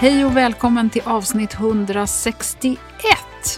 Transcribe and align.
Hej 0.00 0.24
och 0.24 0.36
välkommen 0.36 0.90
till 0.90 1.02
avsnitt 1.04 1.54
161 1.54 2.78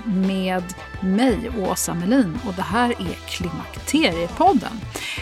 med 0.04 0.64
mig, 1.02 1.50
Åsa 1.58 1.94
Melin. 1.94 2.38
Och 2.46 2.54
det 2.54 2.62
här 2.62 2.90
är 2.90 3.14
Klimakteriepodden. 3.28 4.80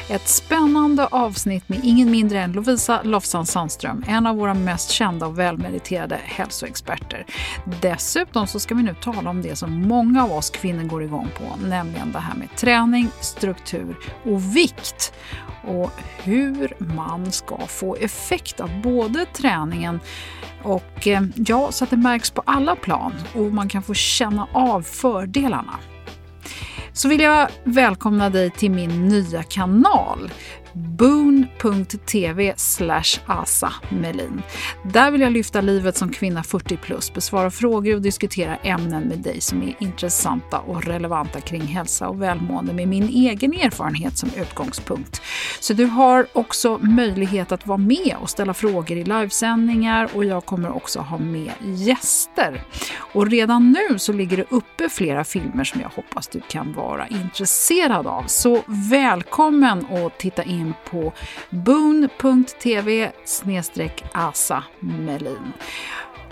Ett 0.09 0.29
spännande 0.29 1.07
avsnitt 1.07 1.69
med 1.69 1.81
ingen 1.83 2.11
mindre 2.11 2.41
än 2.41 2.53
Lovisa 2.53 3.03
Lofsan 3.03 3.47
Sandström, 3.47 4.05
en 4.09 4.27
av 4.27 4.37
våra 4.37 4.55
mest 4.55 4.91
kända 4.91 5.27
och 5.27 5.39
välmeriterade 5.39 6.21
hälsoexperter. 6.25 7.27
Dessutom 7.81 8.47
så 8.47 8.61
ska 8.61 8.75
vi 8.75 8.83
nu 8.83 8.95
tala 8.95 9.31
om 9.31 9.43
det 9.43 9.57
som 9.57 9.83
många 9.83 10.25
av 10.25 10.33
oss 10.33 10.51
kvinnor 10.51 10.83
går 10.83 11.03
igång 11.03 11.29
på, 11.39 11.67
nämligen 11.67 12.13
det 12.13 12.19
här 12.19 12.35
med 12.35 12.49
träning, 12.57 13.09
struktur 13.21 13.97
och 14.25 14.57
vikt 14.57 15.13
och 15.65 15.91
hur 16.23 16.73
man 16.79 17.33
ska 17.33 17.59
få 17.67 17.97
effekt 17.97 18.61
av 18.61 18.81
både 18.83 19.27
träningen 19.27 20.01
och 20.63 21.07
eh, 21.07 21.23
ja, 21.35 21.73
så 21.73 21.85
att 21.85 21.91
det 21.91 21.97
märks 21.97 22.31
på 22.31 22.43
alla 22.47 22.77
plan 22.77 23.13
och 23.35 23.43
man 23.43 23.69
kan 23.69 23.83
få 23.83 23.95
känna 23.95 24.49
av 24.53 24.83
fördelarna. 24.83 25.68
Så 26.99 27.09
vill 27.09 27.21
jag 27.21 27.49
välkomna 27.65 28.31
dig 28.31 28.51
till 28.51 28.71
min 28.71 29.09
nya 29.09 29.43
kanal 29.43 30.31
boon.tv 30.79 32.55
asa 33.27 33.73
melin. 33.89 34.43
Där 34.85 35.11
vill 35.11 35.21
jag 35.21 35.33
lyfta 35.33 35.61
livet 35.61 35.97
som 35.97 36.13
kvinna 36.13 36.43
40 36.43 36.77
plus, 36.77 37.13
besvara 37.13 37.51
frågor 37.51 37.95
och 37.95 38.03
diskutera 38.03 38.57
ämnen 38.57 39.03
med 39.03 39.19
dig 39.19 39.41
som 39.41 39.63
är 39.63 39.75
intressanta 39.79 40.59
och 40.59 40.85
relevanta 40.85 41.41
kring 41.41 41.63
hälsa 41.63 42.09
och 42.09 42.23
välmående 42.23 42.73
med 42.73 42.89
min 42.89 43.09
egen 43.09 43.53
erfarenhet 43.53 44.19
som 44.19 44.31
utgångspunkt. 44.37 45.23
Så 45.61 45.75
du 45.75 45.85
har 45.85 46.27
också 46.33 46.79
möjlighet 46.79 47.53
att 47.53 47.67
vara 47.67 47.79
med 47.79 48.17
och 48.21 48.31
ställa 48.31 48.55
frågor 48.55 48.99
i 48.99 49.05
livesändningar 49.05 50.09
och 50.15 50.25
jag 50.25 50.47
kommer 50.47 50.77
också 50.77 51.01
ha 51.01 51.19
med 51.19 51.53
gäster. 51.61 52.63
Och 53.13 53.27
redan 53.27 53.73
nu 53.73 53.99
så 53.99 54.13
ligger 54.13 54.37
det 54.37 54.45
uppe 54.51 54.89
flera 54.89 55.25
filmer 55.25 55.65
som 55.65 55.81
jag 55.81 55.89
hoppas 55.89 56.29
du 56.29 56.41
kan 56.41 56.73
vara 56.73 57.09
intresserad 57.09 58.07
av. 58.07 58.25
Så 58.27 58.63
välkommen 58.67 59.87
att 59.87 60.19
titta 60.19 60.43
in 60.43 60.68
på 60.91 61.13
boon.tv 61.51 63.13
asa 64.13 64.65
melin. 64.81 65.53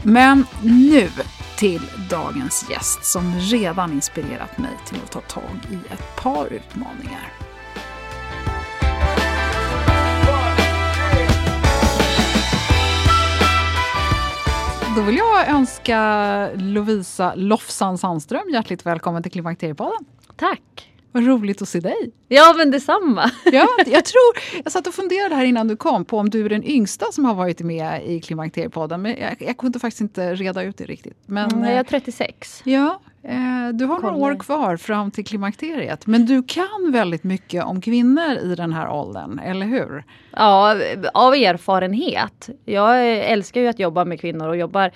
Men 0.02 0.46
nu 0.62 1.08
till 1.58 1.82
dagens 2.10 2.70
gäst 2.70 3.04
som 3.04 3.34
redan 3.34 3.92
inspirerat 3.92 4.58
mig 4.58 4.70
till 4.86 4.98
att 5.04 5.10
ta 5.10 5.20
tag 5.20 5.58
i 5.70 5.92
ett 5.92 6.16
par 6.22 6.46
utmaningar. 6.46 7.32
Då 14.96 15.02
vill 15.02 15.16
jag 15.16 15.48
önska 15.48 16.50
Lovisa 16.54 17.34
Lofsan 17.34 17.98
Sandström 17.98 18.50
hjärtligt 18.50 18.86
välkommen 18.86 19.22
till 19.22 19.32
Klimakteriepodden. 19.32 20.04
Tack! 20.36 20.95
Vad 21.16 21.26
roligt 21.26 21.62
att 21.62 21.68
se 21.68 21.80
dig. 21.80 22.10
Ja, 22.28 22.54
men 22.56 22.70
detsamma. 22.70 23.30
ja, 23.44 23.68
jag 23.86 24.04
tror, 24.04 24.60
jag 24.64 24.72
satt 24.72 24.86
och 24.86 24.94
funderade 24.94 25.34
här 25.34 25.44
innan 25.44 25.68
du 25.68 25.76
kom 25.76 26.04
på 26.04 26.18
om 26.18 26.30
du 26.30 26.44
är 26.44 26.48
den 26.48 26.64
yngsta 26.64 27.06
som 27.12 27.24
har 27.24 27.34
varit 27.34 27.60
med 27.60 28.02
i 28.06 28.20
Klimakteriepodden. 28.20 29.02
Men 29.02 29.16
jag, 29.20 29.36
jag 29.38 29.56
kunde 29.56 29.78
faktiskt 29.78 30.00
inte 30.00 30.34
reda 30.34 30.62
ut 30.62 30.78
det 30.78 30.84
riktigt. 30.84 31.16
Men, 31.26 31.50
mm, 31.50 31.64
jag 31.64 31.78
är 31.78 31.84
36. 31.84 32.62
Ja, 32.64 33.00
eh, 33.06 33.15
du 33.72 33.84
har 33.84 34.00
några 34.00 34.14
år 34.16 34.38
kvar 34.38 34.76
fram 34.76 35.10
till 35.10 35.24
klimakteriet. 35.24 36.06
Men 36.06 36.26
du 36.26 36.42
kan 36.42 36.92
väldigt 36.92 37.24
mycket 37.24 37.64
om 37.64 37.80
kvinnor 37.80 38.32
i 38.42 38.54
den 38.54 38.72
här 38.72 38.90
åldern, 38.90 39.38
eller 39.38 39.66
hur? 39.66 40.04
Ja, 40.30 40.76
av 41.14 41.34
erfarenhet. 41.34 42.48
Jag 42.64 43.08
älskar 43.18 43.60
ju 43.60 43.68
att 43.68 43.78
jobba 43.78 44.04
med 44.04 44.20
kvinnor 44.20 44.48
och 44.48 44.56
jobbar 44.56 44.90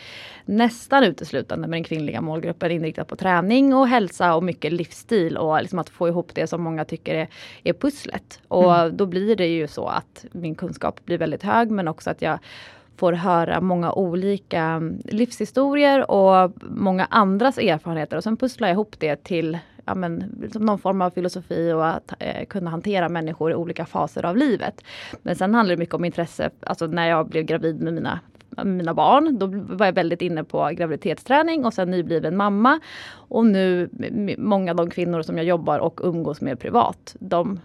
nästan 0.44 1.04
uteslutande 1.04 1.68
med 1.68 1.76
den 1.76 1.84
kvinnliga 1.84 2.20
målgruppen 2.20 2.70
inriktad 2.70 3.04
på 3.04 3.16
träning 3.16 3.74
och 3.74 3.88
hälsa 3.88 4.34
och 4.34 4.42
mycket 4.42 4.72
livsstil 4.72 5.36
och 5.36 5.62
liksom 5.62 5.78
att 5.78 5.90
få 5.90 6.08
ihop 6.08 6.30
det 6.34 6.46
som 6.46 6.62
många 6.62 6.84
tycker 6.84 7.14
är, 7.14 7.28
är 7.64 7.72
pusslet. 7.72 8.40
Och 8.48 8.74
mm. 8.74 8.96
då 8.96 9.06
blir 9.06 9.36
det 9.36 9.46
ju 9.46 9.68
så 9.68 9.86
att 9.86 10.24
min 10.32 10.54
kunskap 10.54 11.04
blir 11.04 11.18
väldigt 11.18 11.42
hög 11.42 11.70
men 11.70 11.88
också 11.88 12.10
att 12.10 12.22
jag 12.22 12.38
får 13.00 13.12
höra 13.12 13.60
många 13.60 13.92
olika 13.92 14.82
livshistorier 15.04 16.10
och 16.10 16.52
många 16.60 17.06
andras 17.10 17.58
erfarenheter 17.58 18.16
och 18.16 18.24
sen 18.24 18.36
pusslar 18.36 18.68
jag 18.68 18.74
ihop 18.74 18.96
det 18.98 19.24
till 19.24 19.58
ja, 19.84 19.94
men, 19.94 20.24
liksom 20.40 20.66
någon 20.66 20.78
form 20.78 21.02
av 21.02 21.10
filosofi 21.10 21.72
och 21.72 21.88
att 21.88 22.12
eh, 22.18 22.46
kunna 22.46 22.70
hantera 22.70 23.08
människor 23.08 23.50
i 23.50 23.54
olika 23.54 23.86
faser 23.86 24.24
av 24.24 24.36
livet. 24.36 24.84
Men 25.22 25.36
sen 25.36 25.54
handlar 25.54 25.76
det 25.76 25.80
mycket 25.80 25.94
om 25.94 26.04
intresse, 26.04 26.50
alltså 26.60 26.86
när 26.86 27.08
jag 27.08 27.28
blev 27.28 27.44
gravid 27.44 27.80
med 27.80 27.94
mina 27.94 28.20
mina 28.64 28.94
barn. 28.94 29.38
Då 29.38 29.46
var 29.76 29.86
jag 29.86 29.92
väldigt 29.92 30.22
inne 30.22 30.44
på 30.44 30.70
graviditetsträning 30.72 31.64
och 31.64 31.74
sen 31.74 31.90
nybliven 31.90 32.36
mamma. 32.36 32.80
Och 33.12 33.46
nu, 33.46 33.88
många 34.38 34.70
av 34.70 34.76
de 34.76 34.90
kvinnor 34.90 35.22
som 35.22 35.36
jag 35.36 35.46
jobbar 35.46 35.78
och 35.78 36.00
umgås 36.02 36.40
med 36.40 36.60
privat, 36.60 37.16
de 37.20 37.60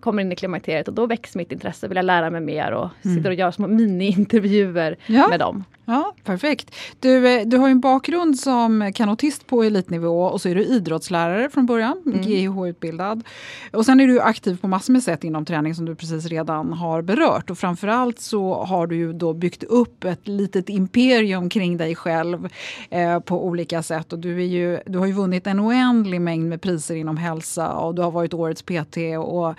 kommer 0.00 0.22
in 0.22 0.32
i 0.32 0.36
klimakteriet 0.36 0.88
och 0.88 0.94
då 0.94 1.06
väcks 1.06 1.34
mitt 1.34 1.52
intresse, 1.52 1.88
vill 1.88 1.96
jag 1.96 2.04
lära 2.04 2.30
mig 2.30 2.40
mer 2.40 2.72
och 2.72 2.88
mm. 3.02 3.16
sitter 3.16 3.30
och 3.30 3.34
gör 3.34 3.50
små 3.50 3.66
mini-intervjuer 3.66 4.96
ja. 5.06 5.28
med 5.28 5.40
dem. 5.40 5.64
Ja, 5.88 6.14
perfekt. 6.24 6.74
Du, 7.00 7.28
eh, 7.28 7.46
du 7.46 7.56
har 7.56 7.68
en 7.68 7.80
bakgrund 7.80 8.38
som 8.38 8.92
kanotist 8.94 9.46
på 9.46 9.62
elitnivå 9.62 10.22
och 10.22 10.40
så 10.40 10.48
är 10.48 10.54
du 10.54 10.64
idrottslärare 10.64 11.50
från 11.50 11.66
början, 11.66 12.02
mm. 12.06 12.20
GIH-utbildad. 12.20 13.24
Och 13.72 13.86
sen 13.86 14.00
är 14.00 14.06
du 14.06 14.20
aktiv 14.20 14.60
på 14.60 14.68
massor 14.68 14.92
med 14.92 15.02
sätt 15.02 15.24
inom 15.24 15.44
träning 15.44 15.74
som 15.74 15.84
du 15.84 15.94
precis 15.94 16.26
redan 16.26 16.72
har 16.72 17.02
berört. 17.02 17.50
Och 17.50 17.58
framförallt 17.58 18.20
så 18.20 18.54
har 18.54 18.86
du 18.86 18.96
ju 18.96 19.12
då 19.12 19.32
byggt 19.32 19.62
upp 19.62 20.04
ett 20.04 20.28
litet 20.28 20.68
imperium 20.68 21.48
kring 21.48 21.76
dig 21.76 21.94
själv 21.94 22.48
eh, 22.90 23.20
på 23.20 23.46
olika 23.46 23.82
sätt. 23.82 24.12
Och 24.12 24.18
du, 24.18 24.42
är 24.42 24.46
ju, 24.46 24.80
du 24.86 24.98
har 24.98 25.06
ju 25.06 25.12
vunnit 25.12 25.46
en 25.46 25.60
oändlig 25.60 26.20
mängd 26.20 26.48
med 26.48 26.60
priser 26.60 26.94
inom 26.94 27.16
hälsa 27.16 27.72
och 27.72 27.94
du 27.94 28.02
har 28.02 28.10
varit 28.10 28.34
årets 28.34 28.62
PT 28.62 28.96
och 29.18 29.45
Och 29.46 29.54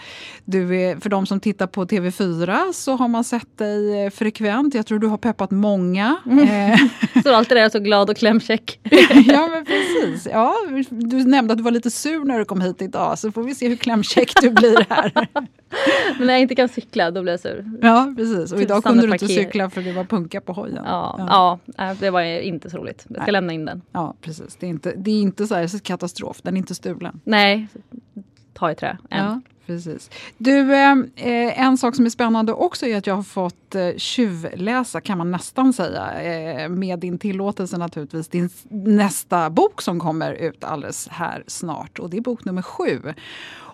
du 0.46 0.82
är, 0.82 0.98
för 0.98 1.10
de 1.10 1.26
som 1.26 1.40
tittar 1.40 1.68
på 1.68 1.86
TV4 1.86 2.74
så 2.74 2.96
har 2.96 3.08
man 3.08 3.24
sett 3.24 3.58
dig 3.58 4.04
eh, 4.04 4.10
frekvent. 4.10 4.74
Jag 4.74 4.86
tror 4.86 5.00
du 5.00 5.08
har 5.08 5.18
peppat 5.18 5.52
många. 5.52 6.16
Mm. 6.26 6.78
så 7.24 7.36
alltid 7.36 7.58
är 7.58 7.70
så 7.70 7.80
glad 7.80 8.10
och 8.10 8.18
klämkäck. 8.18 8.80
ja 9.28 9.48
men 9.48 9.66
precis. 9.66 10.28
Ja, 10.32 10.56
du 10.90 11.24
nämnde 11.24 11.52
att 11.52 11.58
du 11.58 11.64
var 11.64 11.72
lite 11.72 11.92
sur 11.92 12.26
när 12.26 12.40
du 12.40 12.46
kom 12.46 12.62
hit 12.62 12.82
idag 12.82 13.20
så 13.20 13.32
får 13.32 13.44
vi 13.44 13.56
se 13.56 13.68
hur 13.68 13.76
klämkäck 13.76 14.32
du 14.42 14.50
blir 14.50 14.86
här. 14.90 15.12
men 16.18 16.28
när 16.28 16.34
jag 16.34 16.42
inte 16.42 16.56
kan 16.56 16.70
cykla 16.70 17.12
då 17.12 17.22
blir 17.22 17.34
jag 17.34 17.40
sur. 17.40 17.66
Ja 17.82 18.14
precis 18.18 18.52
och 18.52 18.62
idag 18.62 18.84
kunde 18.84 19.08
du 19.08 19.14
inte 19.14 19.28
cykla 19.28 19.70
för 19.70 19.82
det 19.82 19.94
var 19.94 20.04
punka 20.04 20.42
på 20.42 20.54
hojen. 20.54 20.84
Ja, 20.86 21.60
ja. 21.78 21.96
det 22.00 22.10
var 22.10 22.22
inte 22.22 22.70
så 22.70 22.78
roligt. 22.78 23.06
Jag 23.08 23.16
ska 23.16 23.22
Nej. 23.22 23.32
lämna 23.32 23.54
in 23.54 23.66
den. 23.66 23.82
Ja 23.92 24.16
precis. 24.22 24.56
Det 24.60 24.66
är 24.66 24.70
inte, 24.70 24.94
det 24.98 25.12
är 25.12 25.22
inte 25.22 25.48
så 25.48 25.56
här 25.56 25.80
katastrof, 25.80 26.42
den 26.42 26.54
är 26.54 26.58
inte 26.58 26.76
stulen. 26.76 27.20
Nej, 27.24 27.68
ta 28.54 28.72
i 28.72 28.76
trä. 28.76 28.98
En. 29.10 29.26
Ja, 29.26 29.42
precis. 29.68 30.10
Du, 30.38 30.76
ehm, 30.76 31.12
eh, 31.16 31.62
en 31.62 31.78
sak 31.78 31.96
som 31.96 32.06
är 32.06 32.10
spännande 32.10 32.54
också 32.54 32.86
är 32.86 32.98
att 32.98 33.08
jag 33.08 33.16
har 33.16 33.24
fått 33.24 33.76
eh, 33.76 33.90
tjuvläsa, 33.98 35.02
kan 35.02 35.18
man 35.18 35.32
nästan 35.32 35.74
säga, 35.74 36.22
eh, 36.22 36.70
med 36.70 37.00
din 37.00 37.18
tillåtelse 37.18 37.78
naturligtvis, 37.78 38.28
din 38.28 38.50
nästa 38.70 39.50
bok 39.50 39.82
som 39.82 40.00
kommer 40.00 40.34
ut 40.34 40.64
alldeles 40.64 41.08
här 41.08 41.44
snart. 41.48 42.00
Och 42.00 42.10
det 42.10 42.18
är 42.18 42.22
bok 42.22 42.46
nummer 42.46 42.62
sju. 42.62 43.14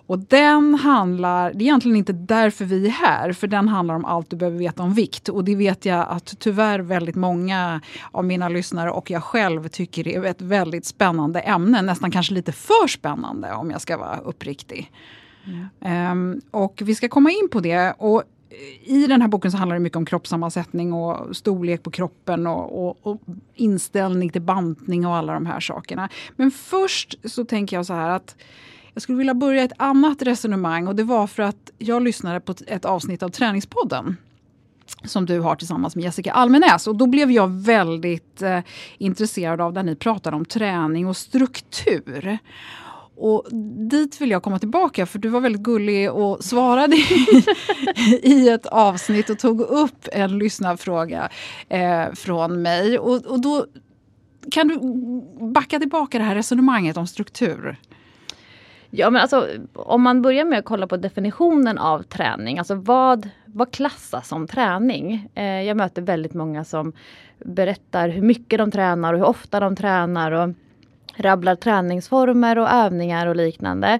Och 0.06 0.18
den 0.18 0.74
handlar, 0.74 1.52
det 1.52 1.58
är 1.58 1.66
egentligen 1.66 1.96
inte 1.96 2.12
därför 2.12 2.64
vi 2.64 2.86
är 2.86 2.90
här, 2.90 3.32
för 3.32 3.46
den 3.46 3.68
handlar 3.68 3.94
om 3.94 4.04
allt 4.04 4.30
du 4.30 4.36
behöver 4.36 4.58
veta 4.58 4.82
om 4.82 4.94
vikt. 4.94 5.28
Och 5.28 5.44
det 5.44 5.54
vet 5.54 5.84
jag 5.84 6.06
att 6.08 6.34
tyvärr 6.38 6.78
väldigt 6.78 7.14
många 7.14 7.80
av 8.10 8.24
mina 8.24 8.48
lyssnare 8.48 8.90
och 8.90 9.10
jag 9.10 9.22
själv 9.22 9.68
tycker 9.68 10.08
är 10.08 10.24
ett 10.24 10.42
väldigt 10.42 10.86
spännande 10.86 11.40
ämne. 11.40 11.82
Nästan 11.82 12.10
kanske 12.10 12.34
lite 12.34 12.52
för 12.52 12.88
spännande 12.88 13.52
om 13.52 13.70
jag 13.70 13.80
ska 13.80 13.96
vara 13.96 14.18
uppriktig. 14.18 14.90
Mm. 15.46 16.10
Um, 16.10 16.40
och 16.50 16.82
vi 16.84 16.94
ska 16.94 17.08
komma 17.08 17.30
in 17.30 17.48
på 17.50 17.60
det. 17.60 17.94
Och 17.98 18.22
eh, 18.50 18.92
i 18.94 19.06
den 19.06 19.20
här 19.22 19.28
boken 19.28 19.50
så 19.50 19.56
handlar 19.56 19.76
det 19.76 19.80
mycket 19.80 19.96
om 19.96 20.06
kroppssammansättning 20.06 20.92
och 20.92 21.36
storlek 21.36 21.82
på 21.82 21.90
kroppen 21.90 22.46
och, 22.46 22.88
och, 22.88 22.98
och, 23.02 23.20
inställning 23.54 24.30
till 24.30 24.42
bantning 24.42 25.06
och 25.06 25.14
alla 25.16 25.34
de 25.34 25.46
här 25.46 25.60
sakerna. 25.60 26.08
Men 26.36 26.50
först 26.50 27.14
så 27.24 27.44
tänker 27.44 27.76
jag 27.76 27.86
så 27.86 27.94
här 27.94 28.08
att 28.08 28.36
jag 28.94 29.02
skulle 29.02 29.18
vilja 29.18 29.34
börja 29.34 29.64
ett 29.64 29.72
annat 29.76 30.22
resonemang 30.22 30.86
och 30.86 30.96
det 30.96 31.04
var 31.04 31.26
för 31.26 31.42
att 31.42 31.70
jag 31.78 32.02
lyssnade 32.02 32.40
på 32.40 32.54
ett 32.66 32.84
avsnitt 32.84 33.22
av 33.22 33.28
Träningspodden 33.28 34.16
som 35.04 35.26
du 35.26 35.40
har 35.40 35.56
tillsammans 35.56 35.96
med 35.96 36.04
Jessica 36.04 36.32
Almenäs. 36.32 36.86
Och 36.86 36.96
då 36.96 37.06
blev 37.06 37.30
jag 37.30 37.48
väldigt 37.48 38.42
eh, 38.42 38.60
intresserad 38.98 39.60
av 39.60 39.72
där 39.72 39.82
ni 39.82 39.96
pratade 39.96 40.36
om 40.36 40.44
träning 40.44 41.06
och 41.06 41.16
struktur. 41.16 42.38
Och 43.16 43.46
dit 43.90 44.20
vill 44.20 44.30
jag 44.30 44.42
komma 44.42 44.58
tillbaka 44.58 45.06
för 45.06 45.18
du 45.18 45.28
var 45.28 45.40
väldigt 45.40 45.62
gullig 45.62 46.12
och 46.12 46.44
svarade 46.44 46.96
i, 48.22 48.48
ett 48.48 48.66
avsnitt 48.66 49.30
och 49.30 49.38
tog 49.38 49.60
upp 49.60 50.08
en 50.12 50.38
lyssnarfråga 50.38 51.28
eh, 51.68 52.12
från 52.14 52.62
mig. 52.62 52.98
Och, 52.98 53.26
och 53.26 53.40
då 53.40 53.66
kan 54.50 54.68
du 54.68 54.78
backa 55.52 55.78
tillbaka 55.78 56.18
det 56.18 56.24
här 56.24 56.34
resonemanget 56.34 56.96
om 56.96 57.06
struktur? 57.06 57.76
Ja 58.90 59.10
men 59.10 59.22
alltså 59.22 59.48
om 59.72 60.02
man 60.02 60.22
börjar 60.22 60.44
med 60.44 60.58
att 60.58 60.64
kolla 60.64 60.86
på 60.86 60.96
definitionen 60.96 61.78
av 61.78 62.02
träning, 62.02 62.58
alltså 62.58 62.74
vad, 62.74 63.28
vad 63.46 63.70
klassas 63.70 64.28
som 64.28 64.46
träning? 64.46 65.28
Eh, 65.34 65.62
jag 65.62 65.76
möter 65.76 66.02
väldigt 66.02 66.34
många 66.34 66.64
som 66.64 66.92
berättar 67.38 68.08
hur 68.08 68.22
mycket 68.22 68.58
de 68.58 68.70
tränar 68.70 69.12
och 69.12 69.18
hur 69.18 69.26
ofta 69.26 69.60
de 69.60 69.76
tränar 69.76 70.32
och 70.32 70.54
rabblar 71.16 71.56
träningsformer 71.56 72.58
och 72.58 72.70
övningar 72.70 73.26
och 73.26 73.36
liknande. 73.36 73.98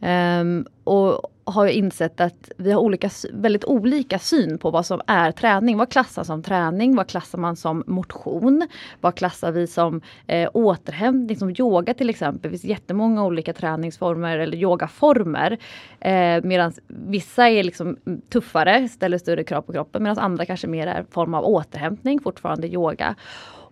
Um, 0.00 0.66
och 0.84 1.30
har 1.50 1.66
insett 1.66 2.20
att 2.20 2.50
vi 2.56 2.72
har 2.72 2.80
olika, 2.80 3.10
väldigt 3.32 3.64
olika 3.64 4.18
syn 4.18 4.58
på 4.58 4.70
vad 4.70 4.86
som 4.86 5.00
är 5.06 5.32
träning. 5.32 5.78
Vad 5.78 5.92
klassas 5.92 6.26
som 6.26 6.42
träning? 6.42 6.96
Vad 6.96 7.08
klassar 7.08 7.38
man 7.38 7.56
som 7.56 7.84
motion? 7.86 8.68
Vad 9.00 9.14
klassar 9.14 9.52
vi 9.52 9.66
som 9.66 10.00
eh, 10.26 10.50
återhämtning, 10.54 11.36
som 11.36 11.54
yoga 11.58 11.94
till 11.94 12.10
exempel? 12.10 12.42
Det 12.42 12.48
finns 12.48 12.64
jättemånga 12.64 13.24
olika 13.24 13.52
träningsformer 13.52 14.38
eller 14.38 14.58
yogaformer. 14.58 15.58
Eh, 16.00 16.42
medan 16.42 16.72
vissa 16.86 17.48
är 17.48 17.62
liksom 17.62 17.96
tuffare, 18.32 18.88
ställer 18.88 19.18
större 19.18 19.44
krav 19.44 19.62
på 19.62 19.72
kroppen 19.72 20.02
medan 20.02 20.18
andra 20.18 20.46
kanske 20.46 20.66
mer 20.66 20.86
är 20.86 21.04
form 21.10 21.34
av 21.34 21.44
återhämtning, 21.44 22.20
fortfarande 22.20 22.68
yoga. 22.68 23.14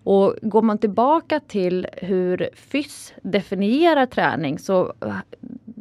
Och 0.03 0.35
går 0.43 0.63
man 0.63 0.79
tillbaka 0.79 1.41
till 1.41 1.87
hur 1.93 2.51
FYSS 2.55 3.13
definierar 3.23 4.07
träning 4.07 4.59
så 4.59 4.93
eh, 5.01 5.17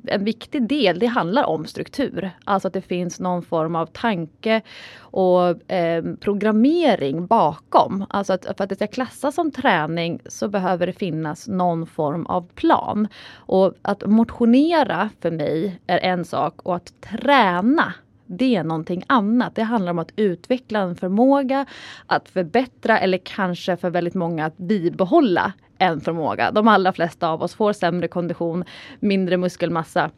en 0.08 0.24
viktig 0.24 0.68
del 0.68 1.00
det 1.00 1.06
handlar 1.06 1.44
om 1.44 1.66
struktur. 1.66 2.32
Alltså 2.44 2.68
att 2.68 2.74
det 2.74 2.82
finns 2.82 3.20
någon 3.20 3.44
form 3.44 3.76
av 3.76 3.86
tanke 3.86 4.62
och 5.00 5.72
eh, 5.72 6.04
programmering 6.20 7.26
bakom. 7.28 8.06
Alltså 8.10 8.34
att 8.34 8.46
för 8.46 8.64
att 8.64 8.70
det 8.70 8.76
ska 8.76 8.88
klassas 8.88 9.36
som 9.36 9.52
träning 9.52 10.20
så 10.26 10.48
behöver 10.48 10.88
det 10.88 10.94
finnas 10.94 11.48
någon 11.48 11.88
form 11.88 12.26
av 12.26 12.48
plan. 12.56 13.08
Och 13.36 13.74
att 13.82 14.06
motionera 14.06 15.10
för 15.22 15.32
mig 15.32 15.80
är 15.88 16.00
en 16.00 16.26
sak 16.26 16.62
och 16.64 16.76
att 16.76 17.02
träna 17.02 17.94
det 18.28 18.56
är 18.56 18.64
någonting 18.64 19.04
annat. 19.08 19.56
Det 19.56 19.64
handlar 19.64 19.92
om 19.92 20.00
att 20.00 20.12
utveckla 20.16 20.80
en 20.80 20.96
förmåga, 20.96 21.66
att 22.06 22.30
förbättra 22.30 23.00
eller 23.00 23.18
kanske 23.24 23.78
för 23.78 23.90
väldigt 23.90 24.14
många 24.14 24.46
att 24.46 24.58
bibehålla 24.58 25.54
en 25.78 26.02
förmåga. 26.02 26.52
De 26.52 26.68
allra 26.68 26.94
flesta 26.94 27.30
av 27.30 27.44
oss 27.44 27.56
får 27.56 27.74
sämre 27.74 28.08
kondition, 28.08 28.64
mindre 29.00 29.38
muskelmassa 29.38 30.12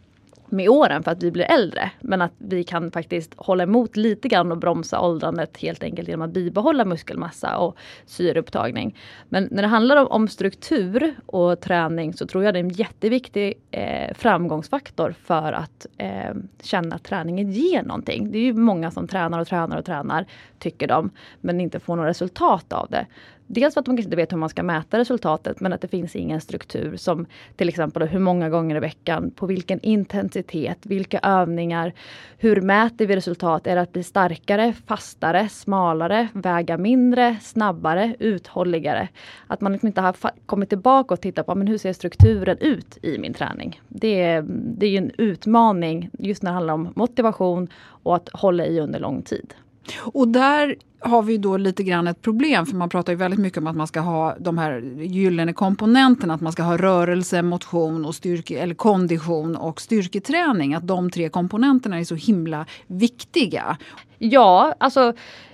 med 0.52 0.70
åren 0.70 1.04
för 1.04 1.12
att 1.12 1.24
vi 1.24 1.32
blir 1.32 1.52
äldre. 1.52 1.92
Men 2.00 2.22
att 2.22 2.34
vi 2.38 2.64
kan 2.64 2.92
faktiskt 2.92 3.34
hålla 3.38 3.64
emot 3.64 3.98
lite 3.98 4.28
grann 4.28 4.52
och 4.52 4.58
bromsa 4.58 5.02
åldrandet 5.02 5.58
helt 5.58 5.84
enkelt 5.84 6.08
genom 6.08 6.28
att 6.28 6.34
bibehålla 6.34 6.86
muskelmassa 6.86 7.58
och 7.58 7.78
syreupptagning. 8.06 8.98
Men 9.30 9.48
när 9.52 9.62
det 9.62 9.68
handlar 9.68 9.98
om, 9.98 10.08
om 10.08 10.28
struktur 10.28 11.16
och 11.26 11.62
träning 11.62 12.14
så 12.14 12.28
tror 12.28 12.44
jag 12.44 12.54
det 12.54 12.60
är 12.60 12.64
en 12.64 12.70
jätteviktig 12.70 13.54
eh, 13.72 14.14
framgångsfaktor 14.16 15.16
för 15.24 15.54
att 15.54 15.86
eh, 15.98 16.36
känna 16.62 16.96
att 16.96 17.04
träningen 17.04 17.52
ger 17.52 17.84
någonting. 17.84 18.32
Det 18.32 18.38
är 18.38 18.44
ju 18.44 18.54
många 18.54 18.92
som 18.92 19.08
tränar 19.08 19.40
och 19.40 19.48
tränar 19.48 19.78
och 19.78 19.86
tränar, 19.86 20.26
tycker 20.60 20.88
de, 20.88 21.10
men 21.42 21.62
inte 21.62 21.80
får 21.80 21.96
något 21.96 22.08
resultat 22.08 22.74
av 22.74 22.88
det. 22.90 23.06
Dels 23.52 23.74
för 23.74 23.82
att 23.82 23.88
man 23.88 23.98
kanske 23.98 24.08
inte 24.08 24.18
vet 24.18 24.32
hur 24.32 24.38
man 24.38 24.50
ska 24.50 24.64
mäta 24.64 24.98
resultatet 24.98 25.60
men 25.60 25.74
att 25.74 25.82
det 25.82 25.88
finns 25.88 26.16
ingen 26.16 26.42
struktur 26.42 26.98
som 26.98 27.26
till 27.56 27.70
exempel 27.70 28.08
hur 28.08 28.20
många 28.20 28.50
gånger 28.50 28.76
i 28.76 28.80
veckan, 28.80 29.32
på 29.32 29.46
vilken 29.46 29.80
intensitet, 29.80 30.78
vilka 30.86 31.20
övningar, 31.20 31.94
hur 32.38 32.62
mäter 32.62 33.06
vi 33.06 33.16
resultat? 33.16 33.68
Är 33.68 33.76
det 33.76 33.82
att 33.82 33.94
bli 33.94 34.04
starkare, 34.04 34.74
fastare, 34.88 35.50
smalare, 35.50 36.28
väga 36.34 36.78
mindre, 36.78 37.38
snabbare, 37.42 38.16
uthålligare? 38.20 39.08
Att 39.48 39.62
man 39.62 39.72
liksom 39.72 39.88
inte 39.88 40.02
har 40.02 40.16
kommit 40.46 40.70
tillbaka 40.70 41.14
och 41.14 41.22
tittat 41.22 41.46
på 41.46 41.56
men 41.56 41.68
hur 41.68 41.78
ser 41.78 41.94
strukturen 41.94 42.58
ut 42.58 42.98
i 43.02 43.18
min 43.18 43.34
träning? 43.34 43.82
Det 43.88 44.22
är, 44.22 44.46
det 44.78 44.88
är 44.88 44.98
en 44.98 45.12
utmaning 45.18 46.10
just 46.20 46.44
när 46.44 46.52
det 46.52 46.56
handlar 46.56 46.74
om 46.74 46.94
motivation 46.96 47.68
och 48.04 48.16
att 48.16 48.30
hålla 48.34 48.66
i 48.66 48.80
under 48.80 49.00
lång 49.00 49.22
tid. 49.22 49.54
Och 49.98 50.28
där 50.28 50.76
har 51.00 51.22
vi 51.22 51.38
då 51.38 51.58
lite 51.58 51.84
grann 51.84 52.08
ett 52.08 52.22
problem, 52.22 52.66
för 52.66 52.76
man 52.76 52.90
pratar 52.90 53.14
ju 53.14 53.18
väldigt 53.18 53.40
mycket 53.40 53.58
om 53.58 53.68
att 53.68 53.76
man 53.76 53.88
ska 53.88 54.00
ha 54.00 54.36
de 54.40 54.58
här 54.58 54.80
gyllene 54.98 55.54
komponenterna, 55.54 56.34
att 56.34 56.42
man 56.42 56.52
ska 56.52 56.64
ha 56.64 56.78
rörelse, 56.78 57.42
motion 57.42 58.06
och 58.06 58.16
styrke, 58.16 58.60
eller 58.60 58.76
kondition 58.76 59.56
och 59.56 59.82
styrketräning. 59.82 60.74
Att 60.74 60.88
de 60.88 61.12
tre 61.12 61.30
komponenterna 61.30 62.00
är 62.00 62.04
så 62.04 62.16
himla 62.16 62.66
viktiga. 62.88 63.78
Ja, 64.18 64.76
alltså 64.78 65.14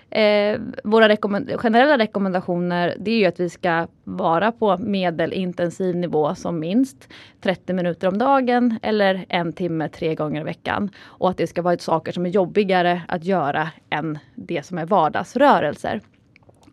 Eh, 0.10 0.60
våra 0.84 1.10
rekommend 1.10 1.60
generella 1.60 1.98
rekommendationer 1.98 2.96
det 3.00 3.12
är 3.12 3.18
ju 3.18 3.26
att 3.26 3.40
vi 3.40 3.50
ska 3.50 3.88
vara 4.04 4.52
på 4.52 4.78
medelintensiv 4.78 5.96
nivå 5.96 6.36
som 6.36 6.60
minst 6.60 7.10
30 7.42 7.74
minuter 7.74 8.08
om 8.08 8.18
dagen 8.18 8.80
eller 8.82 9.26
en 9.30 9.54
timme 9.54 9.90
tre 9.90 10.16
gånger 10.16 10.42
i 10.42 10.44
veckan. 10.44 10.90
Och 11.00 11.30
att 11.30 11.38
det 11.38 11.48
ska 11.48 11.62
vara 11.62 11.78
saker 11.78 12.12
som 12.12 12.26
är 12.26 12.30
jobbigare 12.30 13.02
att 13.08 13.24
göra 13.24 13.70
än 13.90 14.20
det 14.36 14.66
som 14.66 14.78
är 14.78 14.86
vardagsrörelser. 14.86 16.02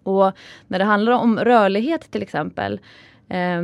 Och 0.03 0.33
när 0.67 0.79
det 0.79 0.85
handlar 0.85 1.13
om 1.13 1.39
rörlighet 1.39 2.11
till 2.11 2.23
exempel 2.23 2.81
eh, 3.29 3.63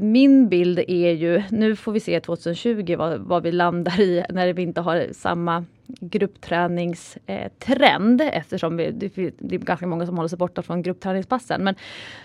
min 0.00 0.48
bild 0.48 0.78
är 0.78 1.12
ju, 1.12 1.42
nu 1.50 1.76
får 1.76 1.92
vi 1.92 2.00
se 2.00 2.20
2020 2.20 2.96
vad, 2.98 3.20
vad 3.20 3.42
vi 3.42 3.52
landar 3.52 4.00
i 4.00 4.24
när 4.30 4.52
vi 4.52 4.62
inte 4.62 4.80
har 4.80 5.06
samma 5.12 5.64
gruppträningstrend 6.00 8.20
eftersom 8.20 8.76
vi, 8.76 8.90
det, 8.90 9.18
är 9.54 9.58
ganska 9.58 9.86
många 9.86 10.06
som 10.06 10.16
håller 10.16 10.28
sig 10.28 10.38
borta 10.38 10.62
från 10.62 10.82
gruppträningspassen. 10.82 11.64
Men 11.64 11.74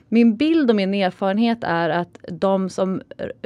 min 0.10 0.38
bild 0.38 0.69
och 0.69 0.75
min 0.75 0.93
erfarenhet 0.93 1.57
är 1.62 1.89
att 1.89 2.19
de 2.27 2.69
som 2.69 3.01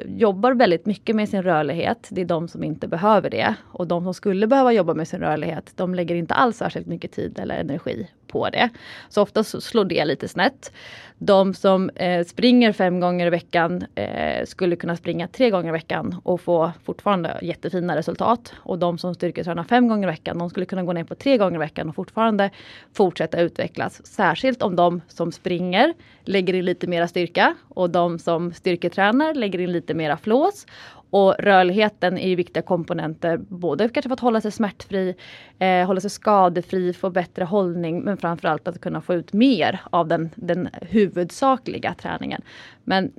jobbar 0.06 0.54
väldigt 0.54 0.86
mycket 0.86 1.16
med 1.16 1.30
sin 1.30 1.44
rörlighet, 1.44 2.08
det 2.12 2.22
är 2.22 2.26
de 2.26 2.48
som 2.48 2.64
inte 2.64 2.88
behöver 2.88 3.30
det. 3.30 3.56
Och 3.66 3.88
de 3.88 4.04
som 4.04 4.14
skulle 4.14 4.48
behöva 4.48 4.74
jobba 4.74 4.94
med 4.94 5.08
sin 5.08 5.20
rörlighet, 5.20 5.72
de 5.76 5.96
lägger 5.96 6.16
inte 6.16 6.34
alls 6.34 6.58
särskilt 6.58 6.88
mycket 6.88 7.12
tid 7.12 7.40
eller 7.40 7.56
energi 7.56 8.08
på 8.30 8.50
det. 8.50 8.70
Så 9.10 9.22
ofta 9.22 9.44
slår 9.44 9.86
det 9.86 10.06
lite 10.06 10.28
snett. 10.28 10.72
De 11.18 11.54
som 11.54 11.90
eh, 11.90 12.26
springer 12.26 12.72
fem 12.72 13.00
gånger 13.00 13.28
i 13.28 13.30
veckan 13.30 13.86
eh, 13.96 14.46
skulle 14.46 14.76
kunna 14.76 14.96
springa 14.96 15.28
tre 15.28 15.50
gånger 15.50 15.70
i 15.70 15.72
veckan 15.72 16.16
och 16.24 16.42
få 16.42 16.72
fortfarande 16.84 17.40
jättefina 17.42 17.96
resultat. 17.96 18.54
Och 18.58 18.80
de 18.80 18.98
som 18.98 19.16
styrketränar 19.16 19.64
fem 19.64 19.88
gånger 19.88 20.08
i 20.08 20.09
veckan, 20.10 20.38
de 20.38 20.50
skulle 20.50 20.66
kunna 20.66 20.84
gå 20.84 20.94
ner 20.94 21.04
på 21.04 21.16
tre 21.16 21.38
gånger 21.38 21.56
i 21.56 21.60
veckan 21.60 21.90
och 21.90 21.96
fortfarande 21.96 22.50
fortsätta 22.94 23.42
utvecklas. 23.42 24.06
Särskilt 24.06 24.62
om 24.62 24.76
de 24.76 25.02
som 25.08 25.32
springer 25.32 25.94
lägger 26.24 26.54
in 26.54 26.66
lite 26.66 26.88
mera 26.88 27.08
styrka 27.08 27.56
och 27.70 27.90
de 27.90 28.20
som 28.20 28.54
styrketränar 28.54 29.34
lägger 29.34 29.60
in 29.60 29.72
lite 29.72 29.94
mera 29.94 30.18
flås 30.18 30.66
och 31.10 31.36
rörligheten 31.40 32.18
är 32.18 32.28
ju 32.28 32.36
viktiga 32.36 32.64
komponenter, 32.64 33.38
både 33.38 33.90
kanske 33.90 34.10
för 34.10 34.14
att 34.14 34.20
hålla 34.20 34.42
sig 34.42 34.52
smärtfri, 34.52 35.16
eh, 35.60 35.86
hålla 35.86 36.02
sig 36.02 36.10
skadefri, 36.10 36.94
få 36.94 37.10
bättre 37.10 37.44
hållning, 37.44 38.02
men 38.02 38.18
framförallt 38.18 38.68
att 38.68 38.82
kunna 38.82 39.02
få 39.02 39.14
ut 39.14 39.34
mer 39.34 39.82
av 39.90 40.08
den, 40.08 40.30
den 40.36 40.70
huvudsakliga 40.82 41.94
träningen. 41.94 42.42
Men 42.84 43.12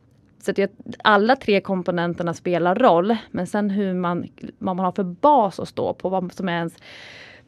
så 0.42 0.50
att 0.50 0.70
alla 1.04 1.36
tre 1.36 1.60
komponenterna 1.60 2.34
spelar 2.34 2.74
roll, 2.74 3.16
men 3.30 3.46
sen 3.46 3.70
hur 3.70 3.94
man, 3.94 4.28
vad 4.58 4.76
man 4.76 4.84
har 4.84 4.92
för 4.92 5.04
bas 5.04 5.60
att 5.60 5.68
stå 5.68 5.94
på, 5.94 6.08
vad 6.08 6.32
som 6.32 6.48
är 6.48 6.52
ens 6.52 6.76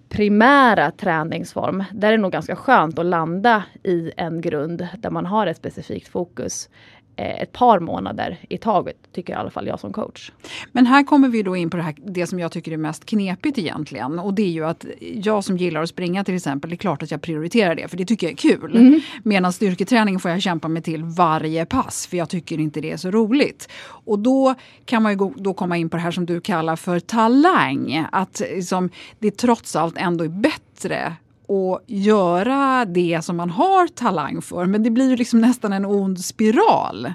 primära 0.09 0.91
träningsform. 0.91 1.85
Där 1.93 2.09
är 2.09 2.13
det 2.13 2.23
nog 2.23 2.33
ganska 2.33 2.57
skönt 2.57 2.99
att 2.99 3.07
landa 3.07 3.65
i 3.83 4.13
en 4.17 4.41
grund 4.41 4.89
där 4.99 5.11
man 5.11 5.27
har 5.27 5.47
ett 5.47 5.57
specifikt 5.57 6.09
fokus. 6.09 6.69
Eh, 7.17 7.43
ett 7.43 7.53
par 7.53 7.81
månader 7.81 8.39
i 8.49 8.59
taget, 8.59 8.97
tycker 9.13 9.33
i 9.33 9.37
alla 9.37 9.51
fall 9.51 9.67
jag 9.67 9.81
som 9.81 9.93
coach. 9.93 10.33
Men 10.73 10.87
här 10.87 11.05
kommer 11.05 11.29
vi 11.29 11.43
då 11.43 11.57
in 11.57 11.71
på 11.71 11.77
det, 11.77 11.83
här, 11.83 11.95
det 12.07 12.27
som 12.27 12.39
jag 12.39 12.53
tycker 12.53 12.73
är 12.73 12.77
mest 12.77 13.05
knepigt 13.05 13.59
egentligen. 13.59 14.19
Och 14.19 14.35
det 14.35 14.43
är 14.43 14.49
ju 14.49 14.65
att 14.65 14.87
jag 15.01 15.45
som 15.45 15.57
gillar 15.57 15.83
att 15.83 15.89
springa 15.89 16.25
till 16.25 16.35
exempel, 16.35 16.71
det 16.71 16.75
är 16.75 16.79
klart 16.79 17.03
att 17.03 17.11
jag 17.11 17.23
prioriterar 17.23 17.75
det 17.75 17.89
för 17.89 17.97
det 17.97 18.05
tycker 18.05 18.27
jag 18.27 18.33
är 18.33 18.37
kul. 18.37 18.77
Mm. 18.77 19.01
Medan 19.23 19.53
styrketräning 19.53 20.21
får 20.21 20.31
jag 20.31 20.43
kämpa 20.43 20.69
mig 20.69 20.83
till 20.83 21.05
varje 21.05 21.67
pass 21.67 22.07
för 22.07 22.17
jag 22.17 22.29
tycker 22.29 22.61
inte 22.61 22.81
det 22.81 22.91
är 22.91 22.97
så 22.97 23.11
roligt. 23.11 23.69
Och 23.85 24.19
då 24.19 24.55
kan 24.85 25.03
man 25.03 25.13
ju 25.13 25.33
då 25.37 25.55
komma 25.55 25.77
in 25.77 25.91
på 25.91 25.97
det 25.97 26.03
här 26.03 26.11
som 26.11 26.27
du 26.27 26.41
kallar 26.41 26.77
för 26.77 27.01
talang. 27.01 28.07
Att 28.13 28.41
liksom, 28.41 28.91
det 29.19 29.31
trots 29.31 29.77
allt 29.77 29.99
ändå 29.99 30.25
är 30.25 30.29
bättre 30.29 31.17
och 31.53 31.81
göra 31.87 32.85
det 32.85 33.25
som 33.25 33.37
man 33.37 33.51
har 33.51 33.87
talang 33.87 34.43
för. 34.43 34.67
Men 34.67 34.83
det 34.83 34.91
blir 34.91 35.11
ju 35.11 35.17
liksom 35.17 35.41
nästan 35.41 35.73
en 35.73 35.85
ond 35.85 36.21
spiral. 36.21 37.13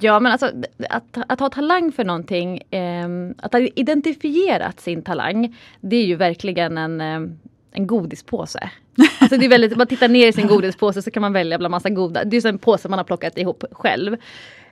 Ja 0.00 0.20
men 0.20 0.32
alltså 0.32 0.50
att, 0.90 1.18
att 1.28 1.40
ha 1.40 1.48
talang 1.48 1.92
för 1.92 2.04
någonting, 2.04 2.58
eh, 2.70 3.08
att 3.38 3.52
ha 3.52 3.60
identifierat 3.60 4.80
sin 4.80 5.02
talang, 5.02 5.56
det 5.80 5.96
är 5.96 6.04
ju 6.04 6.16
verkligen 6.16 6.78
en, 6.78 7.00
eh, 7.00 7.30
en 7.72 7.86
godispåse. 7.86 8.70
Alltså 9.20 9.36
det 9.36 9.44
är 9.44 9.48
väldigt, 9.50 9.76
man 9.76 9.86
tittar 9.86 10.08
ner 10.08 10.28
i 10.28 10.32
sin 10.32 10.46
godispåse 10.46 11.02
så 11.02 11.10
kan 11.10 11.20
man 11.20 11.32
välja 11.32 11.58
bland 11.58 11.70
massa 11.70 11.90
goda, 11.90 12.24
det 12.24 12.36
är 12.36 12.46
en 12.46 12.58
påse 12.58 12.88
man 12.88 12.98
har 12.98 13.04
plockat 13.04 13.38
ihop 13.38 13.64
själv. 13.72 14.16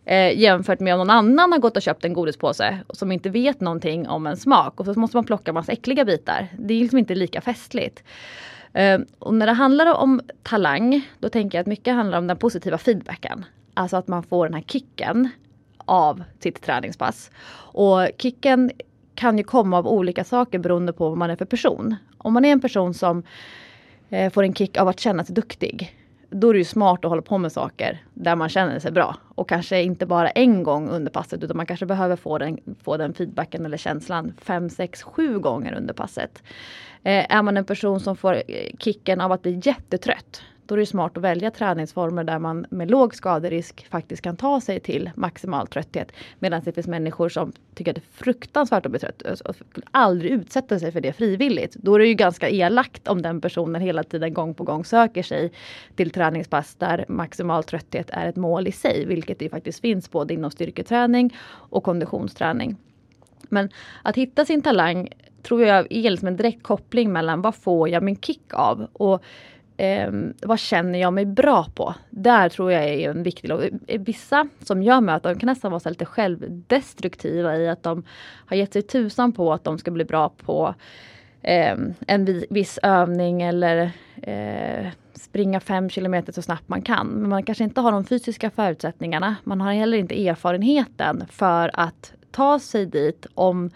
Eh, 0.05 0.39
jämfört 0.39 0.81
med 0.81 0.95
om 0.95 0.99
någon 0.99 1.11
annan 1.11 1.53
har 1.53 1.59
gått 1.59 1.77
och 1.77 1.83
köpt 1.83 2.05
en 2.05 2.13
godispåse 2.13 2.79
som 2.91 3.13
inte 3.13 3.31
vet 3.31 3.61
någonting 3.61 4.09
om 4.09 4.27
en 4.27 4.37
smak 4.37 4.81
och 4.81 4.87
så 4.87 5.01
måste 5.01 5.17
man 5.17 5.25
plocka 5.25 5.53
massa 5.53 5.73
äckliga 5.73 6.05
bitar. 6.05 6.49
Det 6.59 6.75
är 6.75 6.81
liksom 6.81 6.99
inte 6.99 7.15
lika 7.15 7.41
festligt. 7.41 8.03
Eh, 8.75 9.01
och 9.19 9.35
när 9.35 9.47
det 9.47 9.53
handlar 9.53 9.95
om 9.95 10.21
talang, 10.43 11.09
då 11.19 11.29
tänker 11.29 11.59
jag 11.59 11.61
att 11.61 11.67
mycket 11.67 11.95
handlar 11.95 12.19
om 12.19 12.27
den 12.27 12.37
positiva 12.37 12.79
feedbacken. 12.79 13.45
Alltså 13.75 13.97
att 13.97 14.09
man 14.09 14.23
får 14.23 14.47
den 14.47 14.55
här 14.55 14.63
kicken 14.63 15.29
av 15.77 16.23
sitt 16.41 16.63
träningspass. 16.63 17.31
Och 17.73 18.09
kicken 18.19 18.71
kan 19.15 19.39
ju 19.39 19.45
komma 19.45 19.79
av 19.79 19.87
olika 19.87 20.25
saker 20.25 20.59
beroende 20.59 20.93
på 20.93 21.09
vad 21.09 21.19
man 21.19 21.31
är 21.31 21.37
för 21.37 21.45
person. 21.45 21.97
Om 22.19 22.33
man 22.33 22.45
är 22.45 22.53
en 22.53 22.61
person 22.61 22.95
som 22.95 23.23
eh, 24.11 24.33
får 24.33 24.43
en 24.43 24.55
kick 24.55 24.77
av 24.77 24.89
att 24.89 25.01
känna 25.01 25.25
sig 25.25 25.35
duktig. 25.35 25.97
Då 26.31 26.49
är 26.49 26.53
det 26.53 26.59
ju 26.59 26.65
smart 26.65 27.05
att 27.05 27.09
hålla 27.09 27.23
på 27.23 27.39
med 27.39 27.53
saker 27.53 28.03
där 28.15 28.37
man 28.37 28.49
känner 28.49 28.79
sig 28.79 28.93
bra. 28.93 29.17
Och 29.35 29.49
kanske 29.49 29.83
inte 29.83 30.07
bara 30.07 30.31
en 30.31 30.63
gång 30.63 30.89
under 30.89 31.11
passet 31.11 31.43
utan 31.43 31.57
man 31.57 31.67
kanske 31.67 31.87
behöver 31.87 32.17
få 32.17 32.39
den, 32.39 32.59
få 32.83 32.97
den 32.97 33.15
feedbacken 33.15 33.67
eller 33.67 33.77
känslan 33.77 34.33
fem, 34.43 34.71
sex, 34.71 35.03
sju 35.03 35.39
gånger 35.39 35.75
under 35.75 35.95
passet. 35.95 36.43
Eh, 37.05 37.37
är 37.37 37.43
man 37.43 37.57
en 37.57 37.65
person 37.65 38.01
som 38.01 38.17
får 38.17 38.35
eh, 38.35 38.43
kicken 38.79 39.21
av 39.21 39.33
att 39.33 39.43
bli 39.43 39.61
jättetrött 39.63 40.43
då 40.67 40.75
är 40.75 40.79
det 40.79 40.87
smart 40.87 41.17
att 41.17 41.23
välja 41.23 41.51
träningsformer 41.51 42.25
där 42.25 42.39
man 42.39 42.67
med 42.71 42.91
låg 42.91 43.15
skaderisk 43.15 43.87
faktiskt 43.91 44.23
kan 44.23 44.37
ta 44.37 44.61
sig 44.61 44.81
till 44.81 45.11
maximal 45.15 45.67
trötthet. 45.67 46.13
Medan 46.39 46.63
det 46.65 46.73
finns 46.73 46.87
människor 46.87 47.29
som 47.29 47.53
tycker 47.75 47.91
att 47.91 47.95
det 47.95 48.01
är 48.01 48.25
fruktansvärt 48.25 48.87
att 48.87 48.93
bli 48.93 49.01
trött 49.01 49.23
och 49.23 49.57
aldrig 49.91 50.33
utsätter 50.33 50.79
sig 50.79 50.93
för 50.93 51.01
det 51.01 51.13
frivilligt. 51.13 51.75
Då 51.75 51.95
är 51.95 51.99
det 51.99 52.07
ju 52.07 52.15
ganska 52.15 52.49
elakt 52.49 53.09
om 53.09 53.23
den 53.23 53.41
personen 53.41 53.83
hela 53.83 54.03
tiden 54.03 54.35
gång 54.35 54.55
på 54.55 54.65
gång 54.65 54.85
söker 54.85 55.23
sig 55.23 55.53
till 55.97 56.11
träningspass 56.11 56.75
där 56.75 57.05
maximal 57.09 57.65
trötthet 57.65 58.11
är 58.11 58.29
ett 58.29 58.37
mål 58.37 58.69
i 58.69 58.73
sig, 58.73 59.07
vilket 59.07 59.39
det 59.39 59.49
faktiskt 59.49 59.81
finns 59.81 60.11
både 60.11 60.35
inom 60.35 60.51
styrketräning 60.51 61.37
och 61.51 61.85
konditionsträning. 61.85 62.77
Men 63.49 63.69
att 64.03 64.17
hitta 64.17 64.45
sin 64.45 64.63
talang 64.63 65.09
tror 65.45 65.63
jag 65.63 65.87
är 65.93 66.11
liksom 66.11 66.29
en 66.29 66.37
direkt 66.37 66.63
koppling 66.63 67.13
mellan 67.13 67.43
vad 67.43 67.55
får 67.55 67.89
jag 67.89 68.03
min 68.03 68.17
kick 68.17 68.55
av 68.55 68.87
och 68.93 69.23
eh, 69.77 70.13
vad 70.43 70.59
känner 70.59 70.99
jag 70.99 71.13
mig 71.13 71.25
bra 71.25 71.67
på? 71.75 71.95
Där 72.11 72.49
tror 72.49 72.73
jag 72.73 72.85
är 72.85 73.11
en 73.11 73.23
viktig 73.23 73.53
och 73.53 73.65
eh, 73.87 74.01
Vissa 74.01 74.49
som 74.63 74.83
jag 74.83 75.03
möter 75.03 75.29
de 75.29 75.41
kan 75.41 75.47
nästan 75.47 75.71
vara 75.71 75.81
så 75.81 75.89
lite 75.89 76.05
självdestruktiva 76.05 77.57
i 77.57 77.69
att 77.69 77.83
de 77.83 78.05
har 78.47 78.57
gett 78.57 78.73
sig 78.73 78.83
tusan 78.83 79.33
på 79.33 79.53
att 79.53 79.65
de 79.65 79.79
ska 79.79 79.91
bli 79.91 80.05
bra 80.05 80.29
på 80.29 80.75
eh, 81.43 81.77
en 82.07 82.45
viss 82.51 82.79
övning 82.83 83.43
eller 83.43 83.91
eh, 84.23 84.87
springa 85.15 85.61
fem 85.61 85.91
kilometer 85.91 86.33
så 86.33 86.43
snabbt 86.43 86.69
man 86.69 86.83
kan. 86.83 87.07
Men 87.07 87.31
man 87.31 87.43
kanske 87.43 87.65
inte 87.65 87.81
har 87.81 87.93
de 87.93 88.05
fysiska 88.05 88.51
förutsättningarna. 88.51 89.37
Man 89.45 89.61
har 89.61 89.73
heller 89.73 89.99
inte 89.99 90.29
erfarenheten 90.29 91.25
för 91.31 91.71
att 91.75 92.13
ta 92.31 92.59
sig 92.59 92.87
dit 92.87 93.27
om 93.35 93.71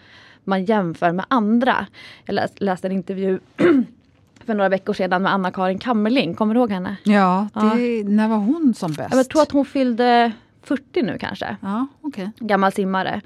man 0.49 0.65
jämför 0.65 1.11
med 1.11 1.25
andra. 1.27 1.85
Jag 2.25 2.49
läste 2.55 2.87
en 2.87 2.91
intervju 2.91 3.39
för 4.45 4.53
några 4.53 4.69
veckor 4.69 4.93
sedan 4.93 5.23
med 5.23 5.33
Anna-Karin 5.33 5.79
Kammerling. 5.79 6.35
Kommer 6.35 6.53
du 6.53 6.59
ihåg 6.59 6.71
henne? 6.71 6.95
Ja, 7.03 7.47
det, 7.53 7.97
ja. 7.97 8.03
när 8.09 8.27
var 8.27 8.37
hon 8.37 8.73
som 8.73 8.93
bäst? 8.93 9.15
Jag 9.15 9.29
tror 9.29 9.41
att 9.41 9.51
hon 9.51 9.65
fyllde 9.65 10.31
40 10.61 11.01
nu 11.01 11.17
kanske. 11.17 11.57
Ja, 11.61 11.87
okay. 12.01 12.27
Gammal 12.39 12.71
simmare. 12.71 13.21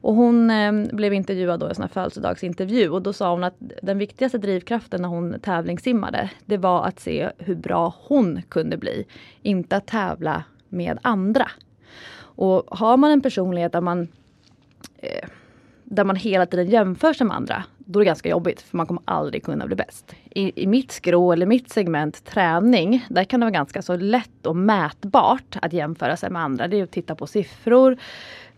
Och 0.00 0.14
hon 0.14 0.50
eh, 0.50 0.72
blev 0.92 1.14
intervjuad 1.14 1.60
då 1.60 1.66
i 1.66 1.72
en 1.78 1.88
födelsedagsintervju 1.88 2.88
och 2.88 3.02
då 3.02 3.12
sa 3.12 3.30
hon 3.30 3.44
att 3.44 3.54
den 3.82 3.98
viktigaste 3.98 4.38
drivkraften 4.38 5.02
när 5.02 5.08
hon 5.08 5.40
tävlingssimmade, 5.40 6.30
det 6.44 6.56
var 6.56 6.84
att 6.84 7.00
se 7.00 7.30
hur 7.38 7.54
bra 7.54 7.94
hon 8.02 8.42
kunde 8.48 8.76
bli. 8.76 9.04
Inte 9.42 9.76
att 9.76 9.86
tävla 9.86 10.44
med 10.68 10.98
andra. 11.02 11.50
Och 12.20 12.78
har 12.78 12.96
man 12.96 13.10
en 13.10 13.20
personlighet 13.20 13.72
där 13.72 13.80
man 13.80 14.08
eh, 14.96 15.28
där 15.90 16.04
man 16.04 16.16
hela 16.16 16.46
tiden 16.46 16.70
jämför 16.70 17.12
sig 17.12 17.26
med 17.26 17.36
andra, 17.36 17.64
då 17.78 17.98
är 17.98 18.04
det 18.04 18.06
ganska 18.06 18.28
jobbigt 18.28 18.60
för 18.60 18.76
man 18.76 18.86
kommer 18.86 19.02
aldrig 19.04 19.44
kunna 19.44 19.66
bli 19.66 19.76
bäst. 19.76 20.14
I, 20.30 20.62
i 20.62 20.66
mitt 20.66 20.92
skrå 20.92 21.32
eller 21.32 21.46
mitt 21.46 21.70
segment 21.70 22.24
träning, 22.24 23.06
där 23.10 23.24
kan 23.24 23.40
det 23.40 23.44
vara 23.44 23.50
ganska 23.50 23.82
så 23.82 23.96
lätt 23.96 24.46
och 24.46 24.56
mätbart 24.56 25.56
att 25.62 25.72
jämföra 25.72 26.16
sig 26.16 26.30
med 26.30 26.42
andra. 26.42 26.68
Det 26.68 26.78
är 26.78 26.82
att 26.82 26.90
titta 26.90 27.14
på 27.14 27.26
siffror, 27.26 27.96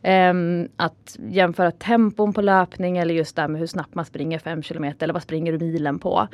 um, 0.03 0.69
att 0.77 1.17
jämföra 1.29 1.71
tempon 1.71 2.33
på 2.33 2.43
löpning 2.43 2.99
eller 2.99 3.15
just 3.15 3.37
det 3.37 3.49
med 3.49 3.61
hur 3.61 3.67
snabbt 3.67 3.95
man 3.95 4.05
springer 4.05 4.39
5 4.39 4.63
km 4.63 4.85
eller 4.85 5.13
vad 5.13 5.23
springer 5.23 5.53
du 5.53 5.59
milen 5.59 5.99
på. 5.99 6.29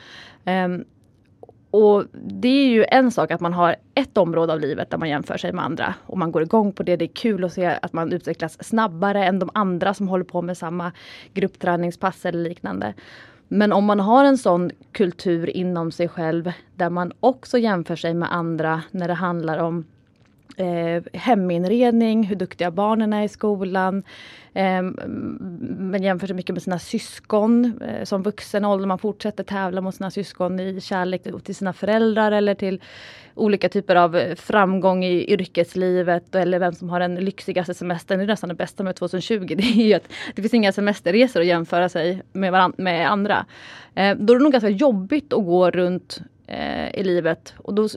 Um, 0.45 0.85
och 1.77 2.05
det 2.13 2.49
är 2.49 2.69
ju 2.69 2.85
en 2.89 3.11
sak 3.11 3.31
att 3.31 3.41
man 3.41 3.53
har 3.53 3.77
ett 3.95 4.17
område 4.17 4.53
av 4.53 4.61
livet 4.61 4.91
där 4.91 4.99
man 4.99 5.09
jämför 5.09 5.37
sig 5.37 5.53
med 5.53 5.65
andra 5.65 5.95
och 6.07 6.19
man 6.19 6.33
går 6.33 6.43
igång 6.43 6.73
på 6.73 6.83
det. 6.83 6.97
Det 6.97 7.05
är 7.05 7.15
kul 7.15 7.45
att 7.45 7.53
se 7.53 7.79
att 7.83 7.93
man 7.93 8.13
utvecklas 8.13 8.65
snabbare 8.65 9.25
än 9.25 9.39
de 9.39 9.51
andra 9.55 9.95
som 9.95 10.09
håller 10.09 10.25
på 10.25 10.43
med 10.43 10.59
samma 10.59 10.93
gruppträningspass 11.35 12.27
eller 12.27 12.39
liknande. 12.39 12.95
Men 13.49 13.73
om 13.73 13.85
man 13.85 14.01
har 14.01 14.25
en 14.25 14.39
sån 14.39 14.71
kultur 14.93 15.57
inom 15.57 15.93
sig 15.93 16.09
själv 16.09 16.53
där 16.75 16.91
man 16.91 17.13
också 17.21 17.59
jämför 17.59 17.97
sig 17.97 18.15
med 18.15 18.35
andra 18.35 18.83
när 18.91 19.09
det 19.09 19.15
handlar 19.15 19.59
om 19.59 19.85
eh, 20.57 21.03
heminredning, 21.13 22.25
hur 22.25 22.37
duktiga 22.37 22.71
barnen 22.71 23.13
är 23.13 23.25
i 23.25 23.29
skolan. 23.29 24.03
Eh, 24.55 24.83
man 25.79 26.03
jämför 26.03 26.27
sig 26.27 26.37
mycket 26.37 26.55
med 26.55 26.63
sina 26.63 26.79
syskon. 26.79 27.81
Eh, 27.83 28.05
som 28.05 28.23
vuxen 28.23 28.65
ålder 28.65 28.87
man 28.87 28.99
fortsätter 28.99 29.45
tävla 29.45 29.81
mot 29.81 29.95
sina 29.95 30.11
syskon 30.11 30.61
i 30.61 30.81
kärlek 30.81 31.23
till 31.45 31.55
sina 31.55 31.73
föräldrar 31.73 32.33
eller 32.33 32.55
till 32.55 32.81
olika 33.35 33.69
typer 33.69 33.97
av 33.97 34.17
eh, 34.17 34.35
framgång 34.35 35.05
i 35.05 35.33
yrkeslivet 35.33 36.35
eller 36.35 36.59
vem 36.59 36.73
som 36.73 36.91
har 36.91 37.01
den 37.01 37.15
lyxigaste 37.15 37.75
semestern. 37.75 38.19
Det 38.19 38.25
är 38.25 38.27
nästan 38.27 38.49
det 38.49 38.55
bästa 38.55 38.83
med 38.83 38.97
2020. 38.97 39.47
Det 39.57 39.63
är 39.63 39.87
ju 39.87 39.95
att 39.95 40.09
det 40.35 40.43
finns 40.43 40.55
inga 40.55 40.73
semesterresor 40.73 41.41
att 41.41 41.47
jämföra 41.47 41.89
sig 41.89 42.23
med, 42.33 42.73
med 42.77 43.11
andra. 43.11 43.47
Eh, 43.95 44.17
då 44.17 44.33
är 44.33 44.39
det 44.39 44.43
nog 44.43 44.53
ganska 44.53 44.69
jobbigt 44.69 45.33
att 45.33 45.45
gå 45.45 45.71
runt 45.71 46.21
eh, 46.47 46.95
i 46.95 47.05
livet 47.05 47.55
och 47.59 47.75
då 47.75 47.89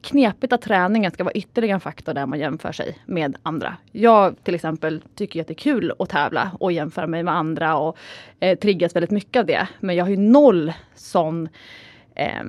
knepigt 0.00 0.52
att 0.52 0.62
träningen 0.62 1.12
ska 1.12 1.24
vara 1.24 1.34
ytterligare 1.34 1.74
en 1.74 1.80
faktor 1.80 2.14
där 2.14 2.26
man 2.26 2.38
jämför 2.38 2.72
sig 2.72 2.98
med 3.06 3.36
andra. 3.42 3.76
Jag 3.92 4.44
till 4.44 4.54
exempel 4.54 5.02
tycker 5.14 5.40
att 5.40 5.46
det 5.46 5.52
är 5.52 5.54
kul 5.54 5.92
att 5.98 6.08
tävla 6.08 6.50
och 6.60 6.72
jämföra 6.72 7.06
mig 7.06 7.22
med 7.22 7.34
andra 7.34 7.76
och 7.76 7.96
eh, 8.40 8.58
triggas 8.58 8.96
väldigt 8.96 9.10
mycket 9.10 9.40
av 9.40 9.46
det. 9.46 9.68
Men 9.80 9.96
jag 9.96 10.04
har 10.04 10.10
ju 10.10 10.16
noll 10.16 10.72
sån 10.94 11.48
eh, 12.14 12.44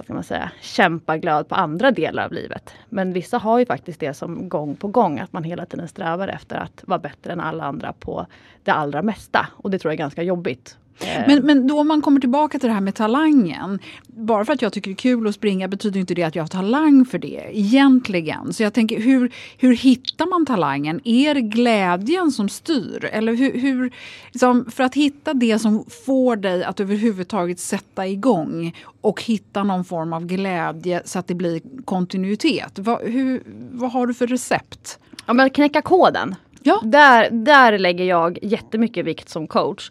vad 0.00 0.04
ska 0.04 0.14
man 0.14 0.24
säga, 0.24 0.50
kämpaglöd 0.60 1.48
på 1.48 1.54
andra 1.54 1.90
delar 1.90 2.24
av 2.24 2.32
livet. 2.32 2.74
Men 2.88 3.12
vissa 3.12 3.38
har 3.38 3.58
ju 3.58 3.66
faktiskt 3.66 4.00
det 4.00 4.14
som 4.14 4.48
gång 4.48 4.76
på 4.76 4.88
gång, 4.88 5.18
att 5.18 5.32
man 5.32 5.44
hela 5.44 5.66
tiden 5.66 5.88
strävar 5.88 6.28
efter 6.28 6.56
att 6.56 6.82
vara 6.86 6.98
bättre 6.98 7.32
än 7.32 7.40
alla 7.40 7.64
andra 7.64 7.92
på 7.92 8.26
det 8.64 8.70
allra 8.70 9.02
mesta. 9.02 9.48
Och 9.52 9.70
det 9.70 9.78
tror 9.78 9.92
jag 9.92 9.94
är 9.94 9.98
ganska 9.98 10.22
jobbigt. 10.22 10.78
Eh. 11.04 11.26
Men, 11.26 11.46
men 11.46 11.66
då 11.66 11.80
om 11.80 11.88
man 11.88 12.02
kommer 12.02 12.20
tillbaka 12.20 12.58
till 12.58 12.68
det 12.68 12.74
här 12.74 12.80
med 12.80 12.94
talangen. 12.94 13.78
Bara 14.06 14.44
för 14.44 14.52
att 14.52 14.62
jag 14.62 14.72
tycker 14.72 14.90
det 14.90 14.92
är 14.92 14.96
kul 14.96 15.26
att 15.26 15.34
springa 15.34 15.68
betyder 15.68 16.00
inte 16.00 16.14
det 16.14 16.22
att 16.22 16.34
jag 16.34 16.42
har 16.42 16.48
talang 16.48 17.04
för 17.04 17.18
det 17.18 17.50
egentligen. 17.52 18.52
Så 18.52 18.62
jag 18.62 18.72
tänker, 18.72 19.00
hur, 19.00 19.32
hur 19.58 19.76
hittar 19.76 20.26
man 20.26 20.46
talangen? 20.46 21.00
Är 21.04 21.34
det 21.34 21.40
glädjen 21.40 22.30
som 22.30 22.48
styr? 22.48 23.04
Eller 23.04 23.34
hur, 23.34 23.58
hur 23.58 23.90
liksom, 24.30 24.70
för 24.70 24.84
att 24.84 24.94
hitta 24.94 25.34
det 25.34 25.58
som 25.58 25.84
får 26.06 26.36
dig 26.36 26.64
att 26.64 26.80
överhuvudtaget 26.80 27.60
sätta 27.60 28.06
igång 28.06 28.76
och 29.00 29.22
hitta 29.22 29.62
någon 29.62 29.84
form 29.84 30.12
av 30.12 30.26
glädje 30.26 31.02
så 31.04 31.18
att 31.18 31.26
det 31.26 31.34
blir 31.34 31.60
kontinuitet. 31.84 32.78
Vad, 32.78 33.02
hur, 33.02 33.42
vad 33.72 33.92
har 33.92 34.06
du 34.06 34.14
för 34.14 34.26
recept? 34.26 34.98
Ja, 35.26 35.32
men 35.32 35.50
knäcka 35.50 35.82
koden. 35.82 36.34
Ja. 36.62 36.80
Där, 36.84 37.30
där 37.30 37.78
lägger 37.78 38.04
jag 38.04 38.38
jättemycket 38.42 39.04
vikt 39.04 39.28
som 39.28 39.46
coach. 39.46 39.90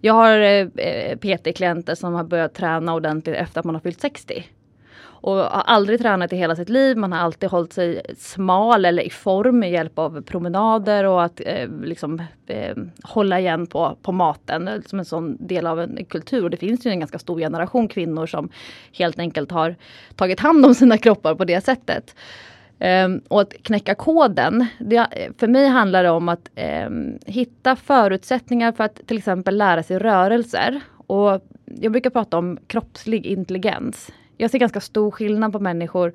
Jag 0.00 0.14
har 0.14 0.38
eh, 0.38 1.16
PT-klienter 1.16 1.94
som 1.94 2.14
har 2.14 2.24
börjat 2.24 2.54
träna 2.54 2.94
ordentligt 2.94 3.36
efter 3.36 3.60
att 3.60 3.64
man 3.64 3.74
har 3.74 3.82
fyllt 3.82 4.00
60. 4.00 4.44
Och 5.20 5.34
har 5.34 5.62
aldrig 5.66 6.00
tränat 6.00 6.32
i 6.32 6.36
hela 6.36 6.56
sitt 6.56 6.68
liv. 6.68 6.96
Man 6.96 7.12
har 7.12 7.18
alltid 7.18 7.50
hållit 7.50 7.72
sig 7.72 8.02
smal 8.18 8.84
eller 8.84 9.02
i 9.02 9.10
form 9.10 9.58
med 9.58 9.70
hjälp 9.70 9.98
av 9.98 10.22
promenader 10.22 11.04
och 11.04 11.22
att 11.22 11.40
eh, 11.46 11.68
liksom, 11.82 12.22
eh, 12.46 12.76
hålla 13.02 13.40
igen 13.40 13.66
på, 13.66 13.96
på 14.02 14.12
maten 14.12 14.82
som 14.86 14.98
en 14.98 15.04
sån 15.04 15.46
del 15.46 15.66
av 15.66 15.80
en 15.80 16.04
kultur. 16.04 16.44
Och 16.44 16.50
det 16.50 16.56
finns 16.56 16.86
ju 16.86 16.90
en 16.90 17.00
ganska 17.00 17.18
stor 17.18 17.38
generation 17.38 17.88
kvinnor 17.88 18.26
som 18.26 18.48
helt 18.92 19.18
enkelt 19.18 19.50
har 19.50 19.76
tagit 20.16 20.40
hand 20.40 20.66
om 20.66 20.74
sina 20.74 20.98
kroppar 20.98 21.34
på 21.34 21.44
det 21.44 21.64
sättet. 21.64 22.14
Um, 22.80 23.20
och 23.28 23.40
att 23.40 23.52
knäcka 23.62 23.94
koden, 23.94 24.66
det, 24.78 25.06
för 25.38 25.46
mig 25.46 25.68
handlar 25.68 26.02
det 26.02 26.10
om 26.10 26.28
att 26.28 26.50
um, 26.86 27.18
hitta 27.26 27.76
förutsättningar 27.76 28.72
för 28.72 28.84
att 28.84 29.00
till 29.06 29.18
exempel 29.18 29.58
lära 29.58 29.82
sig 29.82 29.98
rörelser. 29.98 30.80
Och 31.06 31.42
jag 31.64 31.92
brukar 31.92 32.10
prata 32.10 32.38
om 32.38 32.58
kroppslig 32.66 33.26
intelligens. 33.26 34.10
Jag 34.36 34.50
ser 34.50 34.58
ganska 34.58 34.80
stor 34.80 35.10
skillnad 35.10 35.52
på 35.52 35.58
människor 35.58 36.12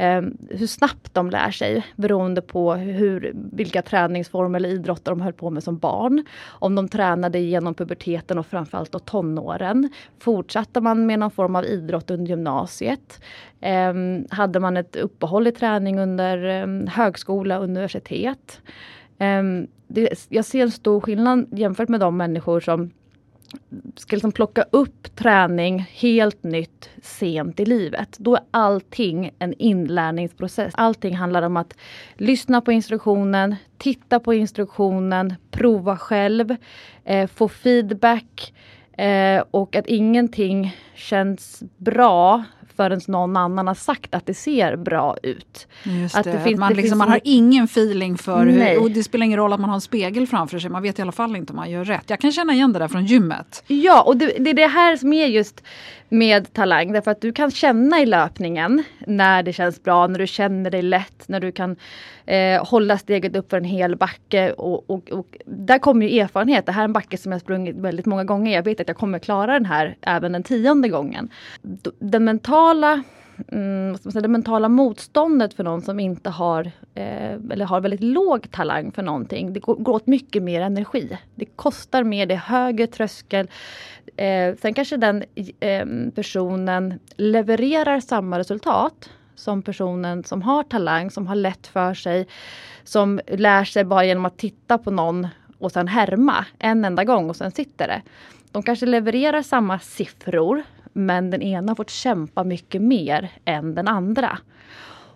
eh, 0.00 0.22
hur 0.50 0.66
snabbt 0.66 1.14
de 1.14 1.30
lär 1.30 1.50
sig 1.50 1.86
beroende 1.96 2.42
på 2.42 2.74
hur, 2.74 3.32
vilka 3.34 3.82
träningsformer 3.82 4.58
eller 4.58 4.68
idrotter 4.68 5.12
de 5.12 5.20
höll 5.20 5.32
på 5.32 5.50
med 5.50 5.62
som 5.62 5.78
barn. 5.78 6.24
Om 6.48 6.74
de 6.74 6.88
tränade 6.88 7.38
genom 7.38 7.74
puberteten 7.74 8.38
och 8.38 8.46
framförallt 8.46 8.92
då 8.92 8.98
tonåren. 8.98 9.88
Fortsatte 10.18 10.80
man 10.80 11.06
med 11.06 11.18
någon 11.18 11.30
form 11.30 11.56
av 11.56 11.64
idrott 11.64 12.10
under 12.10 12.26
gymnasiet? 12.26 13.20
Eh, 13.60 13.94
hade 14.30 14.60
man 14.60 14.76
ett 14.76 14.96
uppehåll 14.96 15.46
i 15.46 15.52
träning 15.52 15.98
under 15.98 16.44
eh, 16.44 16.92
högskola, 16.92 17.58
universitet? 17.58 18.60
Ehm, 19.18 19.66
det, 19.86 20.26
jag 20.28 20.44
ser 20.44 20.62
en 20.62 20.70
stor 20.70 21.00
skillnad 21.00 21.48
jämfört 21.50 21.88
med 21.88 22.00
de 22.00 22.16
människor 22.16 22.60
som 22.60 22.90
ska 23.96 24.16
liksom 24.16 24.32
plocka 24.32 24.64
upp 24.70 25.16
träning 25.16 25.78
helt 25.92 26.42
nytt 26.42 26.90
sent 27.02 27.60
i 27.60 27.64
livet. 27.64 28.16
Då 28.18 28.34
är 28.36 28.42
allting 28.50 29.30
en 29.38 29.54
inlärningsprocess. 29.58 30.74
Allting 30.76 31.16
handlar 31.16 31.42
om 31.42 31.56
att 31.56 31.76
lyssna 32.14 32.60
på 32.60 32.72
instruktionen, 32.72 33.56
titta 33.78 34.20
på 34.20 34.34
instruktionen, 34.34 35.34
prova 35.50 35.96
själv, 35.96 36.56
eh, 37.04 37.26
få 37.26 37.48
feedback 37.48 38.52
eh, 38.92 39.42
och 39.50 39.76
att 39.76 39.86
ingenting 39.86 40.76
känns 40.94 41.62
bra 41.76 42.44
förrän 42.80 43.00
någon 43.06 43.36
annan 43.36 43.66
har 43.66 43.74
sagt 43.74 44.14
att 44.14 44.26
det 44.26 44.34
ser 44.34 44.76
bra 44.76 45.16
ut. 45.22 45.66
Just 45.82 46.16
att 46.16 46.24
det, 46.24 46.32
det 46.32 46.40
finns, 46.40 46.60
man, 46.60 46.74
det 46.74 46.82
liksom, 46.82 46.98
man 46.98 47.08
har 47.08 47.20
ingen 47.24 47.64
feeling 47.64 48.18
för 48.18 48.46
hur, 48.46 48.82
och 48.82 48.90
det 48.90 49.02
spelar 49.02 49.26
ingen 49.26 49.38
roll 49.38 49.52
att 49.52 49.60
man 49.60 49.70
har 49.70 49.74
en 49.74 49.80
spegel 49.80 50.26
framför 50.26 50.58
sig, 50.58 50.70
man 50.70 50.82
vet 50.82 50.98
i 50.98 51.02
alla 51.02 51.12
fall 51.12 51.36
inte 51.36 51.52
om 51.52 51.56
man 51.56 51.70
gör 51.70 51.84
rätt. 51.84 52.04
Jag 52.06 52.20
kan 52.20 52.32
känna 52.32 52.52
igen 52.52 52.72
det 52.72 52.78
där 52.78 52.88
från 52.88 53.04
gymmet. 53.04 53.64
Ja, 53.66 54.02
och 54.02 54.16
det, 54.16 54.26
det 54.38 54.50
är 54.50 54.54
det 54.54 54.66
här 54.66 54.96
som 54.96 55.12
är 55.12 55.26
just 55.26 55.62
med 56.08 56.52
talang. 56.52 56.92
Därför 56.92 57.10
att 57.10 57.20
du 57.20 57.32
kan 57.32 57.50
känna 57.50 58.00
i 58.00 58.06
löpningen 58.06 58.82
när 59.06 59.42
det 59.42 59.52
känns 59.52 59.82
bra, 59.82 60.06
när 60.06 60.18
du 60.18 60.26
känner 60.26 60.70
dig 60.70 60.82
lätt, 60.82 61.28
när 61.28 61.40
du 61.40 61.52
kan 61.52 61.76
eh, 62.30 62.66
hålla 62.66 62.98
steget 62.98 63.36
upp 63.36 63.50
för 63.50 63.56
en 63.56 63.64
hel 63.64 63.96
backe. 63.96 64.52
Och, 64.52 64.90
och, 64.90 65.10
och, 65.10 65.36
där 65.46 65.78
kommer 65.78 66.06
ju 66.06 66.20
erfarenhet. 66.20 66.66
Det 66.66 66.72
här 66.72 66.82
är 66.82 66.84
en 66.84 66.92
backe 66.92 67.16
som 67.16 67.32
jag 67.32 67.40
sprungit 67.40 67.76
väldigt 67.76 68.06
många 68.06 68.24
gånger. 68.24 68.54
Jag 68.54 68.62
vet 68.62 68.80
att 68.80 68.88
jag 68.88 68.96
kommer 68.96 69.18
klara 69.18 69.52
den 69.52 69.66
här 69.66 69.96
även 70.00 70.32
den 70.32 70.42
tionde 70.42 70.88
gången. 70.88 71.28
Den 71.98 72.24
mentala 72.24 73.02
mm, 73.52 73.96
det 74.04 74.28
mentala 74.28 74.68
motståndet 74.68 75.54
för 75.54 75.64
någon 75.64 75.82
som 75.82 76.00
inte 76.00 76.30
har 76.30 76.70
eh, 76.94 77.32
eller 77.50 77.64
har 77.64 77.80
väldigt 77.80 78.02
låg 78.02 78.50
talang 78.50 78.92
för 78.92 79.02
någonting. 79.02 79.52
Det 79.52 79.60
går, 79.60 79.74
går 79.74 79.92
åt 79.92 80.06
mycket 80.06 80.42
mer 80.42 80.60
energi. 80.60 81.18
Det 81.34 81.44
kostar 81.44 82.04
mer, 82.04 82.26
det 82.26 82.34
är 82.34 82.38
högre 82.38 82.86
tröskel. 82.86 83.50
Eh, 84.16 84.54
sen 84.62 84.74
kanske 84.74 84.96
den 84.96 85.24
eh, 85.60 85.86
personen 86.14 86.98
levererar 87.16 88.00
samma 88.00 88.38
resultat 88.38 89.10
som 89.40 89.62
personen 89.62 90.24
som 90.24 90.42
har 90.42 90.62
talang, 90.62 91.10
som 91.10 91.26
har 91.26 91.34
lätt 91.34 91.66
för 91.66 91.94
sig, 91.94 92.26
som 92.84 93.20
lär 93.26 93.64
sig 93.64 93.84
bara 93.84 94.04
genom 94.04 94.24
att 94.24 94.38
titta 94.38 94.78
på 94.78 94.90
någon 94.90 95.28
och 95.58 95.72
sen 95.72 95.88
härma 95.88 96.46
en 96.58 96.84
enda 96.84 97.04
gång 97.04 97.30
och 97.30 97.36
sen 97.36 97.50
sitter 97.50 97.88
det. 97.88 98.02
De 98.52 98.62
kanske 98.62 98.86
levererar 98.86 99.42
samma 99.42 99.78
siffror 99.78 100.62
men 100.92 101.30
den 101.30 101.42
ena 101.42 101.70
har 101.70 101.76
fått 101.76 101.90
kämpa 101.90 102.44
mycket 102.44 102.82
mer 102.82 103.32
än 103.44 103.74
den 103.74 103.88
andra. 103.88 104.38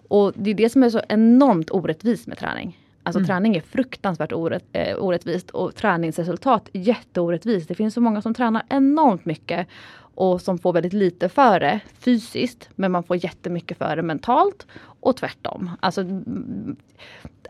Och 0.08 0.32
det 0.34 0.50
är 0.50 0.54
det 0.54 0.68
som 0.68 0.82
är 0.82 0.90
så 0.90 1.00
enormt 1.08 1.70
orättvist 1.70 2.26
med 2.26 2.38
träning. 2.38 2.78
Alltså 3.04 3.18
mm. 3.18 3.26
träning 3.26 3.56
är 3.56 3.60
fruktansvärt 3.60 4.32
orätt, 4.32 4.64
eh, 4.72 4.96
orättvist 4.98 5.50
och 5.50 5.74
träningsresultat 5.74 6.68
jätteorättvist. 6.72 7.68
Det 7.68 7.74
finns 7.74 7.94
så 7.94 8.00
många 8.00 8.22
som 8.22 8.34
tränar 8.34 8.62
enormt 8.68 9.24
mycket 9.24 9.66
och 10.14 10.40
som 10.40 10.58
får 10.58 10.72
väldigt 10.72 10.92
lite 10.92 11.28
för 11.28 11.60
det 11.60 11.80
fysiskt 11.98 12.68
men 12.74 12.92
man 12.92 13.04
får 13.04 13.24
jättemycket 13.24 13.78
för 13.78 13.96
det 13.96 14.02
mentalt 14.02 14.66
och 15.00 15.16
tvärtom. 15.16 15.70
Alltså 15.80 16.04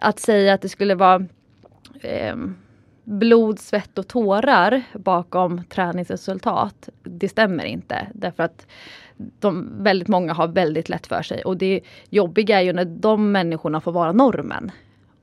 att 0.00 0.18
säga 0.18 0.54
att 0.54 0.62
det 0.62 0.68
skulle 0.68 0.94
vara 0.94 1.26
eh, 2.00 2.36
blod, 3.04 3.58
svett 3.58 3.98
och 3.98 4.08
tårar 4.08 4.82
bakom 4.94 5.64
träningsresultat. 5.64 6.88
Det 7.02 7.28
stämmer 7.28 7.64
inte 7.64 8.08
därför 8.14 8.42
att 8.42 8.66
de, 9.16 9.82
väldigt 9.82 10.08
många 10.08 10.32
har 10.32 10.48
väldigt 10.48 10.88
lätt 10.88 11.06
för 11.06 11.22
sig 11.22 11.44
och 11.44 11.56
det 11.56 11.80
jobbiga 12.10 12.58
är 12.58 12.64
ju 12.64 12.72
när 12.72 12.84
de 12.84 13.32
människorna 13.32 13.80
får 13.80 13.92
vara 13.92 14.12
normen. 14.12 14.70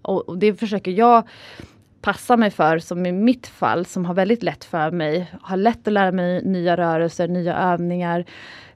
Och, 0.02 0.30
och 0.30 0.38
det 0.38 0.54
försöker 0.54 0.92
jag 0.92 1.24
passa 2.02 2.38
mig 2.38 2.52
för, 2.52 2.80
som 2.80 3.06
i 3.06 3.12
mitt 3.12 3.48
fall, 3.48 3.86
som 3.86 4.06
har 4.06 4.14
väldigt 4.14 4.44
lätt 4.44 4.64
för 4.64 4.92
mig, 4.92 5.34
har 5.42 5.58
lätt 5.58 5.88
att 5.88 5.94
lära 5.94 6.12
mig 6.12 6.44
nya 6.44 6.78
rörelser, 6.78 7.28
nya 7.28 7.58
övningar, 7.58 8.26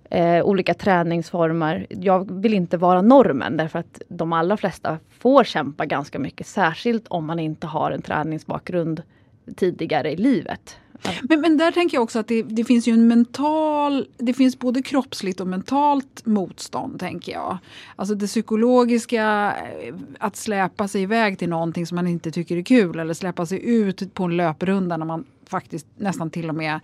eh, 0.09 0.43
olika 0.43 0.73
träningsformer. 0.73 1.87
Jag 1.89 2.41
vill 2.41 2.53
inte 2.53 2.77
vara 2.77 3.01
normen 3.01 3.57
därför 3.57 3.79
att 3.79 4.01
de 4.07 4.33
allra 4.33 4.57
flesta 4.57 4.99
får 5.19 5.43
kämpa 5.43 5.85
ganska 5.85 6.19
mycket, 6.19 6.47
särskilt 6.47 7.07
om 7.07 7.25
man 7.25 7.39
inte 7.39 7.67
har 7.67 7.91
en 7.91 8.01
träningsbakgrund 8.01 9.01
tidigare 9.55 10.11
i 10.11 10.15
livet. 10.15 10.79
Men, 11.29 11.41
men 11.41 11.57
där 11.57 11.71
tänker 11.71 11.97
jag 11.97 12.03
också 12.03 12.19
att 12.19 12.27
det, 12.27 12.41
det, 12.41 12.63
finns 12.63 12.87
ju 12.87 12.93
en 12.93 13.07
mental, 13.07 14.07
det 14.17 14.33
finns 14.33 14.59
både 14.59 14.81
kroppsligt 14.81 15.39
och 15.39 15.47
mentalt 15.47 16.25
motstånd 16.25 16.99
tänker 16.99 17.31
jag. 17.31 17.57
Alltså 17.95 18.15
det 18.15 18.27
psykologiska, 18.27 19.53
eh, 19.81 19.95
att 20.19 20.35
släpa 20.35 20.87
sig 20.87 21.01
iväg 21.01 21.39
till 21.39 21.49
någonting 21.49 21.87
som 21.87 21.95
man 21.95 22.07
inte 22.07 22.31
tycker 22.31 22.57
är 22.57 22.61
kul 22.61 22.99
eller 22.99 23.13
släppa 23.13 23.45
sig 23.45 23.69
ut 23.69 24.13
på 24.13 24.23
en 24.23 24.37
löprunda 24.37 24.97
när 24.97 25.05
man 25.05 25.25
faktiskt 25.47 25.87
nästan 25.97 26.29
till 26.29 26.49
och 26.49 26.55
med 26.55 26.79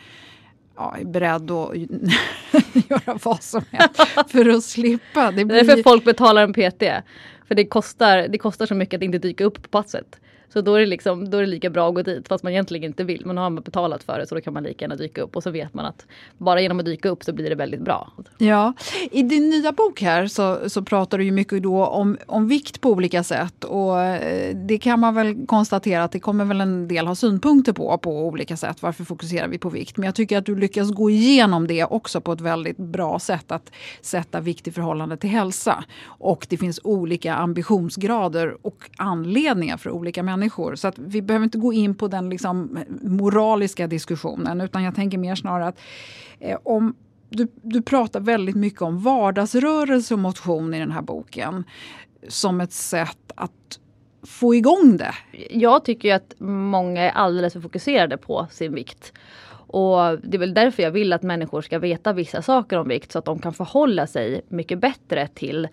ja, 0.76 0.96
är 1.00 1.06
beredd 1.06 1.52
att 1.52 1.76
göra 2.90 3.20
vad 3.24 3.44
som 3.44 3.62
helst 3.72 4.32
för 4.32 4.50
att 4.50 4.64
slippa. 4.64 5.32
Det, 5.32 5.46
blir... 5.46 5.56
det 5.56 5.60
är 5.60 5.66
därför 5.66 5.84
folk 5.84 6.06
betalar 6.06 6.44
en 6.44 6.54
PT. 6.54 6.84
För 7.48 7.56
det 7.56 7.66
kostar, 7.66 8.28
det 8.28 8.38
kostar 8.38 8.66
så 8.66 8.76
mycket 8.76 8.98
att 8.98 9.04
inte 9.04 9.18
dyka 9.18 9.44
upp 9.44 9.62
på 9.62 9.68
passet. 9.70 10.20
Så 10.54 10.62
då 10.62 10.76
är, 10.76 10.80
det 10.80 10.86
liksom, 10.86 11.30
då 11.30 11.38
är 11.38 11.42
det 11.42 11.48
lika 11.48 11.70
bra 11.70 11.90
att 11.90 11.96
gå 11.96 12.02
dit 12.02 12.28
fast 12.28 12.44
man 12.44 12.52
egentligen 12.54 12.84
inte 12.84 13.04
vill. 13.04 13.26
Men 13.26 13.36
nu 13.36 13.42
har 13.42 13.50
man 13.50 13.64
betalat 13.64 14.04
för 14.04 14.20
det 14.20 14.28
så 14.28 14.36
då 14.36 14.42
kan 14.42 14.54
man 14.54 14.64
lika 14.64 14.84
gärna 14.84 14.96
dyka 14.96 15.22
upp 15.22 15.36
och 15.36 15.44
så 15.44 15.52
vet 15.52 15.74
man 15.74 15.86
att 15.86 16.06
bara 16.38 16.62
genom 16.62 16.80
att 16.80 16.86
dyka 16.86 17.10
upp 17.10 17.24
så 17.24 17.34
blir 17.34 17.50
det 17.50 17.56
väldigt 17.56 17.82
bra. 17.82 18.12
Ja, 18.38 18.74
i 19.12 19.24
din 19.24 19.50
nya 19.50 19.72
bok 19.72 20.02
här 20.02 20.28
så, 20.28 20.70
så 20.70 20.82
pratar 20.82 21.18
du 21.18 21.24
ju 21.24 21.32
mycket 21.32 21.64
då 21.64 21.86
om, 21.86 22.18
om 22.26 22.48
vikt 22.48 22.82
på 22.82 22.90
olika 22.90 23.24
sätt 23.24 23.64
och 23.64 24.02
eh, 24.02 24.56
det 24.56 24.78
kan 24.78 25.00
man 25.00 25.16
väl 25.16 25.46
konstatera 25.48 26.04
att 26.04 26.12
det 26.12 26.20
kommer 26.20 26.46
väl 26.46 26.62
en 26.62 26.88
del 26.88 27.08
ha 27.08 27.16
synpunkter 27.16 27.74
på 27.74 27.98
på 27.98 28.28
olika 28.28 28.58
sätt. 28.58 28.82
Varför 28.82 29.04
fokuserar 29.04 29.48
vi 29.48 29.58
på 29.58 29.70
vikt? 29.70 29.98
Men 29.98 30.06
jag 30.06 30.16
tycker 30.16 30.38
att 30.38 30.46
du 30.46 30.56
lyckas 30.56 30.92
gå 30.92 31.10
igenom 31.10 31.68
det 31.68 31.84
också 31.84 32.22
på 32.22 32.32
ett 32.32 32.42
väldigt 32.42 32.78
bra 32.78 33.20
sätt 33.20 33.52
att 33.52 33.72
sätta 34.02 34.40
vikt 34.40 34.68
i 34.68 34.72
förhållande 34.72 35.18
till 35.18 35.30
hälsa. 35.30 35.84
Och 36.04 36.48
det 36.50 36.58
finns 36.58 36.80
olika 36.84 37.36
ambitionsgrader 37.36 38.58
och 38.62 38.90
anledningar 38.98 39.78
för 39.78 39.90
olika 39.90 40.24
människor 40.24 40.41
människor. 40.42 40.76
Så 40.76 40.88
att 40.88 41.00
vi 41.00 41.22
behöver 41.22 41.44
inte 41.44 41.58
gå 41.58 41.74
in 41.74 41.96
på 41.96 42.08
den 42.08 42.30
liksom 42.30 42.80
moraliska 43.02 43.88
diskussionen 43.88 44.62
utan 44.62 44.84
jag 44.84 44.96
tänker 44.96 45.18
mer 45.18 45.36
snarare 45.36 45.68
att 45.68 45.80
eh, 46.40 46.58
om 46.64 46.96
du, 47.30 47.48
du 47.62 47.82
pratar 47.82 48.20
väldigt 48.20 48.56
mycket 48.56 48.82
om 48.82 49.00
vardagsrörelse 49.04 50.14
och 50.14 50.20
motion 50.20 50.74
i 50.74 50.80
den 50.80 50.92
här 50.92 51.02
boken 51.02 51.64
som 52.28 52.62
ett 52.62 52.74
sätt 52.74 53.32
att 53.36 53.80
få 54.24 54.56
igång 54.56 54.98
det. 54.98 55.14
Jag 55.50 55.86
tycker 55.86 56.16
att 56.16 56.34
många 56.40 57.02
är 57.02 57.12
alldeles 57.12 57.54
för 57.54 57.62
fokuserade 57.62 58.18
på 58.18 58.48
sin 58.52 58.74
vikt. 58.76 59.14
Och 59.74 60.20
det 60.24 60.38
är 60.38 60.40
väl 60.40 60.54
därför 60.54 60.84
jag 60.84 60.92
vill 60.92 61.14
att 61.14 61.24
människor 61.24 61.62
ska 61.62 61.80
veta 61.80 62.14
vissa 62.14 62.42
saker 62.42 62.78
om 62.78 62.88
vikt 62.88 63.12
så 63.12 63.20
att 63.20 63.26
de 63.26 63.40
kan 63.40 63.54
förhålla 63.54 64.08
sig 64.08 64.42
mycket 64.50 64.80
bättre 64.80 65.28
till 65.28 65.68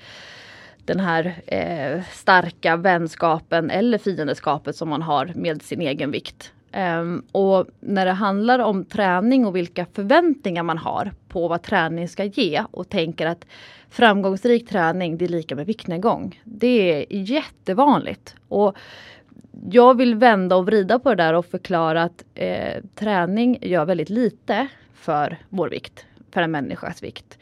den 0.88 1.00
här 1.00 1.42
eh, 1.46 2.02
starka 2.12 2.76
vänskapen 2.76 3.70
eller 3.70 3.98
fiendeskapet 3.98 4.76
som 4.76 4.88
man 4.88 5.02
har 5.02 5.32
med 5.34 5.62
sin 5.62 5.80
egen 5.80 6.10
vikt. 6.10 6.52
Um, 6.76 7.22
och 7.32 7.66
när 7.80 8.06
det 8.06 8.12
handlar 8.12 8.58
om 8.58 8.84
träning 8.84 9.46
och 9.46 9.56
vilka 9.56 9.86
förväntningar 9.92 10.62
man 10.62 10.78
har 10.78 11.12
på 11.28 11.48
vad 11.48 11.62
träning 11.62 12.08
ska 12.08 12.24
ge 12.24 12.64
och 12.70 12.88
tänker 12.88 13.26
att 13.26 13.46
framgångsrik 13.90 14.68
träning 14.68 15.18
det 15.18 15.24
är 15.24 15.28
lika 15.28 15.56
med 15.56 15.66
viktnedgång. 15.66 16.40
Det 16.44 16.92
är 16.92 17.06
jättevanligt. 17.10 18.34
Och 18.48 18.76
jag 19.70 19.96
vill 19.96 20.14
vända 20.14 20.56
och 20.56 20.66
vrida 20.66 20.98
på 20.98 21.08
det 21.14 21.22
där 21.22 21.34
och 21.34 21.46
förklara 21.46 22.02
att 22.02 22.24
eh, 22.34 22.82
träning 22.94 23.58
gör 23.62 23.84
väldigt 23.84 24.10
lite 24.10 24.68
för 24.94 25.38
vår 25.48 25.68
vikt, 25.68 26.06
för 26.30 26.42
en 26.42 26.50
människas 26.50 27.02
vikt. 27.02 27.38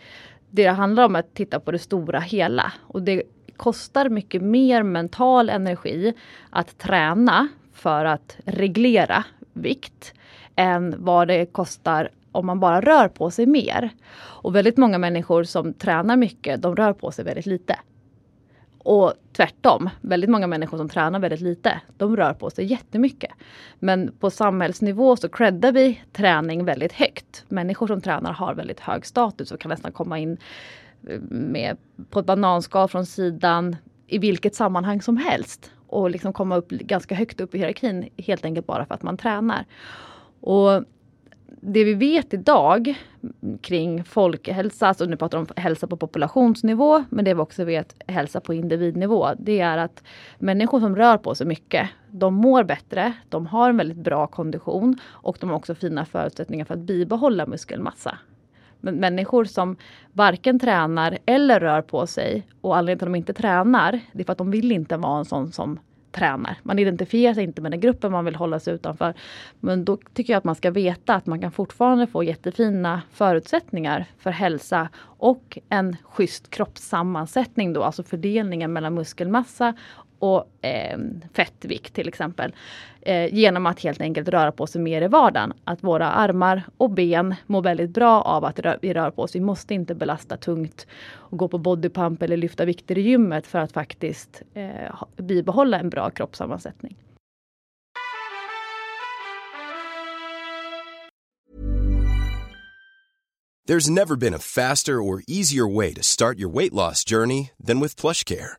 Det 0.50 0.66
handlar 0.66 1.04
om 1.04 1.16
att 1.16 1.34
titta 1.34 1.60
på 1.60 1.70
det 1.72 1.78
stora 1.78 2.20
hela 2.20 2.72
och 2.80 3.02
det 3.02 3.22
kostar 3.56 4.08
mycket 4.08 4.42
mer 4.42 4.82
mental 4.82 5.50
energi 5.50 6.14
att 6.50 6.78
träna 6.78 7.48
för 7.72 8.04
att 8.04 8.36
reglera 8.44 9.24
vikt 9.52 10.14
än 10.56 10.94
vad 10.98 11.28
det 11.28 11.46
kostar 11.46 12.10
om 12.32 12.46
man 12.46 12.60
bara 12.60 12.80
rör 12.80 13.08
på 13.08 13.30
sig 13.30 13.46
mer. 13.46 13.90
Och 14.18 14.56
väldigt 14.56 14.76
många 14.76 14.98
människor 14.98 15.44
som 15.44 15.72
tränar 15.72 16.16
mycket, 16.16 16.62
de 16.62 16.76
rör 16.76 16.92
på 16.92 17.10
sig 17.10 17.24
väldigt 17.24 17.46
lite. 17.46 17.76
Och 18.78 19.12
tvärtom, 19.32 19.90
väldigt 20.00 20.30
många 20.30 20.46
människor 20.46 20.78
som 20.78 20.88
tränar 20.88 21.18
väldigt 21.18 21.40
lite, 21.40 21.80
de 21.96 22.16
rör 22.16 22.32
på 22.34 22.50
sig 22.50 22.64
jättemycket. 22.64 23.30
Men 23.78 24.12
på 24.20 24.30
samhällsnivå 24.30 25.16
så 25.16 25.28
creddar 25.28 25.72
vi 25.72 26.02
träning 26.12 26.64
väldigt 26.64 26.92
högt. 26.92 27.44
Människor 27.48 27.86
som 27.86 28.00
tränar 28.00 28.32
har 28.32 28.54
väldigt 28.54 28.80
hög 28.80 29.06
status 29.06 29.52
och 29.52 29.60
kan 29.60 29.68
nästan 29.68 29.92
komma 29.92 30.18
in 30.18 30.38
med, 31.30 31.76
på 32.10 32.20
ett 32.20 32.26
bananskal 32.26 32.88
från 32.88 33.06
sidan 33.06 33.76
i 34.06 34.18
vilket 34.18 34.54
sammanhang 34.54 35.02
som 35.02 35.16
helst. 35.16 35.70
Och 35.86 36.10
liksom 36.10 36.32
komma 36.32 36.56
upp 36.56 36.68
ganska 36.68 37.14
högt 37.14 37.40
upp 37.40 37.54
i 37.54 37.58
hierarkin 37.58 38.08
helt 38.16 38.44
enkelt 38.44 38.66
bara 38.66 38.86
för 38.86 38.94
att 38.94 39.02
man 39.02 39.16
tränar. 39.16 39.64
Och 40.40 40.84
det 41.60 41.84
vi 41.84 41.94
vet 41.94 42.34
idag 42.34 42.94
kring 43.60 44.04
folkhälsa, 44.04 44.88
alltså 44.88 45.04
nu 45.04 45.16
pratar 45.16 45.38
vi 45.38 45.42
om 45.42 45.62
hälsa 45.62 45.86
på 45.86 45.96
populationsnivå, 45.96 47.04
men 47.10 47.24
det 47.24 47.34
vi 47.34 47.40
också 47.40 47.64
vet 47.64 48.02
hälsa 48.06 48.40
på 48.40 48.54
individnivå, 48.54 49.28
det 49.38 49.60
är 49.60 49.78
att 49.78 50.02
människor 50.38 50.80
som 50.80 50.96
rör 50.96 51.18
på 51.18 51.34
sig 51.34 51.46
mycket, 51.46 51.88
de 52.10 52.34
mår 52.34 52.64
bättre, 52.64 53.12
de 53.28 53.46
har 53.46 53.68
en 53.68 53.76
väldigt 53.76 53.98
bra 53.98 54.26
kondition 54.26 54.98
och 55.04 55.36
de 55.40 55.50
har 55.50 55.56
också 55.56 55.74
fina 55.74 56.04
förutsättningar 56.04 56.64
för 56.64 56.74
att 56.74 56.80
bibehålla 56.80 57.46
muskelmassa. 57.46 58.18
Människor 58.92 59.44
som 59.44 59.76
varken 60.12 60.58
tränar 60.58 61.18
eller 61.26 61.60
rör 61.60 61.82
på 61.82 62.06
sig 62.06 62.46
och 62.60 62.76
anledningen 62.76 62.98
till 62.98 63.06
att 63.06 63.12
de 63.12 63.16
inte 63.16 63.32
tränar, 63.32 64.00
det 64.12 64.20
är 64.20 64.24
för 64.24 64.32
att 64.32 64.38
de 64.38 64.50
vill 64.50 64.72
inte 64.72 64.96
vara 64.96 65.18
en 65.18 65.24
sån 65.24 65.52
som 65.52 65.78
tränar. 66.16 66.56
Man 66.62 66.78
identifierar 66.78 67.34
sig 67.34 67.44
inte 67.44 67.60
med 67.60 67.70
den 67.70 67.80
gruppen 67.80 68.12
man 68.12 68.24
vill 68.24 68.34
hålla 68.34 68.60
sig 68.60 68.74
utanför. 68.74 69.14
Men 69.60 69.84
då 69.84 69.98
tycker 70.14 70.32
jag 70.32 70.38
att 70.38 70.44
man 70.44 70.54
ska 70.54 70.70
veta 70.70 71.14
att 71.14 71.26
man 71.26 71.40
kan 71.40 71.52
fortfarande 71.52 72.06
få 72.06 72.24
jättefina 72.24 73.02
förutsättningar 73.12 74.04
för 74.18 74.30
hälsa 74.30 74.88
och 75.18 75.58
en 75.68 75.96
schysst 76.04 76.50
kroppssammansättning 76.50 77.72
då, 77.72 77.82
alltså 77.82 78.02
fördelningen 78.02 78.72
mellan 78.72 78.94
muskelmassa 78.94 79.74
och 80.18 80.64
eh, 80.64 80.98
fettvikt 81.34 81.94
till 81.94 82.08
exempel. 82.08 82.54
Eh, 83.00 83.34
genom 83.34 83.66
att 83.66 83.80
helt 83.80 84.00
enkelt 84.00 84.28
röra 84.28 84.52
på 84.52 84.66
sig 84.66 84.80
mer 84.80 85.02
i 85.02 85.08
vardagen. 85.08 85.52
Att 85.64 85.84
våra 85.84 86.10
armar 86.10 86.62
och 86.76 86.90
ben 86.90 87.34
mår 87.46 87.62
väldigt 87.62 87.90
bra 87.90 88.22
av 88.22 88.44
att 88.44 88.58
rö 88.58 88.76
vi 88.82 88.94
rör 88.94 89.10
på 89.10 89.22
oss. 89.22 89.34
Vi 89.34 89.40
måste 89.40 89.74
inte 89.74 89.94
belasta 89.94 90.36
tungt 90.36 90.86
och 91.12 91.38
gå 91.38 91.48
på 91.48 91.58
bodypump 91.58 92.22
eller 92.22 92.36
lyfta 92.36 92.64
vikter 92.64 92.98
i 92.98 93.00
gymmet 93.00 93.46
för 93.46 93.58
att 93.58 93.72
faktiskt 93.72 94.42
eh, 94.54 95.02
bibehålla 95.16 95.78
en 95.78 95.90
bra 95.90 96.10
kroppssammansättning. 96.10 96.96
There's 103.68 103.90
never 103.90 104.14
been 104.14 104.34
a 104.34 104.38
faster 104.38 105.02
or 105.02 105.24
easier 105.26 105.66
way 105.66 105.92
to 105.94 106.02
start 106.02 106.38
your 106.38 106.48
weight 106.48 106.72
loss 106.72 107.02
journey 107.02 107.50
than 107.58 107.80
with 107.80 107.96
plush 107.96 108.22
care. 108.22 108.58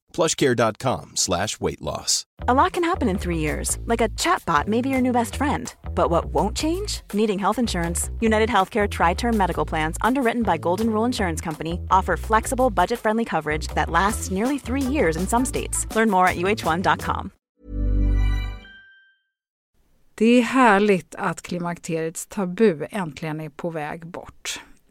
plushcare.com 0.11 1.11
slash 1.15 1.59
weight 1.59 1.81
loss. 1.81 2.25
A 2.47 2.53
lot 2.53 2.73
can 2.73 2.83
happen 2.83 3.07
in 3.07 3.17
three 3.17 3.37
years, 3.37 3.77
like 3.85 4.01
a 4.01 4.09
chatbot 4.09 4.67
may 4.67 4.81
be 4.81 4.89
your 4.89 5.01
new 5.01 5.11
best 5.11 5.35
friend. 5.35 5.73
But 5.95 6.09
what 6.09 6.25
won't 6.33 6.57
change? 6.57 7.01
Needing 7.13 7.39
health 7.39 7.59
insurance. 7.59 8.09
United 8.19 8.49
Healthcare 8.49 8.89
Tri 8.89 9.13
Term 9.13 9.37
Medical 9.37 9.65
Plans, 9.65 9.97
underwritten 10.01 10.43
by 10.43 10.57
Golden 10.57 10.89
Rule 10.89 11.05
Insurance 11.05 11.41
Company, 11.41 11.79
offer 11.91 12.17
flexible, 12.17 12.69
budget 12.69 12.99
friendly 12.99 13.25
coverage 13.25 13.67
that 13.75 13.89
lasts 13.89 14.31
nearly 14.31 14.57
three 14.57 14.81
years 14.93 15.15
in 15.17 15.27
some 15.27 15.45
states. 15.45 15.85
Learn 15.95 16.09
more 16.09 16.27
at 16.27 16.37
uh1.com. 16.37 17.31
Det 20.15 20.25
är 20.25 20.41
härligt 20.41 21.15
att 21.15 21.41
klimakteriets 21.41 22.27
tabu 22.27 22.87
äntligen 22.91 23.41
är 23.41 23.49
på 23.49 23.69
väg 23.69 24.07
bort. 24.07 24.59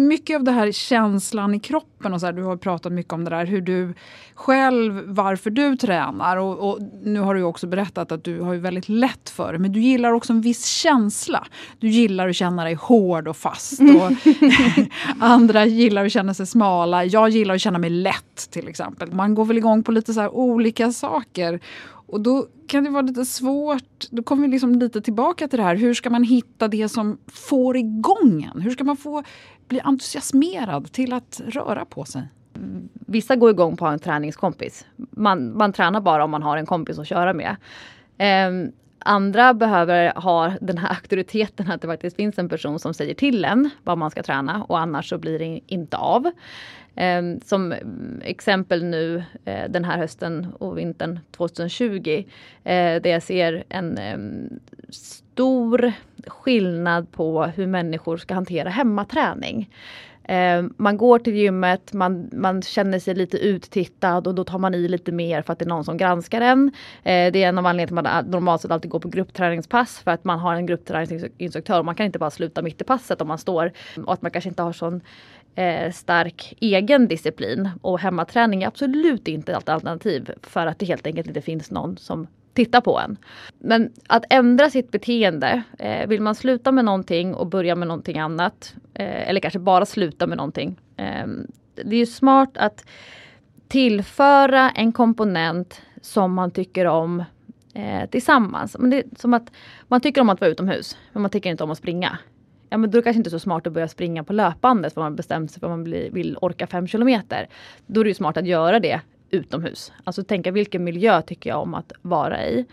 Mycket 0.00 0.36
av 0.36 0.44
det 0.44 0.52
här 0.52 0.72
känslan 0.72 1.54
i 1.54 1.60
kroppen 1.60 2.14
och 2.14 2.20
så 2.20 2.26
här, 2.26 2.32
du 2.32 2.42
har 2.42 2.56
pratat 2.56 2.92
mycket 2.92 3.12
om 3.12 3.24
det 3.24 3.30
där 3.30 3.46
hur 3.46 3.60
du 3.60 3.94
själv, 4.34 5.02
varför 5.06 5.50
du 5.50 5.76
tränar 5.76 6.36
och, 6.36 6.70
och, 6.70 6.78
nu 7.02 7.20
har 7.20 7.34
du 7.34 7.42
också 7.42 7.66
berättat 7.66 8.12
att 8.12 8.24
du 8.24 8.40
har 8.40 8.54
väldigt 8.54 8.88
lätt 8.88 9.30
för 9.30 9.52
det 9.52 9.58
men 9.58 9.72
du 9.72 9.80
gillar 9.80 10.12
också 10.12 10.32
en 10.32 10.40
viss 10.40 10.66
känsla. 10.66 11.46
Du 11.78 11.88
gillar 11.88 12.28
att 12.28 12.36
känna 12.36 12.64
dig 12.64 12.74
hård 12.74 13.28
och 13.28 13.36
fast 13.36 13.80
och 13.80 14.12
andra 15.18 15.64
gillar 15.66 16.04
att 16.04 16.12
känna 16.12 16.34
sig 16.34 16.46
smala. 16.46 17.04
Jag 17.04 17.28
gillar 17.28 17.54
att 17.54 17.60
känna 17.60 17.78
mig 17.78 17.90
lätt 17.90 18.50
till 18.50 18.68
exempel. 18.68 19.12
Man 19.12 19.34
går 19.34 19.44
väl 19.44 19.58
igång 19.58 19.82
på 19.82 19.92
lite 19.92 20.14
så 20.14 20.28
olika 20.28 20.92
saker 20.92 21.60
och 22.12 22.20
då 22.20 22.46
kan 22.66 22.84
det 22.84 22.90
vara 22.90 23.02
lite 23.02 23.24
svårt. 23.24 24.10
Då 24.10 24.22
kommer 24.22 24.42
vi 24.42 24.48
liksom 24.48 24.74
lite 24.74 25.00
tillbaka 25.00 25.48
till 25.48 25.58
det 25.58 25.62
här. 25.64 25.76
Hur 25.76 25.94
ska 25.94 26.10
man 26.10 26.24
hitta 26.24 26.68
det 26.68 26.88
som 26.88 27.18
får 27.26 27.76
igång 27.76 28.50
en? 28.54 28.60
Hur 28.60 28.70
ska 28.70 28.84
man 28.84 28.96
få 28.96 29.22
bli 29.72 29.80
entusiasmerad 29.84 30.92
till 30.92 31.12
att 31.12 31.40
röra 31.46 31.84
på 31.84 32.04
sig? 32.04 32.22
Vissa 32.92 33.36
går 33.36 33.50
igång 33.50 33.76
på 33.76 33.86
en 33.86 33.98
träningskompis. 33.98 34.86
Man, 34.96 35.56
man 35.56 35.72
tränar 35.72 36.00
bara 36.00 36.24
om 36.24 36.30
man 36.30 36.42
har 36.42 36.56
en 36.56 36.66
kompis 36.66 36.98
att 36.98 37.08
köra 37.08 37.32
med. 37.32 37.56
Um, 38.48 38.72
andra 38.98 39.54
behöver 39.54 40.12
ha 40.14 40.52
den 40.60 40.78
här 40.78 40.88
auktoriteten 40.94 41.70
att 41.70 41.80
det 41.80 41.88
faktiskt 41.88 42.16
finns 42.16 42.38
en 42.38 42.48
person 42.48 42.78
som 42.78 42.94
säger 42.94 43.14
till 43.14 43.44
en 43.44 43.70
vad 43.84 43.98
man 43.98 44.10
ska 44.10 44.22
träna 44.22 44.64
och 44.64 44.78
annars 44.78 45.08
så 45.08 45.18
blir 45.18 45.38
det 45.38 45.60
inte 45.66 45.96
av. 45.96 46.30
Ehm, 46.94 47.40
som 47.40 47.74
exempel 48.22 48.84
nu 48.84 49.24
eh, 49.44 49.70
den 49.70 49.84
här 49.84 49.98
hösten 49.98 50.46
och 50.58 50.78
vintern 50.78 51.20
2020 51.36 52.24
eh, 52.64 53.02
där 53.02 53.10
jag 53.10 53.22
ser 53.22 53.64
en 53.68 53.98
ehm, 53.98 54.60
stor 55.32 55.92
skillnad 56.26 57.12
på 57.12 57.44
hur 57.44 57.66
människor 57.66 58.16
ska 58.16 58.34
hantera 58.34 58.68
hemmaträning. 58.68 59.70
Eh, 60.24 60.62
man 60.76 60.96
går 60.96 61.18
till 61.18 61.36
gymmet, 61.36 61.92
man, 61.92 62.30
man 62.32 62.62
känner 62.62 62.98
sig 62.98 63.14
lite 63.14 63.38
uttittad 63.38 64.26
och 64.26 64.34
då 64.34 64.44
tar 64.44 64.58
man 64.58 64.74
i 64.74 64.88
lite 64.88 65.12
mer 65.12 65.42
för 65.42 65.52
att 65.52 65.58
det 65.58 65.64
är 65.64 65.68
någon 65.68 65.84
som 65.84 65.96
granskar 65.96 66.40
en. 66.40 66.72
Eh, 67.02 67.32
det 67.32 67.42
är 67.42 67.48
en 67.48 67.58
av 67.58 67.66
anledningarna 67.66 68.02
till 68.02 68.18
att 68.18 68.24
man 68.24 68.30
normalt 68.30 68.62
sett 68.62 68.70
alltid 68.70 68.90
går 68.90 69.00
på 69.00 69.08
gruppträningspass 69.08 69.98
för 69.98 70.10
att 70.10 70.24
man 70.24 70.38
har 70.38 70.54
en 70.54 70.66
gruppträningsinstruktör. 70.66 71.78
och 71.78 71.84
Man 71.84 71.94
kan 71.94 72.06
inte 72.06 72.18
bara 72.18 72.30
sluta 72.30 72.62
mitt 72.62 72.80
i 72.80 72.84
passet 72.84 73.20
om 73.20 73.28
man 73.28 73.38
står 73.38 73.72
och 74.06 74.12
att 74.12 74.22
man 74.22 74.30
kanske 74.30 74.48
inte 74.48 74.62
har 74.62 74.72
sån 74.72 75.00
eh, 75.54 75.92
stark 75.92 76.54
egen 76.60 77.08
disciplin. 77.08 77.70
Och 77.82 78.00
hemmaträning 78.00 78.62
är 78.62 78.66
absolut 78.66 79.28
inte 79.28 79.52
ett 79.52 79.68
alternativ 79.68 80.30
för 80.42 80.66
att 80.66 80.78
det 80.78 80.86
helt 80.86 81.06
enkelt 81.06 81.26
inte 81.26 81.42
finns 81.42 81.70
någon 81.70 81.96
som 81.96 82.26
Titta 82.54 82.80
på 82.80 82.98
en. 82.98 83.16
Men 83.58 83.92
att 84.06 84.24
ändra 84.30 84.70
sitt 84.70 84.90
beteende. 84.90 85.62
Eh, 85.78 86.06
vill 86.08 86.20
man 86.20 86.34
sluta 86.34 86.72
med 86.72 86.84
någonting 86.84 87.34
och 87.34 87.46
börja 87.46 87.74
med 87.74 87.88
någonting 87.88 88.18
annat. 88.18 88.74
Eh, 88.94 89.28
eller 89.28 89.40
kanske 89.40 89.58
bara 89.58 89.86
sluta 89.86 90.26
med 90.26 90.36
någonting. 90.36 90.80
Eh, 90.96 91.26
det 91.74 91.96
är 91.96 92.00
ju 92.00 92.06
smart 92.06 92.50
att 92.54 92.84
tillföra 93.68 94.70
en 94.70 94.92
komponent 94.92 95.82
som 96.00 96.34
man 96.34 96.50
tycker 96.50 96.86
om 96.86 97.24
eh, 97.74 98.10
tillsammans. 98.10 98.76
Men 98.78 98.90
det 98.90 98.96
är 98.96 99.04
som 99.16 99.34
att 99.34 99.52
man 99.88 100.00
tycker 100.00 100.20
om 100.20 100.28
att 100.28 100.40
vara 100.40 100.50
utomhus 100.50 100.96
men 101.12 101.22
man 101.22 101.30
tycker 101.30 101.50
inte 101.50 101.64
om 101.64 101.70
att 101.70 101.78
springa 101.78 102.18
ja 102.72 102.78
men 102.78 102.90
då 102.90 102.98
är 102.98 103.02
det 103.02 103.04
kanske 103.04 103.18
inte 103.18 103.30
så 103.30 103.38
smart 103.38 103.66
att 103.66 103.72
börja 103.72 103.88
springa 103.88 104.24
på 104.24 104.32
löpbandet 104.32 104.94
för 104.94 105.00
man 105.00 105.16
bestämt 105.16 105.50
sig 105.50 105.60
för 105.60 105.66
att 105.66 105.70
man 105.70 105.84
vill 105.84 106.36
orka 106.40 106.66
fem 106.66 106.86
kilometer. 106.86 107.48
Då 107.86 108.00
är 108.00 108.04
det 108.04 108.10
ju 108.10 108.14
smart 108.14 108.36
att 108.36 108.46
göra 108.46 108.80
det 108.80 109.00
utomhus. 109.32 109.92
Alltså 110.04 110.24
tänka 110.24 110.50
vilken 110.50 110.84
miljö 110.84 111.22
tycker 111.22 111.50
jag 111.50 111.60
om 111.60 111.74
att 111.74 111.92
vara 112.02 112.46
i. 112.46 112.66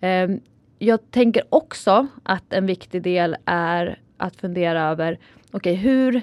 Ehm, 0.00 0.40
jag 0.78 1.10
tänker 1.10 1.42
också 1.48 2.06
att 2.22 2.52
en 2.52 2.66
viktig 2.66 3.02
del 3.02 3.36
är 3.44 3.98
att 4.16 4.36
fundera 4.36 4.82
över, 4.82 5.18
okej 5.52 5.56
okay, 5.56 5.74
hur, 5.74 6.22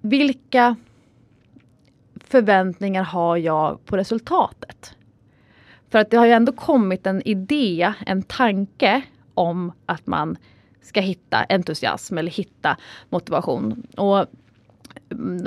vilka 0.00 0.76
förväntningar 2.14 3.02
har 3.02 3.36
jag 3.36 3.84
på 3.84 3.96
resultatet? 3.96 4.96
För 5.90 5.98
att 5.98 6.10
det 6.10 6.16
har 6.16 6.26
ju 6.26 6.32
ändå 6.32 6.52
kommit 6.52 7.06
en 7.06 7.22
idé, 7.28 7.92
en 8.06 8.22
tanke 8.22 9.02
om 9.34 9.72
att 9.86 10.06
man 10.06 10.36
ska 10.82 11.00
hitta 11.00 11.44
entusiasm 11.48 12.18
eller 12.18 12.30
hitta 12.30 12.76
motivation. 13.10 13.86
Och 13.96 14.26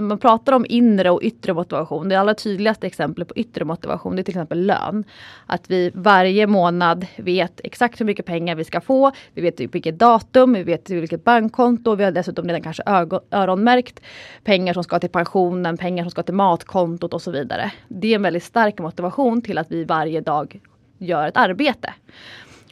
man 0.02 0.18
pratar 0.18 0.54
om 0.54 0.66
inre 0.70 1.10
och 1.10 1.24
yttre 1.24 1.54
motivation, 1.54 2.10
det 2.10 2.16
allra 2.16 2.34
tydligaste 2.34 2.88
exemplet 2.88 3.28
på 3.28 3.36
yttre 3.36 3.66
motivation 3.66 4.16
det 4.16 4.22
är 4.22 4.24
till 4.24 4.32
exempel 4.32 4.66
lön. 4.66 5.04
Att 5.46 5.72
vi 5.72 5.92
varje 5.94 6.48
månad 6.48 7.06
vet 7.18 7.62
exakt 7.64 8.02
hur 8.02 8.06
mycket 8.06 8.26
pengar 8.26 8.56
vi 8.56 8.64
ska 8.64 8.82
få, 8.82 9.12
vi 9.34 9.42
vet 9.42 9.60
vilket 9.60 10.00
datum, 10.00 10.54
vi 10.54 10.64
vet 10.64 10.90
vilket 10.90 11.24
bankkonto, 11.24 11.96
vi 11.96 12.04
har 12.04 12.12
dessutom 12.12 12.46
redan 12.46 12.62
kanske 12.62 12.84
öronmärkt 13.32 14.00
pengar 14.44 14.74
som 14.74 14.84
ska 14.84 15.00
till 15.00 15.10
pensionen, 15.10 15.78
pengar 15.78 16.04
som 16.04 16.12
ska 16.12 16.24
till 16.24 16.34
matkontot 16.34 17.14
och 17.14 17.22
så 17.22 17.32
vidare. 17.32 17.72
Det 17.88 18.08
är 18.08 18.16
en 18.16 18.22
väldigt 18.22 18.44
stark 18.44 18.80
motivation 18.80 19.42
till 19.42 19.58
att 19.58 19.72
vi 19.72 19.84
varje 19.84 20.22
dag 20.22 20.60
gör 20.98 21.28
ett 21.28 21.38
arbete. 21.38 21.94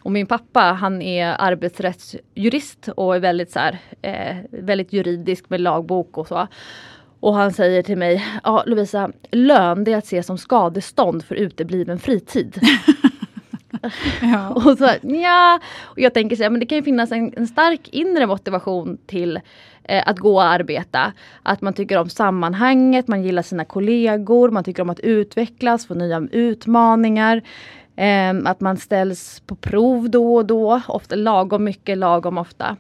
Och 0.06 0.12
min 0.12 0.28
pappa 0.28 0.62
han 0.62 1.02
är 1.02 1.36
arbetsrättsjurist 1.40 2.90
och 2.96 3.16
är 3.16 3.20
väldigt, 3.20 3.52
så 3.52 3.60
här, 3.60 3.80
eh, 4.02 4.36
väldigt 4.50 4.94
juridisk 4.94 5.50
med 5.50 5.62
lagbok 5.62 6.18
och 6.18 6.28
så. 6.28 6.48
Och 7.20 7.34
han 7.34 7.54
säger 7.54 7.84
till 7.84 7.98
mig, 7.98 8.26
ja 8.44 8.64
Lovisa, 8.66 9.12
lön 9.32 9.84
det 9.84 9.94
är 9.94 9.98
att 9.98 10.06
se 10.06 10.24
som 10.24 10.38
skadestånd 10.38 11.26
för 11.26 11.36
utebliven 11.36 12.00
fritid. 12.00 12.60
ja. 14.22 14.50
och 14.56 14.78
så 14.78 14.90
ja, 15.02 15.60
och 15.84 16.00
jag 16.00 16.14
tänker 16.14 16.36
så 16.36 16.44
här, 16.44 16.50
men 16.50 16.60
det 16.60 16.66
kan 16.66 16.78
ju 16.78 16.84
finnas 16.84 17.12
en, 17.12 17.34
en 17.38 17.48
stark 17.48 17.90
inre 17.90 18.28
motivation 18.28 18.98
till 19.06 19.40
eh, 19.84 20.04
att 20.08 20.20
gå 20.20 20.36
och 20.36 20.44
arbeta. 20.44 21.14
Att 21.44 21.62
man 21.62 21.74
tycker 21.74 21.98
om 21.98 22.10
sammanhanget, 22.10 23.08
man 23.08 23.24
gillar 23.24 23.42
sina 23.42 23.66
kollegor, 23.66 24.50
man 24.50 24.64
tycker 24.64 24.82
om 24.82 24.90
att 24.90 25.00
utvecklas, 25.00 25.88
få 25.88 25.94
nya 25.94 26.28
utmaningar. 26.32 27.42
Um, 27.98 28.48
att 28.48 28.62
man 28.62 28.78
ställs 28.78 29.40
på 29.40 29.56
prov 29.56 30.10
då 30.10 30.36
och 30.36 30.46
då, 30.46 30.82
ofta 30.88 31.16
lagom 31.16 31.64
mycket, 31.64 31.98
lagom 31.98 32.38
ofta. 32.38 32.78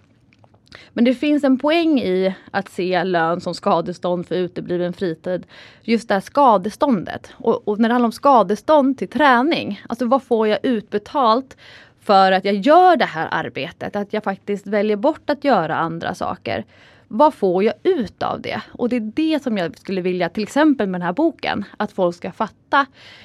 Men 0.94 1.06
det 1.06 1.14
finns 1.14 1.44
en 1.44 1.58
poäng 1.58 2.00
i 2.00 2.36
att 2.52 2.70
se 2.70 3.04
lön 3.04 3.42
som 3.42 3.54
skadestånd 3.54 4.28
för 4.28 4.36
utebliven 4.36 4.94
fritid. 4.94 5.46
Just 5.82 6.08
det 6.08 6.14
här 6.14 6.22
skadeståndet. 6.22 7.32
Och, 7.34 7.68
och 7.68 7.80
när 7.80 7.90
det 7.90 7.94
handlar 7.94 8.08
om 8.08 8.12
skadestånd 8.12 8.98
till 8.98 9.08
träning, 9.08 9.82
alltså 9.90 10.06
vad 10.06 10.24
får 10.24 10.48
jag 10.48 10.60
utbetalt 10.64 11.58
för 12.02 12.32
att 12.32 12.46
jag 12.46 12.56
gör 12.56 12.96
det 12.96 13.06
här 13.06 13.28
arbetet? 13.32 13.96
Att 13.96 14.14
jag 14.14 14.24
faktiskt 14.24 14.68
väljer 14.68 14.98
bort 14.98 15.30
att 15.30 15.44
göra 15.44 15.76
andra 15.76 16.16
saker 16.16 16.66
vad 17.08 17.34
får 17.34 17.64
jag 17.64 17.74
ut 17.84 18.24
av 18.24 18.42
det? 18.42 18.62
Och 18.72 18.90
det 18.90 18.96
är 18.96 19.12
det 19.16 19.44
som 19.44 19.58
jag 19.58 19.78
skulle 19.78 20.02
vilja, 20.02 20.30
till 20.30 20.44
exempel 20.44 20.88
med 20.88 21.02
den 21.02 21.06
här 21.06 21.14
boken, 21.14 21.66
att 21.78 21.92
folk 21.92 22.16
ska 22.16 22.32
fatta. 22.32 22.65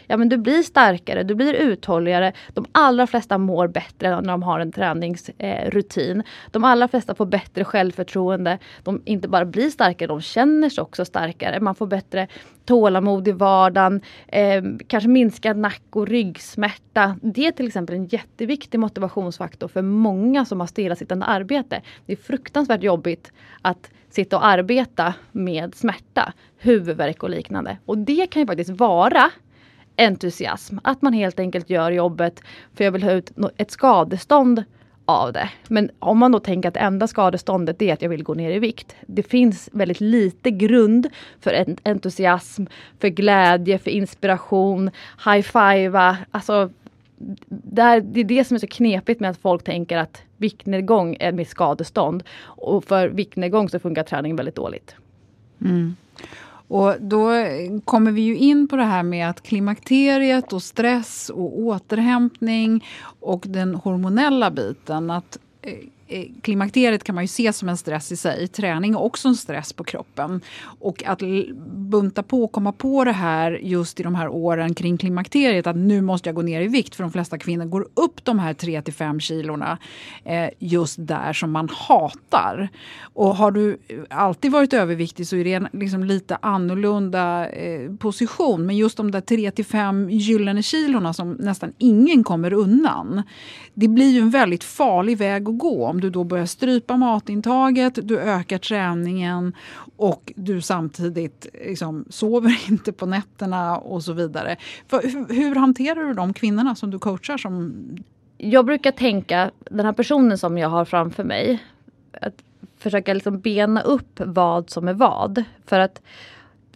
Ja 0.07 0.16
men 0.16 0.29
du 0.29 0.37
blir 0.37 0.62
starkare, 0.62 1.22
du 1.22 1.35
blir 1.35 1.55
uthålligare. 1.55 2.33
De 2.55 2.66
allra 2.72 3.07
flesta 3.07 3.38
mår 3.38 3.68
bättre 3.68 4.20
när 4.20 4.33
de 4.33 4.42
har 4.42 4.61
en 4.61 4.72
träningsrutin. 4.72 6.20
Eh, 6.20 6.24
de 6.50 6.64
allra 6.64 6.88
flesta 6.88 7.14
får 7.14 7.26
bättre 7.26 7.64
självförtroende. 7.64 8.59
De 8.85 9.03
inte 9.05 9.29
bara 9.29 9.44
blir 9.44 9.70
starkare, 9.70 10.07
de 10.07 10.20
känner 10.20 10.68
sig 10.68 10.83
också 10.83 11.05
starkare. 11.05 11.61
Man 11.61 11.74
får 11.74 11.87
bättre 11.87 12.29
tålamod 12.64 13.29
i 13.29 13.33
vardagen, 13.33 14.00
eh, 14.29 14.62
kanske 14.87 15.09
minskad 15.09 15.57
nack 15.57 15.83
och 15.90 16.07
ryggsmärta. 16.07 17.16
Det 17.22 17.46
är 17.46 17.53
till 17.53 17.66
exempel 17.66 17.96
en 17.96 18.07
jätteviktig 18.07 18.79
motivationsfaktor 18.79 19.68
för 19.68 19.83
många 19.83 20.44
som 20.44 20.61
har 20.61 20.66
stillasittande 20.66 21.26
arbete. 21.26 21.83
Det 22.07 22.12
är 22.12 22.16
fruktansvärt 22.16 22.83
jobbigt 22.83 23.33
att 23.62 23.90
sitta 24.11 24.37
och 24.37 24.46
arbeta 24.46 25.14
med 25.33 25.74
smärta, 25.74 26.33
huvudvärk 26.61 27.23
och 27.23 27.31
liknande. 27.31 27.79
Och 27.87 27.99
det 27.99 28.27
kan 28.31 28.42
ju 28.42 28.46
faktiskt 28.46 28.70
vara 28.70 29.31
entusiasm. 29.96 30.79
Att 30.85 31.03
man 31.03 31.12
helt 31.12 31.40
enkelt 31.40 31.70
gör 31.70 31.90
jobbet 31.90 32.42
för 32.75 32.85
jag 32.85 32.92
vill 32.92 33.03
ha 33.03 33.12
ut 33.12 33.33
ett 33.57 33.70
skadestånd 33.70 34.64
av 35.05 35.33
det. 35.33 35.51
Men 35.68 35.90
om 35.99 36.18
man 36.18 36.33
då 36.33 36.40
tänker 36.40 36.68
att 36.68 36.75
det 36.75 36.81
enda 36.81 37.07
skadeståndet 37.07 37.83
är 37.83 37.92
att 37.92 38.03
jag 38.03 38.09
vill 38.09 38.23
gå 38.23 38.35
ner 38.35 38.51
i 38.51 38.59
vikt. 38.59 38.96
Det 39.07 39.23
finns 39.23 39.68
väldigt 39.73 40.01
lite 40.01 40.51
grund 40.51 41.09
för 41.40 41.77
entusiasm, 41.85 42.64
för 42.99 43.09
glädje, 43.09 43.79
för 43.79 43.90
inspiration, 43.90 44.90
high-fivea. 45.25 46.16
Alltså 46.31 46.70
där, 47.49 48.01
det 48.01 48.20
är 48.20 48.25
det 48.25 48.44
som 48.44 48.55
är 48.55 48.59
så 48.59 48.66
knepigt 48.66 49.20
med 49.20 49.31
att 49.31 49.38
folk 49.38 49.64
tänker 49.64 49.99
att 49.99 50.23
viktnedgång 50.37 51.16
är 51.20 51.33
mitt 51.33 51.49
skadestånd. 51.49 52.23
Och 52.42 52.85
för 52.85 53.09
viktnedgång 53.09 53.68
så 53.68 53.79
funkar 53.79 54.03
träning 54.03 54.37
väldigt 54.37 54.57
dåligt. 54.57 54.94
Mm. 55.61 55.96
Och 56.70 56.94
då 57.00 57.30
kommer 57.85 58.12
vi 58.12 58.20
ju 58.20 58.37
in 58.37 58.68
på 58.68 58.76
det 58.76 58.85
här 58.85 59.02
med 59.02 59.30
att 59.30 59.42
klimakteriet 59.42 60.52
och 60.52 60.62
stress 60.62 61.30
och 61.30 61.59
återhämtning 61.59 62.85
och 63.20 63.44
den 63.48 63.74
hormonella 63.74 64.50
biten. 64.50 65.11
Att 65.11 65.38
eh, 65.62 65.72
Eh, 66.12 66.25
klimakteriet 66.42 67.05
kan 67.05 67.14
man 67.14 67.25
ju 67.25 67.29
se 67.29 67.53
som 67.53 67.68
en 67.68 67.77
stress 67.77 68.12
i 68.12 68.16
sig. 68.16 68.49
Träning 68.49 68.92
är 68.92 69.01
också 69.01 69.29
en 69.29 69.37
stress 69.37 69.73
på 69.73 69.85
kroppen. 69.85 70.40
Och 70.62 71.05
att 71.07 71.23
bunta 71.66 72.23
på 72.23 72.44
och 72.44 72.53
komma 72.53 72.73
på 72.73 73.05
det 73.05 73.12
här 73.12 73.53
just 73.62 74.01
i 74.01 74.03
de 74.03 74.14
här 74.14 74.29
åren 74.29 74.75
kring 74.75 74.99
klimakteriet 74.99 75.66
att 75.66 75.77
nu 75.77 76.01
måste 76.01 76.29
jag 76.29 76.37
gå 76.37 76.42
ner 76.42 76.61
i 76.61 76.66
vikt 76.66 76.94
för 76.94 77.03
de 77.03 77.12
flesta 77.12 77.38
kvinnor 77.38 77.64
går 77.64 77.88
upp 77.94 78.25
de 78.25 78.38
här 78.38 78.55
3 78.55 78.83
till 78.83 78.94
5 78.94 79.20
kilorna 79.20 79.79
eh, 80.25 80.51
just 80.59 80.96
där 80.99 81.33
som 81.33 81.51
man 81.51 81.68
hatar. 81.73 82.68
Och 83.03 83.37
har 83.37 83.51
du 83.51 83.79
alltid 84.09 84.53
varit 84.53 84.73
överviktig 84.73 85.27
så 85.27 85.37
är 85.37 85.44
det 85.44 85.55
en 85.55 85.68
liksom 85.73 86.05
lite 86.05 86.38
annorlunda 86.42 87.49
eh, 87.49 87.92
position. 87.96 88.66
Men 88.66 88.77
just 88.77 88.96
de 88.96 89.11
där 89.11 89.20
3 89.20 89.51
till 89.51 89.64
5 89.64 90.11
gyllene 90.11 90.62
kilorna 90.62 91.12
som 91.12 91.33
nästan 91.33 91.73
ingen 91.79 92.25
kommer 92.25 92.53
undan. 92.53 93.23
Det 93.75 93.88
blir 93.88 94.11
ju 94.11 94.20
en 94.20 94.31
väldigt 94.31 94.64
farlig 94.64 95.18
väg 95.18 95.49
att 95.49 95.59
gå 95.59 95.92
du 96.00 96.10
då 96.10 96.24
börjar 96.24 96.46
strypa 96.46 96.96
matintaget, 96.96 97.98
du 98.02 98.20
ökar 98.20 98.58
träningen 98.58 99.56
och 99.96 100.32
du 100.36 100.60
samtidigt 100.60 101.46
liksom 101.66 102.04
sover 102.10 102.56
inte 102.70 102.92
på 102.92 103.06
nätterna 103.06 103.78
och 103.78 104.02
så 104.02 104.12
vidare. 104.12 104.56
För, 104.88 105.02
hur, 105.02 105.34
hur 105.34 105.54
hanterar 105.54 106.04
du 106.04 106.14
de 106.14 106.32
kvinnorna 106.32 106.74
som 106.74 106.90
du 106.90 106.98
coachar? 106.98 107.36
Som... 107.36 107.74
Jag 108.36 108.66
brukar 108.66 108.92
tänka, 108.92 109.50
den 109.70 109.86
här 109.86 109.92
personen 109.92 110.38
som 110.38 110.58
jag 110.58 110.68
har 110.68 110.84
framför 110.84 111.24
mig, 111.24 111.62
att 112.20 112.34
försöka 112.78 113.14
liksom 113.14 113.40
bena 113.40 113.80
upp 113.80 114.20
vad 114.24 114.70
som 114.70 114.88
är 114.88 114.94
vad. 114.94 115.44
För 115.66 115.80
att 115.80 116.02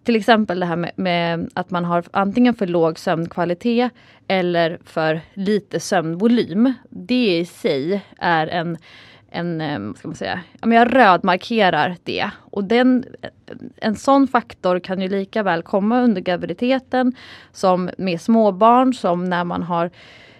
till 0.05 0.17
exempel 0.17 0.61
det 0.61 0.67
här 0.67 0.77
med, 0.77 0.93
med, 0.97 1.51
att 1.55 1.71
man 1.71 1.85
har 1.85 2.05
antingen 2.11 2.55
för 2.55 2.67
låg 2.67 2.99
sömnkvalitet 2.99 3.93
eller 4.29 4.79
för 4.85 5.21
lite 5.35 5.81
sömnvolym. 5.81 6.73
Det 6.91 7.39
i 7.39 7.45
sig 7.45 8.03
är 8.19 8.47
en 8.47 8.77
en, 9.35 9.61
eh, 9.61 9.79
vad 9.79 9.97
ska 9.97 10.09
man 10.09 10.15
säga, 10.15 10.41
jag 10.61 10.97
rödmarkerar 10.97 11.97
det. 12.05 12.31
Och 12.51 12.65
den, 12.65 13.05
en 13.77 13.97
sån 13.97 14.29
faktor 14.29 14.79
kan 14.79 15.01
ju 15.01 15.09
lika 15.09 15.43
väl 15.43 15.63
komma 15.63 16.01
under 16.01 16.21
graviditeten 16.21 17.15
som 17.53 17.91
med 17.99 18.21
småbarn, 18.21 18.95
som 18.95 19.25
när 19.25 19.45
man 19.45 19.63
har 19.63 19.91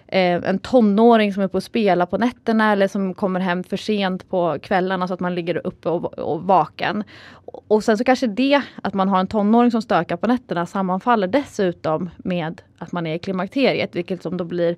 eh, 0.07 0.43
en 0.43 0.59
tonåring 0.59 1.33
som 1.33 1.43
är 1.43 1.47
på 1.47 1.57
att 1.57 1.63
spela 1.63 2.05
på 2.05 2.17
nätterna 2.17 2.71
eller 2.71 2.87
som 2.87 3.13
kommer 3.13 3.39
hem 3.39 3.63
för 3.63 3.77
sent 3.77 4.29
på 4.29 4.57
kvällarna 4.61 5.07
så 5.07 5.13
att 5.13 5.19
man 5.19 5.35
ligger 5.35 5.67
uppe 5.67 5.89
och, 5.89 6.19
och 6.19 6.41
vaken. 6.43 7.03
Och 7.45 7.83
sen 7.83 7.97
så 7.97 8.03
kanske 8.03 8.27
det, 8.27 8.61
att 8.83 8.93
man 8.93 9.09
har 9.09 9.19
en 9.19 9.27
tonåring 9.27 9.71
som 9.71 9.81
stökar 9.81 10.17
på 10.17 10.27
nätterna 10.27 10.65
sammanfaller 10.65 11.27
dessutom 11.27 12.09
med 12.17 12.61
att 12.77 12.91
man 12.91 13.07
är 13.07 13.15
i 13.15 13.19
klimakteriet, 13.19 13.95
vilket 13.95 14.23
som 14.23 14.37
då 14.37 14.43
blir 14.43 14.75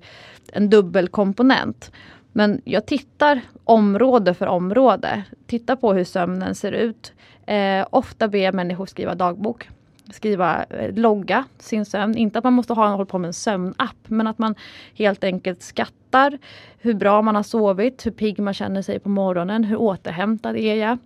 en 0.52 0.70
dubbelkomponent. 0.70 1.90
Men 2.38 2.60
jag 2.64 2.86
tittar 2.86 3.40
område 3.64 4.34
för 4.34 4.46
område. 4.46 5.24
Tittar 5.46 5.76
på 5.76 5.92
hur 5.92 6.04
sömnen 6.04 6.54
ser 6.54 6.72
ut. 6.72 7.12
Eh, 7.46 7.86
ofta 7.90 8.28
ber 8.28 8.38
jag 8.38 8.54
människor 8.54 8.86
skriva 8.86 9.14
dagbok. 9.14 9.68
Skriva, 10.10 10.64
eh, 10.64 10.94
logga 10.94 11.44
sin 11.58 11.84
sömn. 11.84 12.16
Inte 12.16 12.38
att 12.38 12.44
man 12.44 12.52
måste 12.52 12.72
ha 12.72 12.88
hålla 12.88 13.04
på 13.04 13.18
med 13.18 13.28
en 13.28 13.34
sömnapp, 13.34 13.96
men 14.06 14.26
att 14.26 14.38
man 14.38 14.54
helt 14.94 15.24
enkelt 15.24 15.62
skattar 15.62 16.38
hur 16.78 16.94
bra 16.94 17.22
man 17.22 17.36
har 17.36 17.42
sovit, 17.42 18.06
hur 18.06 18.10
pigg 18.10 18.38
man 18.38 18.54
känner 18.54 18.82
sig 18.82 18.98
på 18.98 19.08
morgonen, 19.08 19.64
hur 19.64 19.76
återhämtad 19.76 20.56
är 20.56 20.74
jag. 20.74 20.98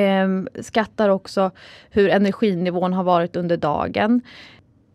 Eh, 0.00 0.62
skattar 0.62 1.08
också 1.08 1.50
hur 1.90 2.08
energinivån 2.08 2.92
har 2.92 3.04
varit 3.04 3.36
under 3.36 3.56
dagen. 3.56 4.22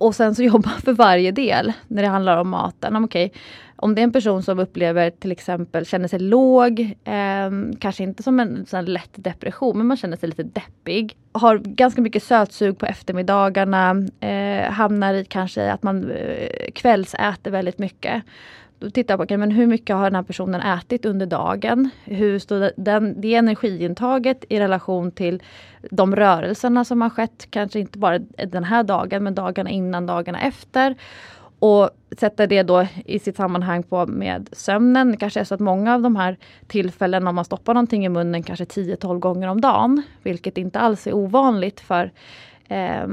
Och 0.02 0.16
sen 0.16 0.36
så 0.36 0.44
jobba 0.54 0.70
för 0.70 0.94
varje 0.94 1.32
del 1.32 1.74
när 1.88 2.02
det 2.02 2.08
handlar 2.08 2.38
om 2.38 2.50
maten. 2.50 3.04
Okay, 3.04 3.30
om 3.76 3.96
det 3.96 4.02
är 4.02 4.04
en 4.04 4.12
person 4.12 4.44
som 4.44 4.60
upplever 4.60 5.10
till 5.10 5.32
exempel 5.32 5.86
känner 5.86 6.08
sig 6.08 6.20
låg, 6.20 6.80
eh, 7.04 7.52
kanske 7.80 8.04
inte 8.04 8.24
som 8.24 8.40
en 8.40 8.66
sån 8.66 8.86
lätt 8.86 9.12
depression, 9.16 9.78
men 9.78 9.88
man 9.88 9.98
känner 9.98 10.18
sig 10.18 10.30
lite 10.30 10.44
deppig. 10.44 11.18
Har 11.32 11.58
ganska 11.58 12.02
mycket 12.02 12.24
sötsug 12.24 12.78
på 12.78 12.86
eftermiddagarna, 12.86 13.96
eh, 14.20 14.72
hamnar 14.72 15.14
i 15.14 15.26
kanske 15.26 15.72
att 15.72 15.84
man 15.84 16.12
eh, 16.12 16.72
kvällsäter 16.76 17.52
väldigt 17.52 17.80
mycket. 17.80 18.24
Då 18.82 18.90
tittar 18.90 19.14
jag 19.14 19.20
på 19.20 19.24
okay, 19.24 19.38
men 19.38 19.52
hur 19.52 19.68
mycket 19.68 19.96
har 19.96 20.04
den 20.04 20.16
här 20.16 20.24
personen 20.24 20.62
ätit 20.62 21.06
under 21.06 21.26
dagen. 21.26 21.90
Hur 22.04 22.40
står 22.40 22.72
den, 22.78 23.22
det 23.22 23.36
energiintaget 23.36 24.46
i 24.50 24.60
relation 24.60 25.12
till 25.12 25.44
de 25.92 26.16
rörelserna 26.16 26.86
som 26.86 27.02
har 27.02 27.10
skett, 27.10 27.48
kanske 27.50 27.80
inte 27.80 27.98
bara 27.98 28.20
den 28.48 28.64
här 28.64 28.84
dagen 28.84 29.24
men 29.24 29.36
dagarna 29.36 29.70
innan, 29.70 30.06
dagarna 30.06 30.42
efter. 30.42 30.96
Och 31.60 31.90
sätta 32.18 32.48
det 32.48 32.64
då 32.64 32.88
i 33.06 33.20
sitt 33.20 33.36
sammanhang 33.36 33.84
på 33.84 34.06
med 34.06 34.50
sömnen. 34.52 35.12
Det 35.12 35.18
kanske 35.18 35.40
är 35.40 35.44
så 35.44 35.54
att 35.54 35.60
många 35.60 35.96
av 35.96 36.02
de 36.02 36.16
här 36.16 36.38
tillfällen 36.68 37.28
om 37.28 37.36
man 37.36 37.46
stoppar 37.46 37.74
någonting 37.74 38.06
i 38.06 38.10
munnen 38.10 38.44
kanske 38.44 38.66
10-12 38.66 39.20
gånger 39.20 39.48
om 39.48 39.62
dagen. 39.62 40.02
Vilket 40.24 40.58
inte 40.58 40.80
alls 40.80 41.08
är 41.08 41.14
ovanligt 41.14 41.80
för, 41.80 42.12
eh, 42.68 43.08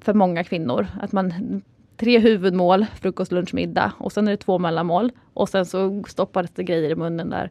för 0.00 0.14
många 0.14 0.44
kvinnor. 0.44 0.86
Att 1.00 1.12
man 1.12 1.62
tre 2.02 2.18
huvudmål, 2.18 2.86
frukost, 3.00 3.32
lunch, 3.32 3.54
middag 3.54 3.92
och 3.98 4.12
sen 4.12 4.28
är 4.28 4.30
det 4.30 4.36
två 4.36 4.58
mellanmål. 4.58 5.12
Och 5.34 5.48
sen 5.48 5.66
så 5.66 6.02
stoppades 6.08 6.50
det 6.50 6.62
grejer 6.62 6.90
i 6.90 6.94
munnen 6.94 7.30
där. 7.30 7.50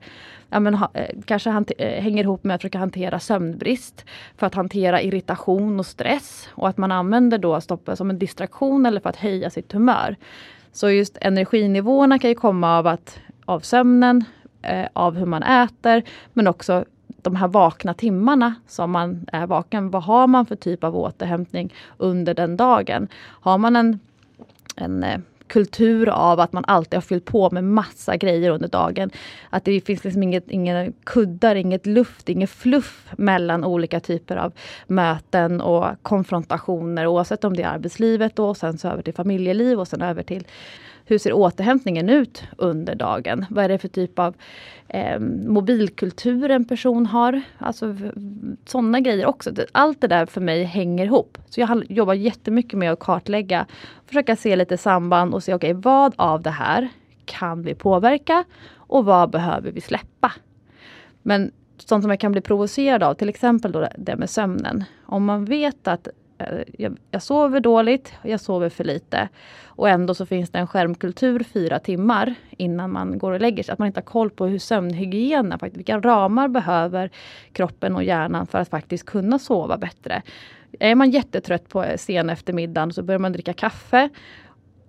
Ja, 0.49 0.59
men, 0.59 0.73
ha, 0.73 0.89
eh, 0.93 1.15
kanske 1.25 1.63
eh, 1.77 2.03
hänger 2.03 2.23
ihop 2.23 2.43
med 2.43 2.55
att 2.55 2.61
försöka 2.61 2.79
hantera 2.79 3.19
sömnbrist. 3.19 4.05
För 4.37 4.47
att 4.47 4.55
hantera 4.55 5.01
irritation 5.01 5.79
och 5.79 5.85
stress. 5.85 6.49
Och 6.51 6.69
att 6.69 6.77
man 6.77 6.91
använder 6.91 7.37
då 7.37 7.61
stoppet 7.61 7.97
som 7.97 8.09
en 8.09 8.19
distraktion 8.19 8.85
eller 8.85 9.01
för 9.01 9.09
att 9.09 9.15
höja 9.15 9.49
sitt 9.49 9.71
humör. 9.71 10.15
Så 10.71 10.89
just 10.89 11.17
energinivåerna 11.21 12.19
kan 12.19 12.29
ju 12.29 12.35
komma 12.35 12.77
av, 12.77 12.87
att, 12.87 13.19
av 13.45 13.59
sömnen, 13.59 14.23
eh, 14.61 14.85
av 14.93 15.15
hur 15.15 15.25
man 15.25 15.43
äter, 15.43 16.03
men 16.33 16.47
också 16.47 16.85
de 17.21 17.35
här 17.35 17.47
vakna 17.47 17.93
timmarna 17.93 18.55
som 18.67 18.91
man 18.91 19.25
är 19.31 19.47
vaken. 19.47 19.89
Vad 19.89 20.03
har 20.03 20.27
man 20.27 20.45
för 20.45 20.55
typ 20.55 20.83
av 20.83 20.97
återhämtning 20.97 21.73
under 21.97 22.33
den 22.33 22.57
dagen? 22.57 23.07
Har 23.41 23.57
man 23.57 23.75
en 23.75 23.99
en 24.75 25.03
eh, 25.03 25.19
kultur 25.51 26.09
av 26.09 26.39
att 26.39 26.53
man 26.53 26.65
alltid 26.67 26.93
har 26.93 27.01
fyllt 27.01 27.25
på 27.25 27.49
med 27.51 27.63
massa 27.63 28.17
grejer 28.17 28.51
under 28.51 28.67
dagen. 28.67 29.11
Att 29.49 29.65
det 29.65 29.81
finns 29.81 30.03
liksom 30.03 30.23
inget, 30.23 30.51
inga 30.51 30.91
kuddar, 31.03 31.55
inget 31.55 31.85
luft, 31.85 32.29
inget 32.29 32.49
fluff 32.49 33.13
mellan 33.17 33.63
olika 33.63 33.99
typer 33.99 34.35
av 34.35 34.53
möten 34.87 35.61
och 35.61 35.85
konfrontationer 36.01 37.07
oavsett 37.07 37.43
om 37.43 37.55
det 37.55 37.63
är 37.63 37.67
arbetslivet 37.67 38.39
och 38.39 38.57
sen 38.57 38.77
så 38.77 38.87
över 38.87 39.03
till 39.03 39.13
familjeliv 39.13 39.79
och 39.79 39.87
sen 39.87 40.01
över 40.01 40.23
till 40.23 40.43
hur 41.11 41.17
ser 41.17 41.33
återhämtningen 41.33 42.09
ut 42.09 42.43
under 42.57 42.95
dagen? 42.95 43.45
Vad 43.49 43.65
är 43.65 43.69
det 43.69 43.77
för 43.77 43.87
typ 43.87 44.19
av 44.19 44.35
eh, 44.87 45.19
mobilkultur 45.19 46.51
en 46.51 46.65
person 46.65 47.05
har? 47.05 47.41
Alltså 47.57 47.95
sådana 48.65 48.99
grejer 48.99 49.25
också. 49.25 49.51
Allt 49.71 50.01
det 50.01 50.07
där 50.07 50.25
för 50.25 50.41
mig 50.41 50.63
hänger 50.63 51.05
ihop. 51.05 51.37
Så 51.49 51.61
jag 51.61 51.91
jobbar 51.91 52.13
jättemycket 52.13 52.79
med 52.79 52.91
att 52.91 52.99
kartlägga, 52.99 53.65
försöka 54.05 54.35
se 54.35 54.55
lite 54.55 54.77
samband 54.77 55.33
och 55.33 55.43
se 55.43 55.53
okej, 55.53 55.71
okay, 55.71 55.81
vad 55.81 56.13
av 56.15 56.41
det 56.41 56.49
här 56.49 56.89
kan 57.25 57.63
vi 57.63 57.75
påverka 57.75 58.43
och 58.75 59.05
vad 59.05 59.29
behöver 59.29 59.71
vi 59.71 59.81
släppa? 59.81 60.31
Men 61.21 61.51
sånt 61.77 62.03
som 62.03 62.09
jag 62.09 62.19
kan 62.19 62.31
bli 62.31 62.41
provocerad 62.41 63.03
av, 63.03 63.13
till 63.13 63.29
exempel 63.29 63.71
då 63.71 63.87
det 63.97 64.15
med 64.15 64.29
sömnen. 64.29 64.83
Om 65.05 65.25
man 65.25 65.45
vet 65.45 65.87
att 65.87 66.07
Eh, 66.41 66.63
jag, 66.77 66.97
jag, 67.11 67.23
sover 67.23 67.59
dåligt, 67.59 68.13
jag 68.23 68.39
sover 68.39 68.69
för 68.69 68.83
lite. 68.83 69.29
Och 69.65 69.89
ändå 69.89 70.13
så 70.13 70.25
finns 70.25 70.49
det 70.49 70.59
en 70.59 70.67
skärmkultur 70.67 71.43
fyra 71.43 71.79
timmar 71.79 72.35
innan 72.49 72.91
man 72.91 73.17
går 73.17 73.31
och 73.31 73.41
lägger 73.41 73.63
sig. 73.63 73.73
Att 73.73 73.79
man 73.79 73.87
inte 73.87 73.99
har 73.99 74.05
koll 74.05 74.29
på 74.29 74.45
hur 74.45 74.59
sömnhygienen, 74.59 75.59
vilka 75.61 75.99
ramar 75.99 76.47
behöver 76.47 77.09
kroppen 77.53 77.95
och 77.95 78.03
hjärnan 78.03 78.47
för 78.47 78.57
att 78.57 78.69
faktiskt 78.69 79.05
kunna 79.05 79.39
sova 79.39 79.77
bättre. 79.77 80.21
Är 80.79 80.95
man 80.95 81.11
jättetrött 81.11 81.69
på 81.69 81.83
eh, 81.83 81.97
sen 81.97 82.29
eftermiddagen 82.29 82.93
så 82.93 83.03
börjar 83.03 83.19
man 83.19 83.33
dricka 83.33 83.53
kaffe 83.53 84.09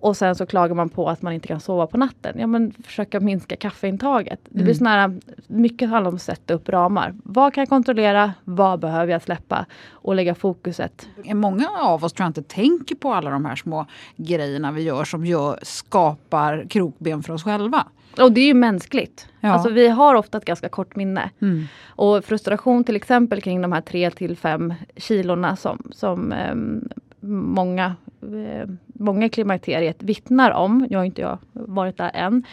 och 0.03 0.17
sen 0.17 0.35
så 0.35 0.45
klagar 0.45 0.75
man 0.75 0.89
på 0.89 1.09
att 1.09 1.21
man 1.21 1.33
inte 1.33 1.47
kan 1.47 1.59
sova 1.59 1.87
på 1.87 1.97
natten. 1.97 2.35
Ja 2.39 2.47
men 2.47 2.71
försöka 2.71 3.19
minska 3.19 3.55
kaffeintaget. 3.55 4.39
Det 4.43 4.53
blir 4.53 4.63
mm. 4.63 4.75
sån 4.75 4.87
här, 4.87 5.19
mycket 5.47 5.89
handlar 5.89 6.09
om 6.09 6.15
att 6.15 6.21
sätta 6.21 6.53
upp 6.53 6.69
ramar. 6.69 7.13
Vad 7.23 7.53
kan 7.53 7.61
jag 7.61 7.69
kontrollera? 7.69 8.33
Vad 8.43 8.79
behöver 8.79 9.11
jag 9.11 9.21
släppa? 9.21 9.65
Och 9.91 10.15
lägga 10.15 10.35
fokuset. 10.35 11.07
Många 11.33 11.69
av 11.69 12.03
oss 12.03 12.13
tror 12.13 12.23
jag 12.25 12.29
inte 12.29 12.43
tänker 12.43 12.95
på 12.95 13.13
alla 13.13 13.29
de 13.29 13.45
här 13.45 13.55
små 13.55 13.85
grejerna 14.15 14.71
vi 14.71 14.81
gör 14.81 15.03
som 15.03 15.25
gör, 15.25 15.59
skapar 15.61 16.65
krokben 16.69 17.23
för 17.23 17.33
oss 17.33 17.43
själva. 17.43 17.85
Och 18.21 18.31
det 18.31 18.41
är 18.41 18.45
ju 18.45 18.53
mänskligt. 18.53 19.27
Ja. 19.39 19.49
Alltså, 19.49 19.69
vi 19.69 19.87
har 19.87 20.15
ofta 20.15 20.37
ett 20.37 20.45
ganska 20.45 20.69
kort 20.69 20.95
minne. 20.95 21.29
Mm. 21.41 21.67
Och 21.87 22.25
frustration 22.25 22.83
till 22.83 22.95
exempel 22.95 23.41
kring 23.41 23.61
de 23.61 23.71
här 23.71 23.81
3 23.81 24.11
till 24.11 24.37
5 24.37 24.73
kilorna 24.97 25.55
som, 25.55 25.91
som 25.91 26.33
um, 26.51 26.89
många, 27.27 27.95
eh, 28.21 28.69
många 28.87 29.29
klimakteriet 29.29 30.03
vittnar 30.03 30.51
om. 30.51 30.87
Jag 30.89 30.99
har 30.99 31.05
inte 31.05 31.21
jag 31.21 31.37
varit 31.53 31.97
där 31.97 32.11
än. 32.13 32.43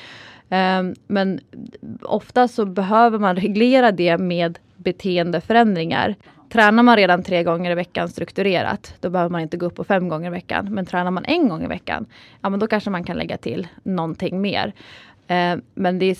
Eh, 0.48 0.94
men 1.06 1.40
ofta 2.02 2.48
så 2.48 2.64
behöver 2.64 3.18
man 3.18 3.37
reglera 3.37 3.92
det 3.92 4.18
med 4.18 4.59
beteendeförändringar. 4.76 6.14
Tränar 6.52 6.83
man 6.83 6.96
redan 6.96 7.22
tre 7.22 7.42
gånger 7.42 7.70
i 7.70 7.74
veckan 7.74 8.09
strukturerat, 8.09 8.94
då 9.00 9.11
behöver 9.11 9.30
man 9.30 9.40
inte 9.40 9.56
gå 9.56 9.66
upp 9.66 9.74
på 9.74 9.85
fem 9.85 10.09
gånger 10.09 10.26
i 10.26 10.30
veckan. 10.30 10.74
Men 10.74 10.87
tränar 10.87 11.11
man 11.11 11.24
en 11.24 11.48
gång 11.48 11.62
i 11.62 11.66
veckan, 11.66 12.06
ja 12.40 12.48
men 12.48 12.61
då 12.61 12.66
kanske 12.66 12.90
man 12.90 13.04
kan 13.04 13.16
lägga 13.16 13.37
till 13.37 13.68
någonting 13.83 14.40
mer. 14.40 14.72
Eh, 15.26 15.56
men 15.74 15.98
det 15.98 16.06
är 16.06 16.16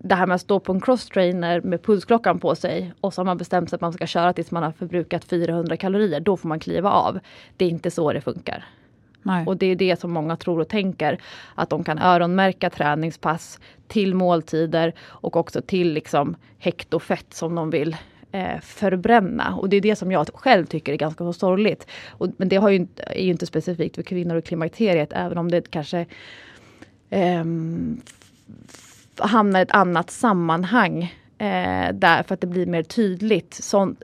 det 0.00 0.14
här 0.14 0.26
med 0.26 0.34
att 0.34 0.40
stå 0.40 0.60
på 0.60 0.72
en 0.72 0.80
crosstrainer 0.80 1.60
med 1.60 1.82
pulsklockan 1.82 2.38
på 2.38 2.54
sig 2.54 2.92
och 3.00 3.14
så 3.14 3.20
har 3.20 3.26
man 3.26 3.36
bestämt 3.36 3.70
sig 3.70 3.76
att 3.76 3.80
man 3.80 3.92
ska 3.92 4.06
köra 4.06 4.32
tills 4.32 4.50
man 4.50 4.62
har 4.62 4.72
förbrukat 4.72 5.24
400 5.24 5.76
kalorier. 5.76 6.20
Då 6.20 6.36
får 6.36 6.48
man 6.48 6.60
kliva 6.60 6.90
av. 6.90 7.18
Det 7.56 7.64
är 7.64 7.68
inte 7.68 7.90
så 7.90 8.12
det 8.12 8.20
funkar. 8.20 8.64
Nej. 9.22 9.46
Och 9.46 9.56
det 9.56 9.66
är 9.66 9.76
det 9.76 10.00
som 10.00 10.12
många 10.12 10.36
tror 10.36 10.60
och 10.60 10.68
tänker. 10.68 11.18
Att 11.54 11.70
de 11.70 11.84
kan 11.84 11.98
öronmärka 11.98 12.70
träningspass 12.70 13.60
till 13.86 14.14
måltider 14.14 14.94
och 15.00 15.36
också 15.36 15.62
till 15.62 15.92
liksom 15.92 16.36
hektofett 16.58 17.34
som 17.34 17.54
de 17.54 17.70
vill 17.70 17.96
eh, 18.32 18.60
förbränna. 18.60 19.56
Och 19.56 19.68
det 19.68 19.76
är 19.76 19.80
det 19.80 19.96
som 19.96 20.12
jag 20.12 20.28
själv 20.34 20.66
tycker 20.66 20.92
är 20.92 20.96
ganska 20.96 21.24
så 21.24 21.32
sorgligt. 21.32 21.86
Och, 22.08 22.28
men 22.36 22.48
det 22.48 22.56
har 22.56 22.70
ju 22.70 22.86
är 22.96 23.22
ju 23.22 23.30
inte 23.30 23.46
specifikt 23.46 23.96
för 23.96 24.02
kvinnor 24.02 24.38
i 24.38 24.42
klimakteriet 24.42 25.12
även 25.12 25.38
om 25.38 25.50
det 25.50 25.70
kanske 25.70 26.06
eh, 27.10 27.44
hamnar 29.20 29.60
i 29.60 29.62
ett 29.62 29.70
annat 29.70 30.10
sammanhang 30.10 31.02
eh, 31.38 31.92
där 31.94 32.22
för 32.22 32.34
att 32.34 32.40
det 32.40 32.46
blir 32.46 32.66
mer 32.66 32.82
tydligt. 32.82 33.54
Så, 33.54 33.94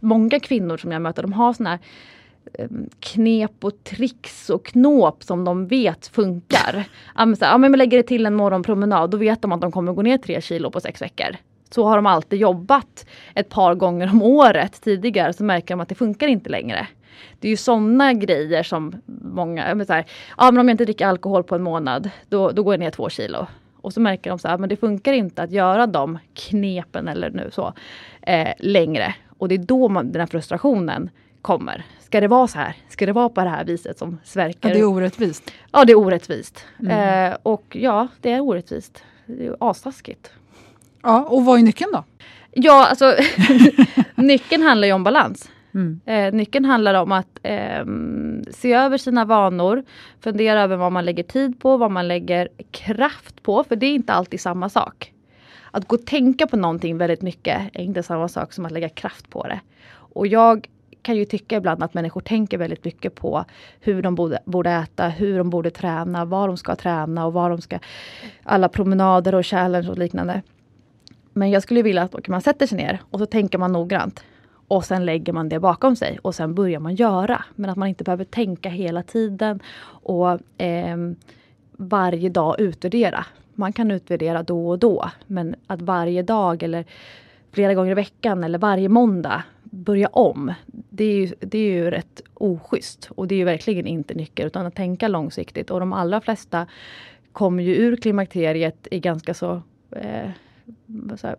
många 0.00 0.40
kvinnor 0.40 0.76
som 0.76 0.92
jag 0.92 1.02
möter 1.02 1.22
de 1.22 1.32
har 1.32 1.52
såna 1.52 1.70
här 1.70 1.78
ehm, 2.58 2.88
knep 3.00 3.64
och 3.64 3.84
tricks 3.84 4.50
och 4.50 4.64
knåp 4.64 5.22
som 5.22 5.44
de 5.44 5.66
vet 5.66 6.06
funkar. 6.06 6.84
ja, 7.16 7.26
men 7.26 7.36
så 7.36 7.44
här, 7.44 7.52
ja, 7.52 7.58
men 7.58 7.72
lägger 7.72 7.96
det 7.96 8.02
till 8.02 8.26
en 8.26 8.34
morgonpromenad, 8.34 9.10
då 9.10 9.16
vet 9.16 9.42
de 9.42 9.52
att 9.52 9.60
de 9.60 9.72
kommer 9.72 9.92
gå 9.92 10.02
ner 10.02 10.18
tre 10.18 10.40
kilo 10.40 10.70
på 10.70 10.80
sex 10.80 11.02
veckor. 11.02 11.36
Så 11.70 11.84
har 11.84 11.96
de 11.96 12.06
alltid 12.06 12.38
jobbat 12.38 13.06
ett 13.34 13.48
par 13.48 13.74
gånger 13.74 14.10
om 14.10 14.22
året 14.22 14.80
tidigare 14.80 15.32
så 15.32 15.44
märker 15.44 15.74
de 15.74 15.80
att 15.80 15.88
det 15.88 15.94
funkar 15.94 16.26
inte 16.28 16.50
längre. 16.50 16.86
Det 17.40 17.48
är 17.48 17.50
ju 17.50 17.56
sådana 17.56 18.12
grejer 18.12 18.62
som 18.62 19.02
många, 19.06 19.74
men 19.74 19.86
så 19.86 19.92
här, 19.92 20.04
ja 20.38 20.50
men 20.50 20.60
om 20.60 20.68
jag 20.68 20.74
inte 20.74 20.84
dricker 20.84 21.06
alkohol 21.06 21.42
på 21.42 21.54
en 21.54 21.62
månad 21.62 22.10
då, 22.28 22.50
då 22.50 22.62
går 22.62 22.74
jag 22.74 22.80
ner 22.80 22.90
två 22.90 23.08
kilo. 23.08 23.46
Och 23.82 23.92
så 23.92 24.00
märker 24.00 24.30
de 24.30 24.38
så 24.38 24.48
här, 24.48 24.58
men 24.58 24.68
det 24.68 24.76
funkar 24.76 25.12
inte 25.12 25.42
att 25.42 25.50
göra 25.50 25.86
de 25.86 26.18
knepen 26.34 27.08
eller 27.08 27.30
nu 27.30 27.50
så 27.52 27.72
eh, 28.22 28.52
längre. 28.58 29.14
Och 29.38 29.48
det 29.48 29.54
är 29.54 29.58
då 29.58 29.88
man, 29.88 30.12
den 30.12 30.20
här 30.20 30.26
frustrationen 30.26 31.10
kommer. 31.42 31.84
Ska 32.00 32.20
det 32.20 32.28
vara 32.28 32.48
så 32.48 32.58
här? 32.58 32.76
Ska 32.88 33.06
det 33.06 33.12
vara 33.12 33.28
på 33.28 33.40
det 33.40 33.50
här 33.50 33.64
viset 33.64 33.98
som 33.98 34.18
Sverker? 34.24 34.68
Ja, 34.68 34.74
det 34.74 34.80
är 34.80 34.84
orättvist. 34.84 35.52
Ja, 35.72 35.84
det 35.84 35.92
är 35.92 35.98
orättvist. 35.98 36.64
Mm. 36.80 37.30
Eh, 37.32 37.36
och 37.42 37.76
ja, 37.80 38.08
det 38.20 38.32
är 38.32 38.40
orättvist. 38.40 39.04
Det 39.26 39.46
är 39.46 39.56
astaskigt. 39.60 40.30
Ja, 41.02 41.24
och 41.24 41.44
vad 41.44 41.58
är 41.58 41.62
nyckeln 41.62 41.92
då? 41.92 42.04
Ja, 42.52 42.86
alltså 42.86 43.14
nyckeln 44.14 44.62
handlar 44.62 44.88
ju 44.88 44.94
om 44.94 45.04
balans. 45.04 45.50
Mm. 45.74 46.00
Eh, 46.06 46.32
nyckeln 46.34 46.64
handlar 46.64 46.94
om 46.94 47.12
att 47.12 47.38
eh, 47.42 47.84
se 48.50 48.72
över 48.72 48.98
sina 48.98 49.24
vanor, 49.24 49.82
fundera 50.20 50.62
över 50.62 50.76
vad 50.76 50.92
man 50.92 51.04
lägger 51.04 51.22
tid 51.22 51.60
på, 51.60 51.76
vad 51.76 51.90
man 51.90 52.08
lägger 52.08 52.48
kraft 52.70 53.42
på, 53.42 53.64
för 53.64 53.76
det 53.76 53.86
är 53.86 53.94
inte 53.94 54.12
alltid 54.12 54.40
samma 54.40 54.68
sak. 54.68 55.12
Att 55.70 55.88
gå 55.88 55.96
och 55.96 56.06
tänka 56.06 56.46
på 56.46 56.56
någonting 56.56 56.98
väldigt 56.98 57.22
mycket 57.22 57.70
är 57.72 57.80
inte 57.80 58.02
samma 58.02 58.28
sak 58.28 58.52
som 58.52 58.66
att 58.66 58.72
lägga 58.72 58.88
kraft 58.88 59.30
på 59.30 59.46
det. 59.46 59.60
Och 59.92 60.26
jag 60.26 60.68
kan 61.02 61.16
ju 61.16 61.24
tycka 61.24 61.56
ibland 61.56 61.82
att 61.82 61.94
människor 61.94 62.20
tänker 62.20 62.58
väldigt 62.58 62.84
mycket 62.84 63.14
på 63.14 63.44
hur 63.80 64.02
de 64.02 64.14
borde, 64.14 64.38
borde 64.44 64.70
äta, 64.70 65.08
hur 65.08 65.38
de 65.38 65.50
borde 65.50 65.70
träna, 65.70 66.24
var 66.24 66.48
de 66.48 66.56
ska 66.56 66.76
träna 66.76 67.26
och 67.26 67.32
var 67.32 67.50
de 67.50 67.60
ska... 67.60 67.78
Alla 68.42 68.68
promenader 68.68 69.34
och 69.34 69.46
challenge 69.46 69.88
och 69.88 69.98
liknande. 69.98 70.42
Men 71.32 71.50
jag 71.50 71.62
skulle 71.62 71.82
vilja 71.82 72.02
att 72.02 72.28
man 72.28 72.40
sätter 72.40 72.66
sig 72.66 72.78
ner 72.78 73.00
och 73.10 73.18
så 73.18 73.26
tänker 73.26 73.58
man 73.58 73.72
noggrant. 73.72 74.24
Och 74.70 74.84
sen 74.84 75.04
lägger 75.04 75.32
man 75.32 75.48
det 75.48 75.60
bakom 75.60 75.96
sig 75.96 76.18
och 76.22 76.34
sen 76.34 76.54
börjar 76.54 76.80
man 76.80 76.94
göra. 76.94 77.44
Men 77.56 77.70
att 77.70 77.76
man 77.76 77.88
inte 77.88 78.04
behöver 78.04 78.24
tänka 78.24 78.68
hela 78.68 79.02
tiden 79.02 79.60
och 79.84 80.60
eh, 80.62 80.96
varje 81.72 82.28
dag 82.28 82.60
utvärdera. 82.60 83.26
Man 83.54 83.72
kan 83.72 83.90
utvärdera 83.90 84.42
då 84.42 84.68
och 84.68 84.78
då. 84.78 85.10
Men 85.26 85.54
att 85.66 85.82
varje 85.82 86.22
dag 86.22 86.62
eller 86.62 86.84
flera 87.52 87.74
gånger 87.74 87.90
i 87.90 87.94
veckan 87.94 88.44
eller 88.44 88.58
varje 88.58 88.88
måndag 88.88 89.42
börja 89.64 90.08
om. 90.08 90.52
Det 90.66 91.04
är 91.04 91.14
ju, 91.14 91.34
det 91.40 91.58
är 91.58 91.72
ju 91.72 91.90
rätt 91.90 92.22
oschysst. 92.34 93.10
Och 93.14 93.26
det 93.28 93.34
är 93.34 93.38
ju 93.38 93.44
verkligen 93.44 93.86
inte 93.86 94.14
nyckeln 94.14 94.46
utan 94.46 94.66
att 94.66 94.74
tänka 94.74 95.08
långsiktigt. 95.08 95.70
Och 95.70 95.80
de 95.80 95.92
allra 95.92 96.20
flesta 96.20 96.66
kommer 97.32 97.62
ju 97.62 97.74
ur 97.76 97.96
klimakteriet 97.96 98.88
i 98.90 99.00
ganska 99.00 99.34
så, 99.34 99.62
eh, 99.90 100.30
så 101.16 101.26
här, 101.26 101.36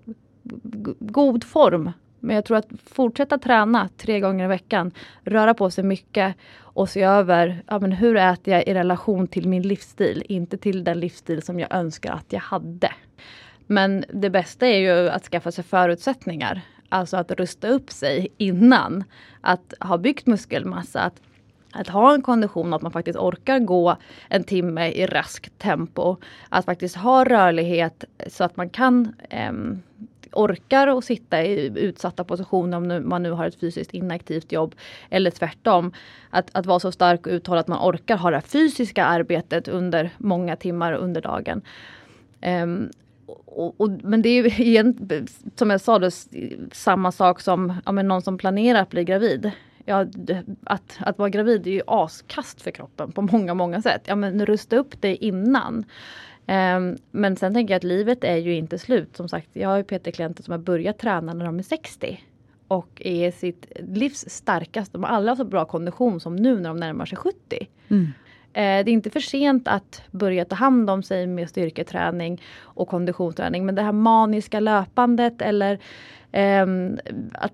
god 0.99 1.43
form 1.43 1.91
men 2.21 2.35
jag 2.35 2.45
tror 2.45 2.57
att 2.57 2.67
fortsätta 2.85 3.37
träna 3.37 3.89
tre 3.97 4.19
gånger 4.19 4.45
i 4.45 4.47
veckan, 4.47 4.91
röra 5.23 5.53
på 5.53 5.71
sig 5.71 5.83
mycket 5.83 6.35
och 6.59 6.89
se 6.89 7.03
över 7.03 7.63
ja, 7.67 7.79
men 7.79 7.91
hur 7.91 8.17
äter 8.17 8.53
jag 8.53 8.67
i 8.67 8.73
relation 8.73 9.27
till 9.27 9.47
min 9.47 9.61
livsstil, 9.61 10.23
inte 10.29 10.57
till 10.57 10.83
den 10.83 10.99
livsstil 10.99 11.41
som 11.41 11.59
jag 11.59 11.73
önskar 11.73 12.13
att 12.13 12.33
jag 12.33 12.39
hade. 12.39 12.91
Men 13.67 14.05
det 14.13 14.29
bästa 14.29 14.67
är 14.67 14.77
ju 14.77 15.09
att 15.09 15.23
skaffa 15.23 15.51
sig 15.51 15.63
förutsättningar. 15.63 16.61
Alltså 16.89 17.17
att 17.17 17.31
rusta 17.31 17.67
upp 17.67 17.91
sig 17.91 18.27
innan. 18.37 19.03
Att 19.41 19.73
ha 19.79 19.97
byggt 19.97 20.27
muskelmassa, 20.27 21.01
att, 21.01 21.21
att 21.71 21.87
ha 21.87 22.13
en 22.13 22.21
kondition, 22.21 22.73
att 22.73 22.81
man 22.81 22.91
faktiskt 22.91 23.19
orkar 23.19 23.59
gå 23.59 23.97
en 24.29 24.43
timme 24.43 24.89
i 24.89 25.05
raskt 25.05 25.59
tempo. 25.59 26.15
Att 26.49 26.65
faktiskt 26.65 26.95
ha 26.95 27.25
rörlighet 27.25 28.03
så 28.27 28.43
att 28.43 28.57
man 28.57 28.69
kan 28.69 29.15
eh, 29.29 29.51
orkar 30.31 30.87
att 30.87 31.05
sitta 31.05 31.43
i 31.43 31.71
utsatta 31.75 32.23
positioner 32.23 32.77
om 32.77 33.09
man 33.09 33.23
nu 33.23 33.31
har 33.31 33.45
ett 33.45 33.59
fysiskt 33.59 33.93
inaktivt 33.93 34.51
jobb. 34.51 34.75
Eller 35.09 35.31
tvärtom. 35.31 35.93
Att, 36.29 36.49
att 36.53 36.65
vara 36.65 36.79
så 36.79 36.91
stark 36.91 37.27
och 37.27 37.31
uthållig 37.31 37.59
att 37.59 37.67
man 37.67 37.89
orkar 37.89 38.17
ha 38.17 38.31
det 38.31 38.41
fysiska 38.41 39.05
arbetet 39.05 39.67
under 39.67 40.09
många 40.17 40.55
timmar 40.55 40.93
under 40.93 41.21
dagen. 41.21 41.61
Um, 42.45 42.89
och, 43.45 43.81
och, 43.81 43.89
men 44.03 44.21
det 44.21 44.29
är 44.29 44.43
ju 44.43 44.49
igen, 44.65 45.09
som 45.55 45.69
jag 45.69 45.81
sa, 45.81 45.99
då, 45.99 46.09
samma 46.71 47.11
sak 47.11 47.41
som 47.41 47.73
ja, 47.85 47.91
men 47.91 48.07
någon 48.07 48.21
som 48.21 48.37
planerar 48.37 48.81
att 48.81 48.89
bli 48.89 49.03
gravid. 49.03 49.51
Ja, 49.85 50.05
att, 50.63 50.97
att 50.99 51.17
vara 51.17 51.29
gravid 51.29 51.67
är 51.67 51.71
ju 51.71 51.81
askast 51.87 52.61
för 52.61 52.71
kroppen 52.71 53.11
på 53.11 53.21
många, 53.21 53.53
många 53.53 53.81
sätt. 53.81 54.01
Ja, 54.05 54.15
men 54.15 54.45
rusta 54.45 54.75
upp 54.75 55.01
dig 55.01 55.15
innan. 55.15 55.85
Um, 56.47 56.97
men 57.11 57.35
sen 57.35 57.53
tänker 57.53 57.73
jag 57.73 57.77
att 57.77 57.83
livet 57.83 58.23
är 58.23 58.37
ju 58.37 58.55
inte 58.55 58.77
slut. 58.79 59.15
Som 59.17 59.29
sagt, 59.29 59.49
jag 59.53 59.69
har 59.69 59.77
ju 59.77 59.83
PT-klienter 59.83 60.43
som 60.43 60.51
har 60.51 60.59
börjat 60.59 60.97
träna 60.97 61.33
när 61.33 61.45
de 61.45 61.59
är 61.59 61.63
60 61.63 62.19
och 62.67 63.01
är 63.05 63.31
sitt 63.31 63.71
livs 63.79 64.29
starkaste. 64.29 64.97
De 64.97 65.03
har 65.03 65.09
aldrig 65.09 65.29
haft 65.29 65.39
så 65.39 65.45
bra 65.45 65.65
kondition 65.65 66.19
som 66.19 66.35
nu 66.35 66.59
när 66.59 66.69
de 66.69 66.77
närmar 66.77 67.05
sig 67.05 67.17
70. 67.17 67.67
Mm. 67.89 68.07
Eh, 68.53 68.83
det 68.85 68.91
är 68.91 68.93
inte 68.93 69.09
för 69.09 69.19
sent 69.19 69.67
att 69.67 70.03
börja 70.11 70.45
ta 70.45 70.55
hand 70.55 70.89
om 70.89 71.03
sig 71.03 71.27
med 71.27 71.49
styrketräning 71.49 72.41
och 72.59 72.87
konditionsträning. 72.87 73.65
Men 73.65 73.75
det 73.75 73.81
här 73.81 73.91
maniska 73.91 74.59
löpandet 74.59 75.41
eller 75.41 75.79
ehm, 76.31 76.99
eh, 77.05 77.15
att 77.33 77.53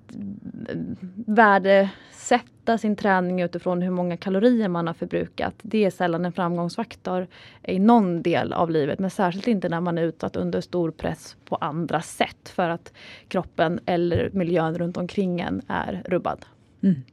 värdesätta 1.26 2.78
sin 2.78 2.95
träning 2.95 3.41
utifrån 3.41 3.82
hur 3.82 3.91
många 3.91 4.18
kalorier 4.18 4.68
man 4.68 4.88
har 4.88 4.93
förbrukat. 4.93 5.54
Det 5.62 5.86
är 5.86 5.89
sällan 5.89 6.26
en 6.26 6.32
framgångsfaktor 6.32 7.28
i 7.64 7.80
någon 7.80 8.22
del 8.22 8.54
av 8.54 8.72
livet. 8.72 9.00
Men 9.00 9.10
särskilt 9.10 9.48
inte 9.48 9.70
när 9.70 9.82
man 9.82 9.98
är 9.98 10.04
utsatt 10.04 10.36
under 10.36 10.62
stor 10.62 10.91
press 10.91 11.36
på 11.45 11.56
andra 11.56 12.02
sätt. 12.02 12.50
För 12.50 12.70
att 12.70 12.93
kroppen 13.28 13.80
eller 13.86 14.30
miljön 14.34 14.78
runt 14.78 14.98
omkring 14.98 15.39
en 15.39 15.62
är 15.68 16.04
rubbad. 16.06 16.45
Mm. 16.84 17.04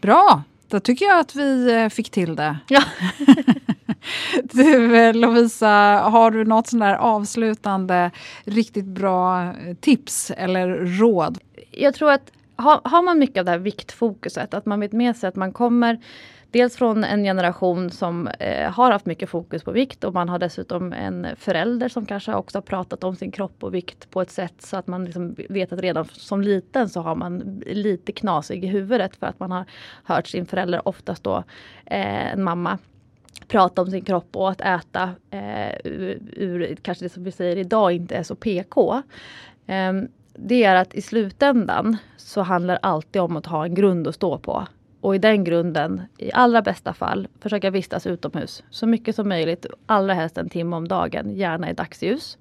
Bra! 0.00 0.42
Då 0.68 0.80
tycker 0.80 1.04
jag 1.04 1.20
att 1.20 1.34
vi 1.34 1.72
eh, 1.74 1.88
fick 1.88 2.10
till 2.10 2.36
det. 2.36 2.56
Ja. 2.68 2.82
du 4.42 4.96
eh, 4.96 5.14
Lovisa, 5.14 5.68
har 6.04 6.30
du 6.30 6.44
något 6.44 6.66
sån 6.66 6.78
där 6.78 6.94
avslutande 6.94 8.10
riktigt 8.44 8.84
bra 8.84 9.42
eh, 9.42 9.74
tips 9.80 10.30
eller 10.30 10.68
råd? 10.98 11.38
Jag 11.70 11.94
tror 11.94 12.10
att 12.10 12.30
har, 12.56 12.80
har 12.84 13.02
man 13.02 13.18
mycket 13.18 13.38
av 13.38 13.44
det 13.44 13.50
här 13.50 13.58
viktfokuset, 13.58 14.54
att 14.54 14.66
man 14.66 14.80
vet 14.80 14.92
med 14.92 15.16
sig 15.16 15.28
att 15.28 15.36
man 15.36 15.52
kommer 15.52 15.98
Dels 16.50 16.76
från 16.76 17.04
en 17.04 17.24
generation 17.24 17.90
som 17.90 18.28
eh, 18.28 18.70
har 18.70 18.90
haft 18.90 19.06
mycket 19.06 19.28
fokus 19.28 19.64
på 19.64 19.70
vikt 19.70 20.04
och 20.04 20.14
man 20.14 20.28
har 20.28 20.38
dessutom 20.38 20.92
en 20.92 21.26
förälder 21.36 21.88
som 21.88 22.06
kanske 22.06 22.34
också 22.34 22.58
har 22.58 22.62
pratat 22.62 23.04
om 23.04 23.16
sin 23.16 23.30
kropp 23.30 23.64
och 23.64 23.74
vikt 23.74 24.10
på 24.10 24.20
ett 24.20 24.30
sätt 24.30 24.54
så 24.58 24.76
att 24.76 24.86
man 24.86 25.04
liksom 25.04 25.36
vet 25.48 25.72
att 25.72 25.80
redan 25.80 26.04
som 26.04 26.42
liten 26.42 26.88
så 26.88 27.00
har 27.00 27.14
man 27.14 27.62
lite 27.66 28.12
knasig 28.12 28.64
i 28.64 28.66
huvudet 28.66 29.16
för 29.16 29.26
att 29.26 29.40
man 29.40 29.50
har 29.50 29.64
hört 30.04 30.26
sin 30.26 30.46
förälder, 30.46 30.88
oftast 30.88 31.24
då 31.24 31.36
eh, 31.86 32.32
en 32.32 32.42
mamma, 32.42 32.78
prata 33.48 33.82
om 33.82 33.90
sin 33.90 34.04
kropp 34.04 34.36
och 34.36 34.50
att 34.50 34.60
äta 34.60 35.10
eh, 35.30 35.76
ur, 35.84 36.18
ur, 36.32 36.76
kanske 36.82 37.04
det 37.04 37.08
som 37.08 37.24
vi 37.24 37.32
säger 37.32 37.56
idag 37.56 37.92
inte 37.92 38.16
är 38.16 38.22
så 38.22 38.34
PK. 38.34 38.94
Um, 38.94 39.02
ehm, 39.66 40.08
det 40.38 40.64
är 40.64 40.74
att 40.74 40.94
i 40.94 41.02
slutändan 41.02 41.96
så 42.16 42.42
handlar 42.42 42.74
det 42.74 42.80
alltid 42.82 43.22
om 43.22 43.36
att 43.36 43.46
ha 43.46 43.64
en 43.64 43.74
grund 43.74 44.08
att 44.08 44.14
stå 44.14 44.38
på 44.38 44.66
och 45.00 45.14
i 45.14 45.18
den 45.18 45.44
grunden, 45.44 46.02
i 46.18 46.32
allra 46.32 46.62
bästa 46.62 46.94
fall, 46.94 47.28
försöka 47.40 47.70
vistas 47.70 48.06
utomhus 48.06 48.64
så 48.70 48.86
mycket 48.86 49.16
som 49.16 49.28
möjligt. 49.28 49.66
Allra 49.86 50.14
helst 50.14 50.38
en 50.38 50.48
timme 50.48 50.76
om 50.76 50.88
dagen, 50.88 51.30
gärna 51.30 51.70
i 51.70 51.72
dagsljus. 51.72 52.38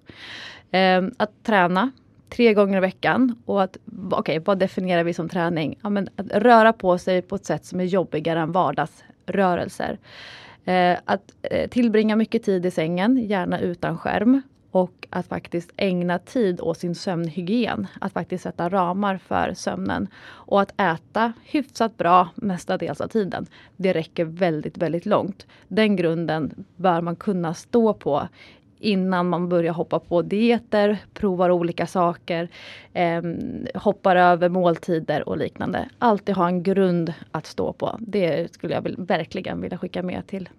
Eh, 0.72 1.04
att 1.18 1.44
träna 1.44 1.92
tre 2.30 2.54
gånger 2.54 2.78
i 2.78 2.82
veckan. 2.82 3.42
Och 3.46 3.64
att, 3.64 3.78
okej, 4.12 4.20
okay, 4.20 4.40
vad 4.40 4.60
definierar 4.60 5.04
vi 5.04 5.14
som 5.14 5.30
träning? 5.30 5.80
Ja, 5.84 5.90
men 5.90 6.10
att 6.16 6.32
röra 6.32 6.74
på 6.74 6.98
sig 6.98 7.22
på 7.22 7.36
ett 7.36 7.46
sätt 7.46 7.66
som 7.66 7.80
är 7.80 7.84
jobbigare 7.84 8.40
än 8.40 8.52
vardagsrörelser. 8.52 9.98
Eh, 10.66 10.98
att 11.06 11.36
eh, 11.42 11.70
tillbringa 11.70 12.16
mycket 12.16 12.44
tid 12.44 12.66
i 12.66 12.72
sängen, 12.72 13.18
gärna 13.18 13.60
utan 13.60 13.98
skärm. 13.98 14.42
Och 14.76 15.08
att 15.10 15.28
faktiskt 15.28 15.72
ägna 15.78 16.20
tid 16.20 16.62
åt 16.62 16.78
sin 16.78 16.96
sömnhygien. 16.96 17.88
Att 18.02 18.14
faktiskt 18.14 18.44
sätta 18.44 18.70
ramar 18.70 19.18
för 19.18 19.54
sömnen. 19.54 20.08
Och 20.26 20.62
att 20.62 20.82
äta 20.82 21.34
hyfsat 21.44 21.98
bra 21.98 22.30
mestadels 22.36 23.02
av 23.02 23.08
tiden. 23.08 23.46
Det 23.78 23.94
räcker 23.94 24.26
väldigt, 24.26 24.78
väldigt 24.78 25.06
långt. 25.06 25.48
Den 25.68 25.96
grunden 25.96 26.66
bör 26.76 27.02
man 27.02 27.16
kunna 27.16 27.54
stå 27.54 27.94
på 27.94 28.28
innan 28.80 29.30
man 29.30 29.50
börjar 29.50 29.74
hoppa 29.74 30.00
på 30.00 30.22
dieter, 30.22 30.98
provar 31.14 31.52
olika 31.52 31.88
saker, 31.88 32.50
eh, 32.94 33.22
hoppar 33.76 34.16
över 34.16 34.50
måltider 34.50 35.30
och 35.30 35.38
liknande. 35.38 35.90
Alltid 36.00 36.36
ha 36.36 36.48
en 36.48 36.64
grund 36.64 37.14
att 37.32 37.46
stå 37.46 37.74
på. 37.74 37.98
Det 38.00 38.54
skulle 38.54 38.74
jag 38.74 38.82
vill, 38.82 38.96
verkligen 38.98 39.62
vilja 39.62 39.78
skicka 39.78 40.04
med 40.04 40.28
till 40.28 40.50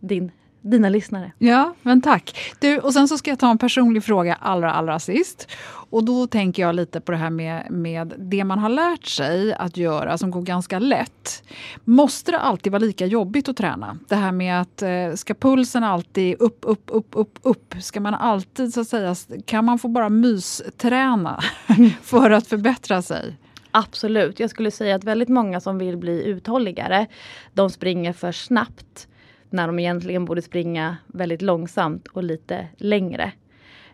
din 0.00 0.30
dina 0.60 0.88
lyssnare. 0.88 1.32
Ja, 1.38 1.74
men 1.82 2.02
tack. 2.02 2.38
Du, 2.60 2.78
och 2.78 2.92
sen 2.92 3.08
så 3.08 3.18
ska 3.18 3.30
jag 3.30 3.38
ta 3.38 3.50
en 3.50 3.58
personlig 3.58 4.04
fråga 4.04 4.34
allra, 4.40 4.72
allra 4.72 4.98
sist. 4.98 5.48
Och 5.90 6.04
då 6.04 6.26
tänker 6.26 6.62
jag 6.62 6.74
lite 6.74 7.00
på 7.00 7.12
det 7.12 7.18
här 7.18 7.30
med, 7.30 7.70
med 7.70 8.14
det 8.18 8.44
man 8.44 8.58
har 8.58 8.68
lärt 8.68 9.04
sig 9.04 9.54
att 9.54 9.76
göra 9.76 10.18
som 10.18 10.30
går 10.30 10.42
ganska 10.42 10.78
lätt. 10.78 11.42
Måste 11.84 12.30
det 12.30 12.38
alltid 12.38 12.72
vara 12.72 12.80
lika 12.80 13.06
jobbigt 13.06 13.48
att 13.48 13.56
träna? 13.56 13.98
Det 14.08 14.16
här 14.16 14.32
med 14.32 14.60
att 14.60 14.82
eh, 14.82 15.14
ska 15.14 15.34
pulsen 15.34 15.84
alltid 15.84 16.36
upp, 16.40 16.58
upp, 16.62 16.90
upp, 16.92 17.08
upp, 17.12 17.38
upp? 17.42 17.74
Ska 17.80 18.00
man 18.00 18.14
alltid 18.14 18.74
så 18.74 18.80
att 18.80 18.88
säga, 18.88 19.14
kan 19.44 19.64
man 19.64 19.78
få 19.78 19.88
bara 19.88 20.08
mysträna 20.08 21.40
för 22.02 22.30
att 22.30 22.46
förbättra 22.46 23.02
sig? 23.02 23.36
Absolut. 23.70 24.40
Jag 24.40 24.50
skulle 24.50 24.70
säga 24.70 24.94
att 24.94 25.04
väldigt 25.04 25.28
många 25.28 25.60
som 25.60 25.78
vill 25.78 25.96
bli 25.96 26.24
uthålligare, 26.24 27.06
de 27.54 27.70
springer 27.70 28.12
för 28.12 28.32
snabbt 28.32 29.08
när 29.50 29.66
de 29.66 29.78
egentligen 29.78 30.24
borde 30.24 30.42
springa 30.42 30.96
väldigt 31.06 31.42
långsamt 31.42 32.08
och 32.08 32.22
lite 32.22 32.66
längre. 32.76 33.32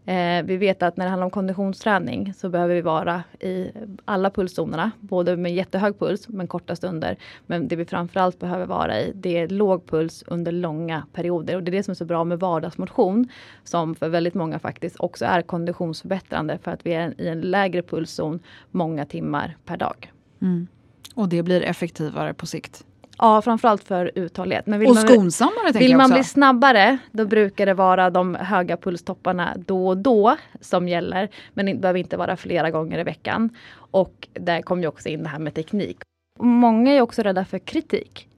Eh, 0.06 0.44
vi 0.44 0.56
vet 0.56 0.82
att 0.82 0.96
när 0.96 1.04
det 1.04 1.10
handlar 1.10 1.24
om 1.24 1.30
konditionsträning 1.30 2.34
så 2.34 2.48
behöver 2.48 2.74
vi 2.74 2.80
vara 2.80 3.22
i 3.40 3.70
alla 4.04 4.30
pulszonerna, 4.30 4.90
både 5.00 5.36
med 5.36 5.54
jättehög 5.54 5.98
puls 5.98 6.28
men 6.28 6.46
korta 6.46 6.76
stunder. 6.76 7.16
Men 7.46 7.68
det 7.68 7.76
vi 7.76 7.84
framförallt 7.84 8.38
behöver 8.38 8.66
vara 8.66 9.00
i, 9.00 9.12
det 9.14 9.38
är 9.38 9.48
låg 9.48 9.86
puls 9.86 10.24
under 10.26 10.52
långa 10.52 11.06
perioder. 11.12 11.56
Och 11.56 11.62
det 11.62 11.70
är 11.70 11.72
det 11.72 11.82
som 11.82 11.92
är 11.92 11.96
så 11.96 12.04
bra 12.04 12.24
med 12.24 12.40
vardagsmotion, 12.40 13.28
som 13.64 13.94
för 13.94 14.08
väldigt 14.08 14.34
många 14.34 14.58
faktiskt 14.58 14.96
också 14.98 15.24
är 15.24 15.42
konditionsförbättrande 15.42 16.58
för 16.58 16.70
att 16.70 16.86
vi 16.86 16.92
är 16.92 17.20
i 17.20 17.28
en 17.28 17.40
lägre 17.40 17.82
pulszon 17.82 18.40
många 18.70 19.04
timmar 19.04 19.56
per 19.64 19.76
dag. 19.76 20.12
Mm. 20.42 20.66
Och 21.14 21.28
det 21.28 21.42
blir 21.42 21.62
effektivare 21.62 22.34
på 22.34 22.46
sikt? 22.46 22.84
Ja, 23.18 23.42
framförallt 23.42 23.84
för 23.84 24.10
uthållighet. 24.14 24.66
Men 24.66 24.80
vill 24.80 24.90
och 24.90 24.96
skonsammare 24.96 25.72
man, 25.72 25.72
Vill 25.72 25.96
man 25.96 26.10
bli 26.10 26.24
snabbare, 26.24 26.98
då 27.12 27.24
brukar 27.24 27.66
det 27.66 27.74
vara 27.74 28.10
de 28.10 28.34
höga 28.34 28.76
pulstopparna 28.76 29.54
då 29.66 29.88
och 29.88 29.96
då 29.96 30.36
som 30.60 30.88
gäller. 30.88 31.28
Men 31.54 31.66
det 31.66 31.74
behöver 31.74 32.00
inte 32.00 32.16
vara 32.16 32.36
flera 32.36 32.70
gånger 32.70 32.98
i 32.98 33.02
veckan. 33.02 33.50
Och 33.76 34.28
där 34.32 34.62
kommer 34.62 34.82
ju 34.82 34.88
också 34.88 35.08
in 35.08 35.22
det 35.22 35.28
här 35.28 35.38
med 35.38 35.54
teknik. 35.54 35.98
Många 36.40 36.92
är 36.92 37.00
också 37.00 37.22
rädda 37.22 37.44
för 37.44 37.58
kritik. 37.58 38.28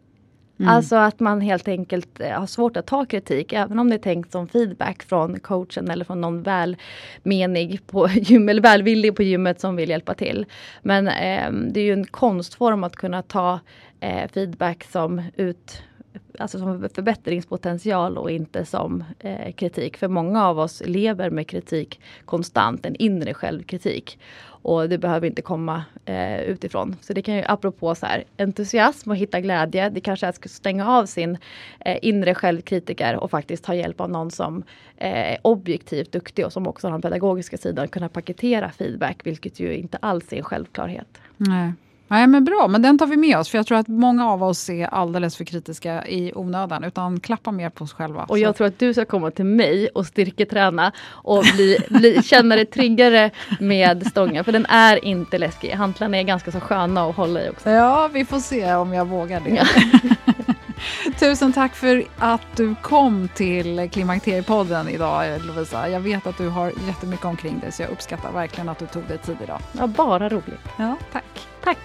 Mm. 0.58 0.70
Alltså 0.70 0.96
att 0.96 1.20
man 1.20 1.40
helt 1.40 1.68
enkelt 1.68 2.20
eh, 2.20 2.38
har 2.38 2.46
svårt 2.46 2.76
att 2.76 2.86
ta 2.86 3.04
kritik, 3.04 3.52
även 3.52 3.78
om 3.78 3.90
det 3.90 3.96
är 3.96 3.98
tänkt 3.98 4.32
som 4.32 4.48
feedback 4.48 5.02
från 5.02 5.40
coachen 5.40 5.90
eller 5.90 6.04
från 6.04 6.20
någon 6.20 6.42
välmenig 6.42 7.86
på 7.86 8.08
gym, 8.14 8.48
eller 8.48 8.62
välvillig 8.62 9.16
på 9.16 9.22
gymmet 9.22 9.60
som 9.60 9.76
vill 9.76 9.90
hjälpa 9.90 10.14
till. 10.14 10.46
Men 10.82 11.08
eh, 11.08 11.52
det 11.72 11.80
är 11.80 11.84
ju 11.84 11.92
en 11.92 12.06
konstform 12.06 12.84
att 12.84 12.96
kunna 12.96 13.22
ta 13.22 13.60
eh, 14.00 14.28
feedback 14.28 14.84
som 14.84 15.22
ut 15.36 15.82
alltså 16.38 16.58
som 16.58 16.88
förbättringspotential 16.94 18.18
och 18.18 18.30
inte 18.30 18.64
som 18.64 19.04
eh, 19.18 19.52
kritik. 19.52 19.96
För 19.96 20.08
många 20.08 20.46
av 20.46 20.58
oss 20.58 20.82
lever 20.86 21.30
med 21.30 21.46
kritik 21.46 22.00
konstant, 22.24 22.86
en 22.86 22.96
inre 22.96 23.34
självkritik. 23.34 24.18
Och 24.46 24.88
det 24.88 24.98
behöver 24.98 25.26
inte 25.26 25.42
komma 25.42 25.84
eh, 26.04 26.40
utifrån. 26.40 26.96
Så 27.00 27.12
det 27.12 27.22
kan 27.22 27.34
ju 27.34 27.42
apropå 27.46 27.94
så 27.94 28.06
här, 28.06 28.24
entusiasm 28.38 29.10
och 29.10 29.16
hitta 29.16 29.40
glädje. 29.40 29.90
Det 29.90 30.00
kanske 30.00 30.26
är 30.26 30.28
att 30.28 30.50
stänga 30.50 30.88
av 30.88 31.06
sin 31.06 31.38
eh, 31.80 31.98
inre 32.02 32.34
självkritiker 32.34 33.16
och 33.16 33.30
faktiskt 33.30 33.64
ta 33.64 33.74
hjälp 33.74 34.00
av 34.00 34.10
någon 34.10 34.30
som 34.30 34.62
är 34.96 35.38
objektivt 35.42 36.12
duktig 36.12 36.46
och 36.46 36.52
som 36.52 36.66
också 36.66 36.86
har 36.86 36.92
den 36.92 37.02
pedagogiska 37.02 37.56
sidan, 37.56 37.88
kunna 37.88 38.08
paketera 38.08 38.70
feedback, 38.70 39.26
vilket 39.26 39.60
ju 39.60 39.74
inte 39.74 39.96
alls 39.96 40.32
är 40.32 40.36
en 40.36 40.44
självklarhet. 40.44 41.20
Nej. 41.36 41.72
Nej, 42.08 42.26
men 42.26 42.44
bra, 42.44 42.68
men 42.68 42.82
den 42.82 42.98
tar 42.98 43.06
vi 43.06 43.16
med 43.16 43.38
oss. 43.38 43.48
För 43.48 43.58
jag 43.58 43.66
tror 43.66 43.78
att 43.78 43.88
många 43.88 44.28
av 44.30 44.42
oss 44.42 44.70
är 44.70 44.86
alldeles 44.86 45.36
för 45.36 45.44
kritiska 45.44 46.06
i 46.06 46.32
onödan. 46.34 46.84
Utan 46.84 47.20
klappa 47.20 47.50
mer 47.50 47.70
på 47.70 47.84
oss 47.84 47.92
själva. 47.92 48.24
Och 48.24 48.38
jag 48.38 48.54
så. 48.54 48.56
tror 48.56 48.66
att 48.66 48.78
du 48.78 48.92
ska 48.92 49.04
komma 49.04 49.30
till 49.30 49.44
mig 49.44 49.88
och 49.88 50.06
styrketräna 50.06 50.92
och 51.08 51.44
bli, 51.54 51.78
bli, 51.88 52.22
känna 52.24 52.56
dig 52.56 52.66
tryggare 52.66 53.30
med 53.60 54.06
stången. 54.06 54.44
För 54.44 54.52
den 54.52 54.66
är 54.66 55.04
inte 55.04 55.38
läskig. 55.38 55.70
Hantlarna 55.70 56.18
är 56.18 56.22
ganska 56.22 56.52
så 56.52 56.60
sköna 56.60 57.04
att 57.04 57.16
hålla 57.16 57.44
i 57.44 57.50
också. 57.50 57.70
Ja, 57.70 58.08
vi 58.12 58.24
får 58.24 58.40
se 58.40 58.74
om 58.74 58.92
jag 58.92 59.04
vågar 59.04 59.40
det. 59.40 59.66
Tusen 61.18 61.52
tack 61.52 61.74
för 61.74 62.04
att 62.18 62.56
du 62.56 62.74
kom 62.82 63.28
till 63.34 63.90
Klimakteriepodden 63.92 64.88
idag 64.88 65.40
Lovisa. 65.40 65.88
Jag 65.88 66.00
vet 66.00 66.26
att 66.26 66.38
du 66.38 66.48
har 66.48 66.72
jättemycket 66.86 67.24
omkring 67.24 67.60
dig 67.60 67.72
så 67.72 67.82
jag 67.82 67.90
uppskattar 67.90 68.32
verkligen 68.32 68.68
att 68.68 68.78
du 68.78 68.86
tog 68.86 69.02
dig 69.02 69.18
tid 69.18 69.36
idag. 69.42 69.60
Ja, 69.78 69.86
bara 69.86 70.28
roligt. 70.28 70.60
Ja, 70.78 70.96
tack. 71.12 71.55
Tack. 71.66 71.78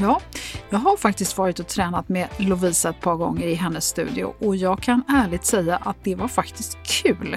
Ja, 0.00 0.20
jag 0.70 0.78
har 0.78 0.96
faktiskt 0.96 1.38
varit 1.38 1.58
och 1.58 1.66
tränat 1.66 2.08
med 2.08 2.28
Lovisa 2.36 2.90
ett 2.90 3.00
par 3.00 3.14
gånger 3.16 3.46
i 3.46 3.54
hennes 3.54 3.84
studio 3.84 4.34
och 4.38 4.56
jag 4.56 4.82
kan 4.82 5.02
ärligt 5.08 5.44
säga 5.44 5.76
att 5.76 5.96
det 6.04 6.14
var 6.14 6.28
faktiskt 6.28 6.78
kul. 6.86 7.36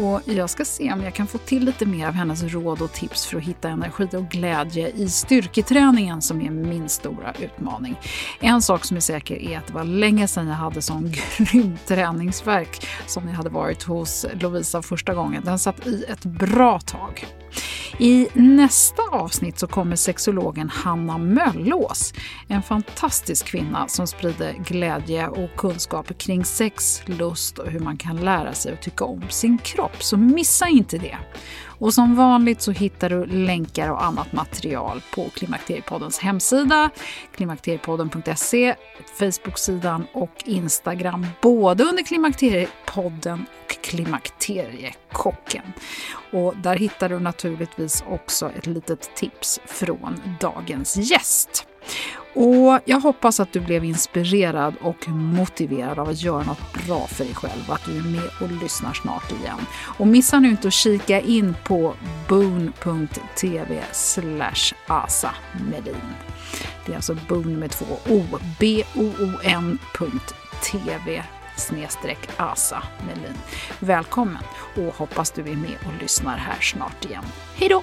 Och 0.00 0.20
jag 0.24 0.50
ska 0.50 0.64
se 0.64 0.92
om 0.92 1.02
jag 1.02 1.14
kan 1.14 1.26
få 1.26 1.38
till 1.38 1.64
lite 1.64 1.86
mer 1.86 2.06
av 2.06 2.12
hennes 2.12 2.42
råd 2.42 2.82
och 2.82 2.92
tips 2.92 3.26
för 3.26 3.36
att 3.36 3.42
hitta 3.42 3.68
energi 3.68 4.08
och 4.12 4.28
glädje 4.28 4.88
i 4.88 5.08
styrketräningen 5.08 6.22
som 6.22 6.40
är 6.40 6.50
min 6.50 6.88
stora 6.88 7.32
utmaning. 7.40 7.96
En 8.40 8.62
sak 8.62 8.84
som 8.84 8.96
är 8.96 9.00
säker 9.00 9.36
är 9.36 9.58
att 9.58 9.66
det 9.66 9.72
var 9.72 9.84
länge 9.84 10.28
sedan 10.28 10.46
jag 10.46 10.54
hade 10.54 10.82
sån 10.82 11.12
grym 11.36 11.78
träningsverk 11.86 12.86
som 13.06 13.28
jag 13.28 13.34
hade 13.34 13.50
varit 13.50 13.82
hos 13.82 14.26
Lovisa 14.40 14.82
första 14.82 15.14
gången. 15.14 15.42
Den 15.44 15.58
satt 15.58 15.86
i 15.86 16.04
ett 16.04 16.24
bra 16.24 16.80
tag. 16.80 17.26
I 17.98 18.28
nästa 18.34 19.02
avsnitt 19.12 19.58
så 19.58 19.66
kommer 19.66 19.96
sexologen 19.96 20.68
Hanna 20.68 21.18
Möllås, 21.18 22.14
en 22.48 22.62
fantastisk 22.62 23.46
kvinna 23.46 23.88
som 23.88 24.06
sprider 24.06 24.52
glädje 24.52 25.28
och 25.28 25.56
kunskap 25.56 26.18
kring 26.18 26.44
sex, 26.44 27.02
lust 27.06 27.58
och 27.58 27.70
hur 27.70 27.80
man 27.80 27.96
kan 27.96 28.16
lära 28.16 28.52
sig 28.52 28.72
att 28.72 28.82
tycka 28.82 29.04
om 29.04 29.22
sin 29.28 29.58
kropp. 29.58 29.85
Så 29.98 30.16
missa 30.16 30.68
inte 30.68 30.98
det! 30.98 31.18
Och 31.78 31.94
som 31.94 32.16
vanligt 32.16 32.62
så 32.62 32.70
hittar 32.72 33.10
du 33.10 33.26
länkar 33.26 33.90
och 33.90 34.04
annat 34.04 34.32
material 34.32 35.02
på 35.14 35.30
Klimakteriepoddens 35.34 36.18
hemsida, 36.18 36.90
klimakteriepodden.se, 37.34 38.74
Facebook-sidan 39.18 40.06
och 40.12 40.32
Instagram, 40.44 41.26
både 41.42 41.84
under 41.84 42.02
Klimakteriepodden 42.02 43.46
och 43.64 43.82
Klimakteriekocken. 43.82 45.72
Och 46.32 46.56
där 46.56 46.76
hittar 46.76 47.08
du 47.08 47.18
naturligtvis 47.18 48.04
också 48.08 48.50
ett 48.50 48.66
litet 48.66 49.16
tips 49.16 49.60
från 49.66 50.20
dagens 50.40 50.96
gäst. 50.96 51.66
Och 52.34 52.80
Jag 52.84 53.00
hoppas 53.00 53.40
att 53.40 53.52
du 53.52 53.60
blev 53.60 53.84
inspirerad 53.84 54.74
och 54.80 55.08
motiverad 55.08 55.98
av 55.98 56.08
att 56.08 56.22
göra 56.22 56.42
något 56.42 56.86
bra 56.86 57.06
för 57.06 57.24
dig 57.24 57.34
själv 57.34 57.70
att 57.70 57.84
du 57.84 57.98
är 57.98 58.02
med 58.02 58.30
och 58.40 58.50
lyssnar 58.62 58.92
snart 58.92 59.32
igen. 59.32 59.58
Och 59.98 60.06
missa 60.06 60.40
nu 60.40 60.48
inte 60.48 60.68
att 60.68 60.74
kika 60.74 61.20
in 61.20 61.56
på 61.64 61.94
boon.tv 62.28 63.82
asa 64.86 65.34
Melin. 65.70 66.14
Det 66.86 66.92
är 66.92 66.96
alltså 66.96 67.16
boon 67.28 67.58
med 67.58 67.70
två 67.70 67.86
o, 68.08 68.24
b-o-o-n.tv 68.60 70.02
snedstreck 71.56 72.28
Asa 72.36 72.82
Melin. 73.06 73.36
Välkommen 73.78 74.42
och 74.76 74.94
hoppas 74.94 75.30
du 75.30 75.42
är 75.42 75.56
med 75.56 75.76
och 75.86 76.02
lyssnar 76.02 76.36
här 76.36 76.60
snart 76.60 77.04
igen. 77.04 77.24
Hej 77.54 77.68
då! 77.68 77.82